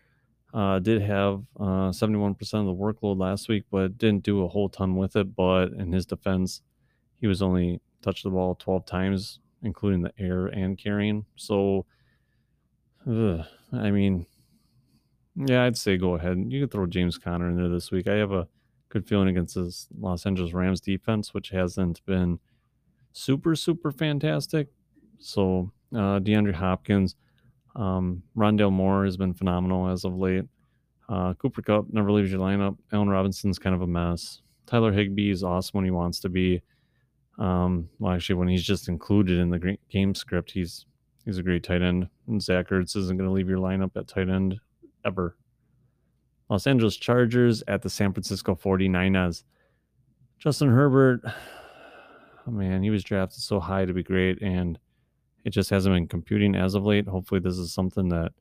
uh, 0.54 0.80
did 0.80 1.02
have 1.02 1.44
uh, 1.60 1.92
71% 1.92 2.32
of 2.40 2.66
the 2.66 2.74
workload 2.74 3.18
last 3.18 3.48
week, 3.48 3.64
but 3.72 3.98
didn't 3.98 4.24
do 4.24 4.44
a 4.44 4.48
whole 4.48 4.70
ton 4.70 4.96
with 4.96 5.16
it. 5.16 5.36
But 5.36 5.72
in 5.74 5.92
his 5.92 6.06
defense, 6.06 6.62
he 7.20 7.28
was 7.28 7.42
only 7.42 7.80
touched 8.02 8.24
the 8.24 8.30
ball 8.30 8.56
12 8.56 8.86
times, 8.86 9.40
including 9.64 10.02
the 10.02 10.14
air 10.20 10.48
and 10.48 10.78
carrying. 10.78 11.26
So, 11.36 11.86
ugh, 13.10 13.46
I 13.74 13.92
mean, 13.92 14.26
yeah, 15.36 15.64
I'd 15.64 15.78
say 15.78 15.98
go 15.98 16.16
ahead. 16.16 16.46
You 16.48 16.62
could 16.62 16.72
throw 16.72 16.86
James 16.86 17.18
Conner 17.18 17.50
in 17.50 17.56
there 17.56 17.70
this 17.70 17.92
week. 17.92 18.08
I 18.08 18.16
have 18.16 18.32
a 18.32 18.48
good 18.90 19.08
feeling 19.08 19.30
against 19.30 19.56
this 19.56 19.88
Los 20.00 20.26
Angeles 20.26 20.54
Rams 20.54 20.82
defense, 20.82 21.34
which 21.34 21.50
hasn't 21.50 22.06
been 22.06 22.40
super, 23.14 23.56
super 23.56 23.92
fantastic. 23.92 24.68
So, 25.20 25.72
uh, 25.94 26.20
DeAndre 26.20 26.54
Hopkins– 26.54 27.16
um, 27.76 28.24
Rondale 28.36 28.72
Moore 28.72 29.06
has 29.06 29.18
been 29.18 29.34
phenomenal 29.34 29.88
as 29.88 30.04
of 30.04 30.18
late. 30.18 30.46
Uh, 31.08 31.34
Cooper 31.36 31.62
Kupp 31.62 31.86
never 31.92 32.12
leaves 32.12 32.32
your 32.32 32.40
lineup. 32.40 32.78
Allen 32.92 33.10
Robinson's 33.10 33.60
kind 33.60 33.76
of 33.76 33.82
a 33.82 33.88
mess. 33.88 34.42
Tyler 34.66 34.92
Higbee 34.92 35.32
is 35.32 35.44
awesome 35.44 35.78
when 35.78 35.86
he 35.86 35.92
wants 35.92 36.20
to 36.22 36.30
be. 36.30 36.62
Um, 37.38 37.90
well, 38.00 38.14
actually, 38.14 38.36
when 38.36 38.48
he's 38.48 38.64
just 38.64 38.88
included 38.88 39.40
in 39.40 39.50
the 39.50 39.78
game 39.90 40.16
script, 40.16 40.52
he's 40.52 40.86
he's 41.26 41.38
a 41.38 41.44
great 41.44 41.64
tight 41.64 41.82
end. 41.82 42.08
And 42.28 42.42
Zach 42.42 42.70
Ertz 42.70 42.96
isn't 42.96 43.18
going 43.18 43.30
to 43.30 43.34
leave 43.34 43.50
your 43.50 43.60
lineup 43.60 43.96
at 43.96 44.08
tight 44.08 44.30
end 44.30 44.60
ever. 45.06 45.36
Los 46.50 46.68
Angeles 46.68 46.98
Chargers 46.98 47.64
at 47.68 47.82
the 47.82 47.90
San 47.90 48.12
Francisco 48.12 48.56
49ers. 48.56 49.44
Justin 50.38 50.70
Herbert, 50.70 51.22
oh 52.48 52.52
man, 52.52 52.84
he 52.84 52.90
was 52.90 53.04
drafted 53.04 53.42
so 53.42 53.60
high 53.60 53.86
to 53.86 53.94
be 53.94 54.04
great, 54.04 54.42
and 54.42 54.78
it 55.46 55.52
just 55.52 55.70
hasn't 55.70 55.96
been 55.96 56.08
computing 56.08 56.56
as 56.56 56.76
of 56.76 56.84
late. 56.84 57.08
Hopefully, 57.08 57.40
this 57.40 57.58
is 57.58 57.74
something 57.74 58.10
that, 58.10 58.32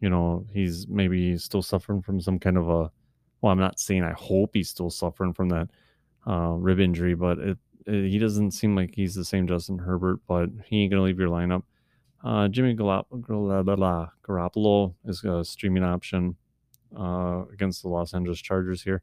you 0.00 0.10
know, 0.10 0.44
he's 0.52 0.88
maybe 0.88 1.36
still 1.38 1.62
suffering 1.62 2.02
from 2.02 2.20
some 2.20 2.38
kind 2.38 2.56
of 2.56 2.68
a. 2.68 2.90
Well, 3.40 3.52
I'm 3.52 3.60
not 3.60 3.78
saying 3.78 4.02
I 4.02 4.12
hope 4.12 4.50
he's 4.54 4.68
still 4.68 4.90
suffering 4.90 5.32
from 5.32 5.48
that 5.50 5.68
uh, 6.26 6.54
rib 6.56 6.80
injury, 6.80 7.14
but 7.14 7.38
it, 7.38 7.58
it, 7.86 8.08
he 8.10 8.18
doesn't 8.18 8.50
seem 8.50 8.74
like 8.74 8.94
he's 8.94 9.14
the 9.14 9.24
same 9.24 9.46
Justin 9.46 9.78
Herbert. 9.78 10.20
But 10.26 10.50
he 10.66 10.82
ain't 10.82 10.90
gonna 10.90 11.04
leave 11.04 11.20
your 11.20 11.28
lineup. 11.28 11.62
Uh, 12.24 12.48
Jimmy 12.48 12.74
Garoppolo 12.74 14.14
is 15.04 15.24
a 15.24 15.44
streaming 15.44 15.84
option 15.84 16.36
uh, 16.98 17.44
against 17.52 17.82
the 17.82 17.88
Los 17.88 18.14
Angeles 18.14 18.40
Chargers 18.40 18.82
here. 18.82 19.02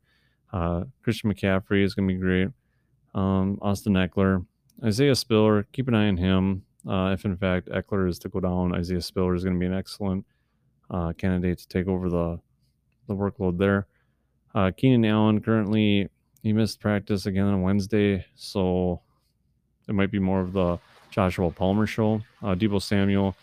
Uh, 0.51 0.83
Christian 1.03 1.33
McCaffrey 1.33 1.83
is 1.83 1.93
going 1.93 2.07
to 2.07 2.13
be 2.13 2.19
great. 2.19 2.49
Um, 3.13 3.57
Austin 3.61 3.93
Ekeler, 3.93 4.45
Isaiah 4.83 5.15
Spiller, 5.15 5.63
keep 5.71 5.87
an 5.87 5.95
eye 5.95 6.07
on 6.07 6.17
him. 6.17 6.63
Uh, 6.87 7.11
if 7.13 7.25
in 7.25 7.35
fact 7.37 7.69
Ekeler 7.69 8.07
is 8.09 8.19
to 8.19 8.29
go 8.29 8.39
down, 8.39 8.75
Isaiah 8.75 9.01
Spiller 9.01 9.33
is 9.33 9.43
going 9.43 9.55
to 9.55 9.59
be 9.59 9.65
an 9.65 9.73
excellent 9.73 10.25
uh, 10.89 11.13
candidate 11.13 11.59
to 11.59 11.67
take 11.67 11.87
over 11.87 12.09
the 12.09 12.39
the 13.07 13.15
workload 13.15 13.57
there. 13.57 13.87
Uh, 14.53 14.71
Keenan 14.75 15.05
Allen 15.05 15.41
currently 15.41 16.09
he 16.43 16.53
missed 16.53 16.79
practice 16.79 17.25
again 17.25 17.45
on 17.45 17.61
Wednesday, 17.61 18.25
so 18.35 19.01
it 19.87 19.95
might 19.95 20.11
be 20.11 20.19
more 20.19 20.41
of 20.41 20.53
the 20.53 20.77
Joshua 21.15 21.49
Palmer 21.49 21.87
show. 21.87 22.21
Uh, 22.43 22.55
Deebo 22.55 22.81
Samuel 22.81 23.37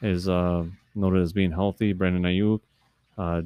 is 0.00 0.28
uh, 0.28 0.62
noted 0.94 1.22
as 1.22 1.32
being 1.32 1.50
healthy. 1.50 1.92
Brandon 1.92 2.22
Aiyuk, 2.22 2.60
uh, 3.18 3.42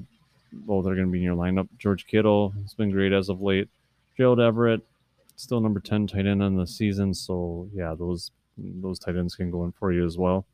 both 0.53 0.85
are 0.85 0.95
going 0.95 1.07
to 1.07 1.11
be 1.11 1.17
in 1.17 1.25
your 1.25 1.35
lineup. 1.35 1.67
George 1.79 2.07
Kittle 2.07 2.51
has 2.63 2.75
been 2.75 2.91
great 2.91 3.15
as 3.15 3.31
of 3.31 3.41
late. 3.41 3.71
Gerald 4.19 4.39
Everett, 4.39 4.83
still 5.37 5.63
number 5.63 5.81
10 5.81 6.09
tight 6.09 6.27
end 6.27 6.43
on 6.43 6.57
the 6.57 6.67
season. 6.67 7.15
So, 7.15 7.71
yeah, 7.73 7.95
those 7.99 8.33
those 8.59 8.99
tight 8.99 9.17
ends 9.17 9.35
can 9.35 9.51
go 9.51 9.65
in 9.65 9.73
for 9.73 9.91
you 9.91 10.05
as 10.05 10.19
well. 10.19 10.45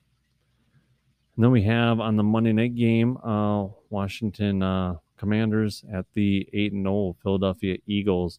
And 1.35 1.43
then 1.43 1.51
we 1.51 1.65
have 1.65 1.99
on 1.99 2.15
the 2.15 2.23
Monday 2.23 2.53
night 2.53 2.77
game, 2.77 3.17
uh, 3.25 3.67
Washington 3.91 4.63
uh, 4.63 4.99
Commanders 5.17 5.85
at 5.93 6.07
the 6.15 6.49
8 6.53 6.71
0 6.71 7.17
Philadelphia 7.25 7.79
Eagles. 7.89 8.39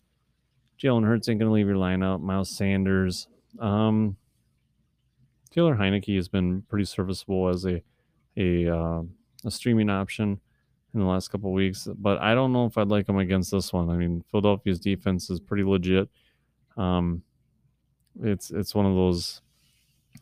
Jalen 0.81 1.05
Hurts 1.05 1.27
ain't 1.27 1.41
going 1.41 1.49
to 1.49 1.53
leave 1.53 1.67
your 1.67 1.75
lineup. 1.75 2.21
Miles 2.21 2.55
Sanders. 2.55 3.27
Um, 3.59 4.15
Taylor 5.58 5.76
Heinicke 5.76 6.16
has 6.18 6.28
been 6.28 6.62
pretty 6.70 6.86
serviceable 6.86 7.47
as 7.47 7.66
a 7.66 7.82
a, 8.38 8.68
uh, 8.70 9.01
a 9.43 9.49
streaming 9.49 9.89
option 9.89 10.39
in 10.93 10.99
the 10.99 11.05
last 11.08 11.30
couple 11.30 11.51
weeks, 11.51 11.88
but 11.97 12.20
I 12.20 12.36
don't 12.36 12.53
know 12.53 12.68
if 12.68 12.78
I'd 12.78 12.89
like 12.89 13.10
him 13.10 13.18
against 13.18 13.49
this 13.49 13.74
one. 13.74 13.89
I 13.89 13.97
mean, 13.97 14.24
Philadelphia's 14.30 14.80
defense 14.80 15.32
is 15.32 15.39
pretty 15.39 15.64
legit. 15.64 16.10
Um, 16.78 17.24
it's 18.22 18.51
it's 18.51 18.76
one 18.76 18.86
of 18.86 18.93
those. 18.93 19.41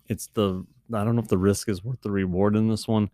It's 0.07 0.27
the 0.27 0.65
I 0.93 1.03
don't 1.03 1.17
know 1.17 1.21
if 1.21 1.27
the 1.27 1.37
risk 1.37 1.67
is 1.67 1.83
worth 1.83 2.01
the 2.01 2.11
reward 2.11 2.55
in 2.55 2.69
this 2.69 2.87
one, 2.87 3.09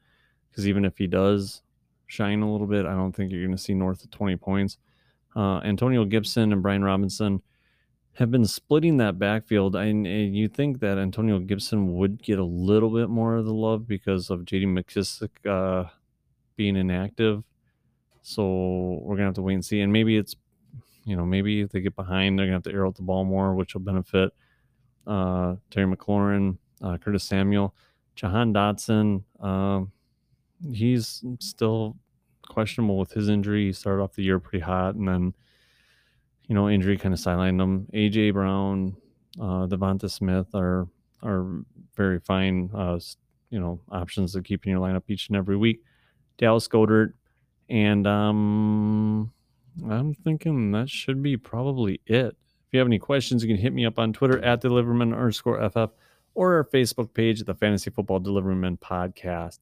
because 0.51 0.67
even 0.67 0.85
if 0.85 0.99
he 0.99 1.07
does 1.07 1.63
shine 2.05 2.43
a 2.43 2.51
little 2.51 2.67
bit, 2.67 2.85
I 2.85 2.93
don't 2.93 3.13
think 3.15 3.31
you're 3.31 3.43
going 3.43 3.57
to 3.57 3.63
see 3.63 3.73
north 3.73 4.03
of 4.03 4.11
20 4.11 4.35
points. 4.35 4.77
Uh, 5.35 5.57
Antonio 5.61 6.05
Gibson 6.05 6.53
and 6.53 6.61
Brian 6.61 6.83
Robinson 6.83 7.41
have 8.13 8.31
been 8.31 8.45
splitting 8.45 8.97
that 8.97 9.17
backfield. 9.17 9.75
And 9.75 10.05
you 10.05 10.47
think 10.47 10.79
that 10.79 10.97
Antonio 10.97 11.39
Gibson 11.39 11.95
would 11.95 12.21
get 12.21 12.39
a 12.39 12.43
little 12.43 12.89
bit 12.89 13.09
more 13.09 13.35
of 13.35 13.45
the 13.45 13.53
love 13.53 13.87
because 13.87 14.29
of 14.29 14.41
JD 14.41 14.65
McKissic 14.65 15.29
uh, 15.49 15.89
being 16.55 16.75
inactive. 16.75 17.43
So 18.21 18.99
we're 19.01 19.15
gonna 19.15 19.27
have 19.27 19.35
to 19.35 19.41
wait 19.41 19.55
and 19.55 19.65
see. 19.65 19.81
And 19.81 19.91
maybe 19.91 20.17
it's, 20.17 20.35
you 21.05 21.15
know, 21.15 21.25
maybe 21.25 21.61
if 21.61 21.71
they 21.71 21.81
get 21.81 21.95
behind, 21.95 22.37
they're 22.37 22.45
gonna 22.45 22.57
have 22.57 22.63
to 22.63 22.71
air 22.71 22.85
out 22.85 22.95
the 22.95 23.01
ball 23.01 23.23
more, 23.23 23.55
which 23.55 23.73
will 23.73 23.81
benefit 23.81 24.31
uh, 25.07 25.55
Terry 25.71 25.87
McLaurin, 25.93 26.57
uh, 26.81 26.97
Curtis 26.97 27.23
Samuel, 27.23 27.73
Jahan 28.15 28.53
Dotson. 28.53 29.23
Um, 29.39 29.91
he's 30.71 31.23
still 31.39 31.97
questionable 32.47 32.97
with 32.97 33.11
his 33.11 33.29
injury. 33.29 33.67
He 33.67 33.73
started 33.73 34.03
off 34.03 34.13
the 34.13 34.23
year 34.23 34.39
pretty 34.39 34.63
hot, 34.63 34.95
and 34.95 35.07
then 35.07 35.33
you 36.51 36.55
know 36.55 36.67
injury 36.67 36.97
kind 36.97 37.13
of 37.13 37.19
sidelined 37.21 37.59
them. 37.59 37.87
AJ 37.93 38.33
Brown, 38.33 38.97
uh, 39.39 39.67
Devonta 39.67 40.11
Smith 40.11 40.53
are 40.53 40.85
are 41.23 41.63
very 41.95 42.19
fine, 42.19 42.69
uh, 42.73 42.99
you 43.51 43.57
know, 43.57 43.79
options 43.89 44.33
to 44.33 44.41
keep 44.41 44.65
in 44.65 44.71
your 44.73 44.81
lineup 44.81 45.03
each 45.07 45.29
and 45.29 45.37
every 45.37 45.55
week. 45.55 45.81
Dallas 46.37 46.67
Goedert, 46.67 47.13
and 47.69 48.05
um, 48.05 49.31
I'm 49.89 50.13
thinking 50.13 50.73
that 50.73 50.89
should 50.89 51.23
be 51.23 51.37
probably 51.37 52.01
it. 52.05 52.35
If 52.35 52.73
you 52.73 52.79
have 52.79 52.87
any 52.87 52.99
questions, 52.99 53.41
you 53.41 53.47
can 53.47 53.55
hit 53.55 53.71
me 53.71 53.85
up 53.85 53.97
on 53.97 54.11
Twitter 54.11 54.43
at 54.43 54.61
Deliverman 54.61 55.13
underscore 55.13 55.69
FF 55.69 55.93
or 56.33 56.55
our 56.55 56.65
Facebook 56.65 57.13
page, 57.13 57.39
at 57.39 57.47
the 57.47 57.55
Fantasy 57.55 57.91
Football 57.91 58.19
Deliverman 58.19 58.77
Podcast. 58.77 59.59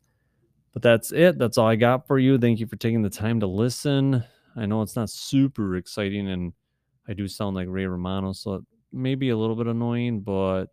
But 0.73 0.81
that's 0.81 1.11
it. 1.11 1.37
That's 1.37 1.59
all 1.59 1.67
I 1.67 1.75
got 1.75 2.07
for 2.07 2.17
you. 2.17 2.39
Thank 2.39 2.59
you 2.59 2.65
for 2.65 2.77
taking 2.77 3.03
the 3.03 3.11
time 3.11 3.41
to 3.41 3.47
listen. 3.47 4.23
I 4.55 4.65
know 4.65 4.81
it's 4.81 4.95
not 4.95 5.11
super 5.11 5.75
exciting 5.75 6.27
and 6.29 6.51
I 7.07 7.13
do 7.13 7.27
sound 7.27 7.55
like 7.55 7.67
Ray 7.69 7.85
Romano, 7.85 8.33
so 8.33 8.55
it 8.55 8.63
may 8.91 9.15
be 9.15 9.29
a 9.29 9.37
little 9.37 9.55
bit 9.55 9.67
annoying, 9.67 10.21
but 10.21 10.65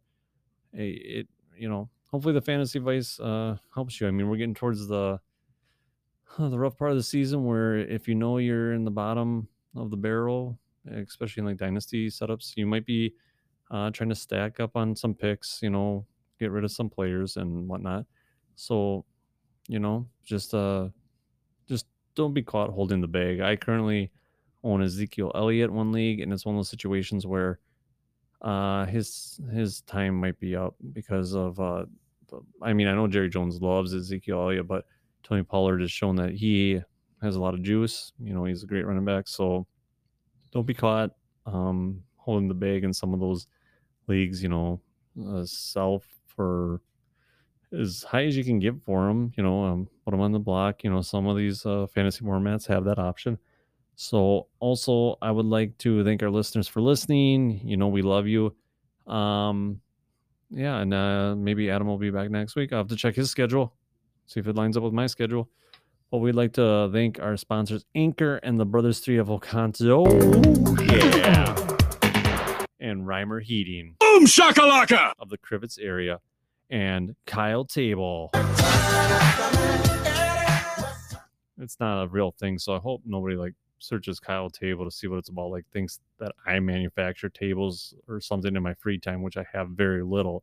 it, 0.72 0.82
it 0.82 1.28
you 1.56 1.68
know, 1.68 1.88
hopefully 2.10 2.34
the 2.34 2.40
fantasy 2.40 2.78
advice 2.78 3.18
uh, 3.20 3.56
helps 3.74 4.00
you. 4.00 4.06
I 4.06 4.10
mean, 4.10 4.28
we're 4.28 4.36
getting 4.36 4.54
towards 4.54 4.86
the 4.86 5.20
the 6.38 6.58
rough 6.58 6.76
part 6.76 6.90
of 6.90 6.96
the 6.96 7.02
season 7.02 7.44
where 7.44 7.76
if 7.76 8.08
you 8.08 8.14
know 8.14 8.38
you're 8.38 8.72
in 8.74 8.84
the 8.84 8.90
bottom 8.90 9.48
of 9.74 9.90
the 9.90 9.96
barrel, 9.96 10.58
especially 10.90 11.40
in 11.40 11.46
like 11.46 11.56
dynasty 11.56 12.08
setups, 12.08 12.56
you 12.56 12.66
might 12.66 12.84
be 12.84 13.14
uh, 13.70 13.90
trying 13.90 14.08
to 14.08 14.14
stack 14.14 14.60
up 14.60 14.76
on 14.76 14.94
some 14.94 15.14
picks, 15.14 15.60
you 15.62 15.70
know, 15.70 16.06
get 16.38 16.50
rid 16.50 16.64
of 16.64 16.70
some 16.70 16.90
players 16.90 17.36
and 17.36 17.68
whatnot. 17.68 18.04
So, 18.54 19.04
you 19.68 19.78
know, 19.78 20.06
just 20.24 20.54
uh, 20.54 20.88
just 21.68 21.86
don't 22.14 22.34
be 22.34 22.42
caught 22.42 22.70
holding 22.70 23.00
the 23.00 23.08
bag. 23.08 23.40
I 23.40 23.56
currently 23.56 24.10
own 24.66 24.82
Ezekiel 24.82 25.32
Elliott 25.34 25.72
one 25.72 25.92
league, 25.92 26.20
and 26.20 26.32
it's 26.32 26.44
one 26.44 26.54
of 26.54 26.58
those 26.58 26.68
situations 26.68 27.26
where 27.26 27.60
uh, 28.42 28.84
his 28.86 29.40
his 29.52 29.80
time 29.82 30.14
might 30.20 30.38
be 30.38 30.54
up 30.56 30.74
because 30.92 31.34
of 31.34 31.58
uh, 31.60 31.86
I 32.62 32.72
mean, 32.72 32.88
I 32.88 32.94
know 32.94 33.06
Jerry 33.06 33.28
Jones 33.28 33.60
loves 33.62 33.94
Ezekiel 33.94 34.40
Elliott, 34.40 34.66
but 34.66 34.86
Tony 35.22 35.42
Pollard 35.42 35.80
has 35.80 35.90
shown 35.90 36.16
that 36.16 36.32
he 36.32 36.80
has 37.22 37.36
a 37.36 37.40
lot 37.40 37.54
of 37.54 37.62
juice. 37.62 38.12
You 38.18 38.34
know, 38.34 38.44
he's 38.44 38.62
a 38.62 38.66
great 38.66 38.86
running 38.86 39.04
back. 39.04 39.28
So 39.28 39.66
don't 40.52 40.66
be 40.66 40.74
caught 40.74 41.10
um, 41.46 42.02
holding 42.16 42.48
the 42.48 42.54
bag 42.54 42.84
in 42.84 42.92
some 42.92 43.14
of 43.14 43.20
those 43.20 43.46
leagues. 44.08 44.42
You 44.42 44.48
know, 44.48 44.80
uh, 45.26 45.44
self 45.44 46.06
for 46.26 46.80
as 47.72 48.02
high 48.02 48.24
as 48.24 48.36
you 48.36 48.44
can 48.44 48.58
get 48.58 48.82
for 48.84 49.06
them. 49.06 49.32
You 49.36 49.42
know, 49.42 49.64
um, 49.64 49.88
put 50.04 50.10
them 50.12 50.20
on 50.20 50.32
the 50.32 50.38
block. 50.38 50.84
You 50.84 50.90
know, 50.90 51.02
some 51.02 51.26
of 51.26 51.36
these 51.36 51.64
uh, 51.66 51.86
fantasy 51.86 52.24
formats 52.24 52.66
have 52.66 52.84
that 52.84 52.98
option. 52.98 53.38
So 53.96 54.46
also, 54.60 55.18
I 55.20 55.30
would 55.30 55.46
like 55.46 55.76
to 55.78 56.04
thank 56.04 56.22
our 56.22 56.30
listeners 56.30 56.68
for 56.68 56.80
listening. 56.80 57.60
You 57.64 57.76
know, 57.76 57.88
we 57.88 58.02
love 58.02 58.26
you. 58.26 58.54
Um, 59.06 59.80
yeah, 60.50 60.78
and 60.78 60.94
uh, 60.94 61.34
maybe 61.34 61.70
Adam 61.70 61.88
will 61.88 61.98
be 61.98 62.10
back 62.10 62.30
next 62.30 62.54
week. 62.54 62.72
I'll 62.72 62.80
have 62.80 62.88
to 62.88 62.96
check 62.96 63.16
his 63.16 63.30
schedule 63.30 63.72
see 64.26 64.40
if 64.40 64.46
it 64.46 64.56
lines 64.56 64.76
up 64.76 64.82
with 64.82 64.92
my 64.92 65.06
schedule. 65.06 65.48
But 66.10 66.18
we'd 66.18 66.34
like 66.34 66.52
to 66.54 66.90
thank 66.92 67.20
our 67.20 67.36
sponsors, 67.36 67.84
Anchor 67.94 68.36
and 68.36 68.60
the 68.60 68.66
Brothers 68.66 69.00
Three 69.00 69.16
of 69.16 69.28
Oconto. 69.28 70.06
Yeah. 70.88 71.54
And 72.78 73.06
Reimer 73.06 73.42
Heating. 73.42 73.96
Boom 73.98 74.26
shakalaka! 74.26 75.12
Of 75.18 75.30
the 75.30 75.38
Crivitz 75.38 75.78
area. 75.80 76.20
And 76.70 77.16
Kyle 77.26 77.64
Table. 77.64 78.30
It's 81.58 81.80
not 81.80 82.04
a 82.04 82.08
real 82.08 82.32
thing, 82.32 82.58
so 82.58 82.74
I 82.74 82.78
hope 82.78 83.02
nobody 83.04 83.34
like 83.34 83.54
searches 83.78 84.20
Kyle 84.20 84.50
Table 84.50 84.84
to 84.84 84.90
see 84.90 85.06
what 85.06 85.18
it's 85.18 85.28
about. 85.28 85.50
Like 85.50 85.66
thinks 85.72 86.00
that 86.18 86.32
I 86.46 86.58
manufacture 86.60 87.28
tables 87.28 87.94
or 88.08 88.20
something 88.20 88.54
in 88.54 88.62
my 88.62 88.74
free 88.74 88.98
time, 88.98 89.22
which 89.22 89.36
I 89.36 89.44
have 89.52 89.70
very 89.70 90.02
little. 90.02 90.42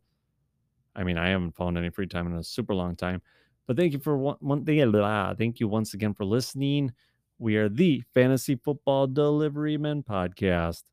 I 0.95 1.03
mean, 1.03 1.17
I 1.17 1.29
haven't 1.29 1.55
found 1.55 1.77
any 1.77 1.89
free 1.89 2.07
time 2.07 2.27
in 2.27 2.33
a 2.33 2.43
super 2.43 2.75
long 2.75 2.95
time. 2.95 3.21
But 3.65 3.77
thank 3.77 3.93
you 3.93 3.99
for 3.99 4.17
one, 4.17 4.37
one 4.39 4.65
thank 4.65 5.59
you 5.59 5.67
once 5.67 5.93
again 5.93 6.13
for 6.13 6.25
listening. 6.25 6.91
We 7.39 7.55
are 7.55 7.69
the 7.69 8.03
Fantasy 8.13 8.55
Football 8.55 9.07
Delivery 9.07 9.77
Men 9.77 10.03
podcast. 10.03 10.83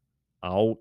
Out. 0.42 0.78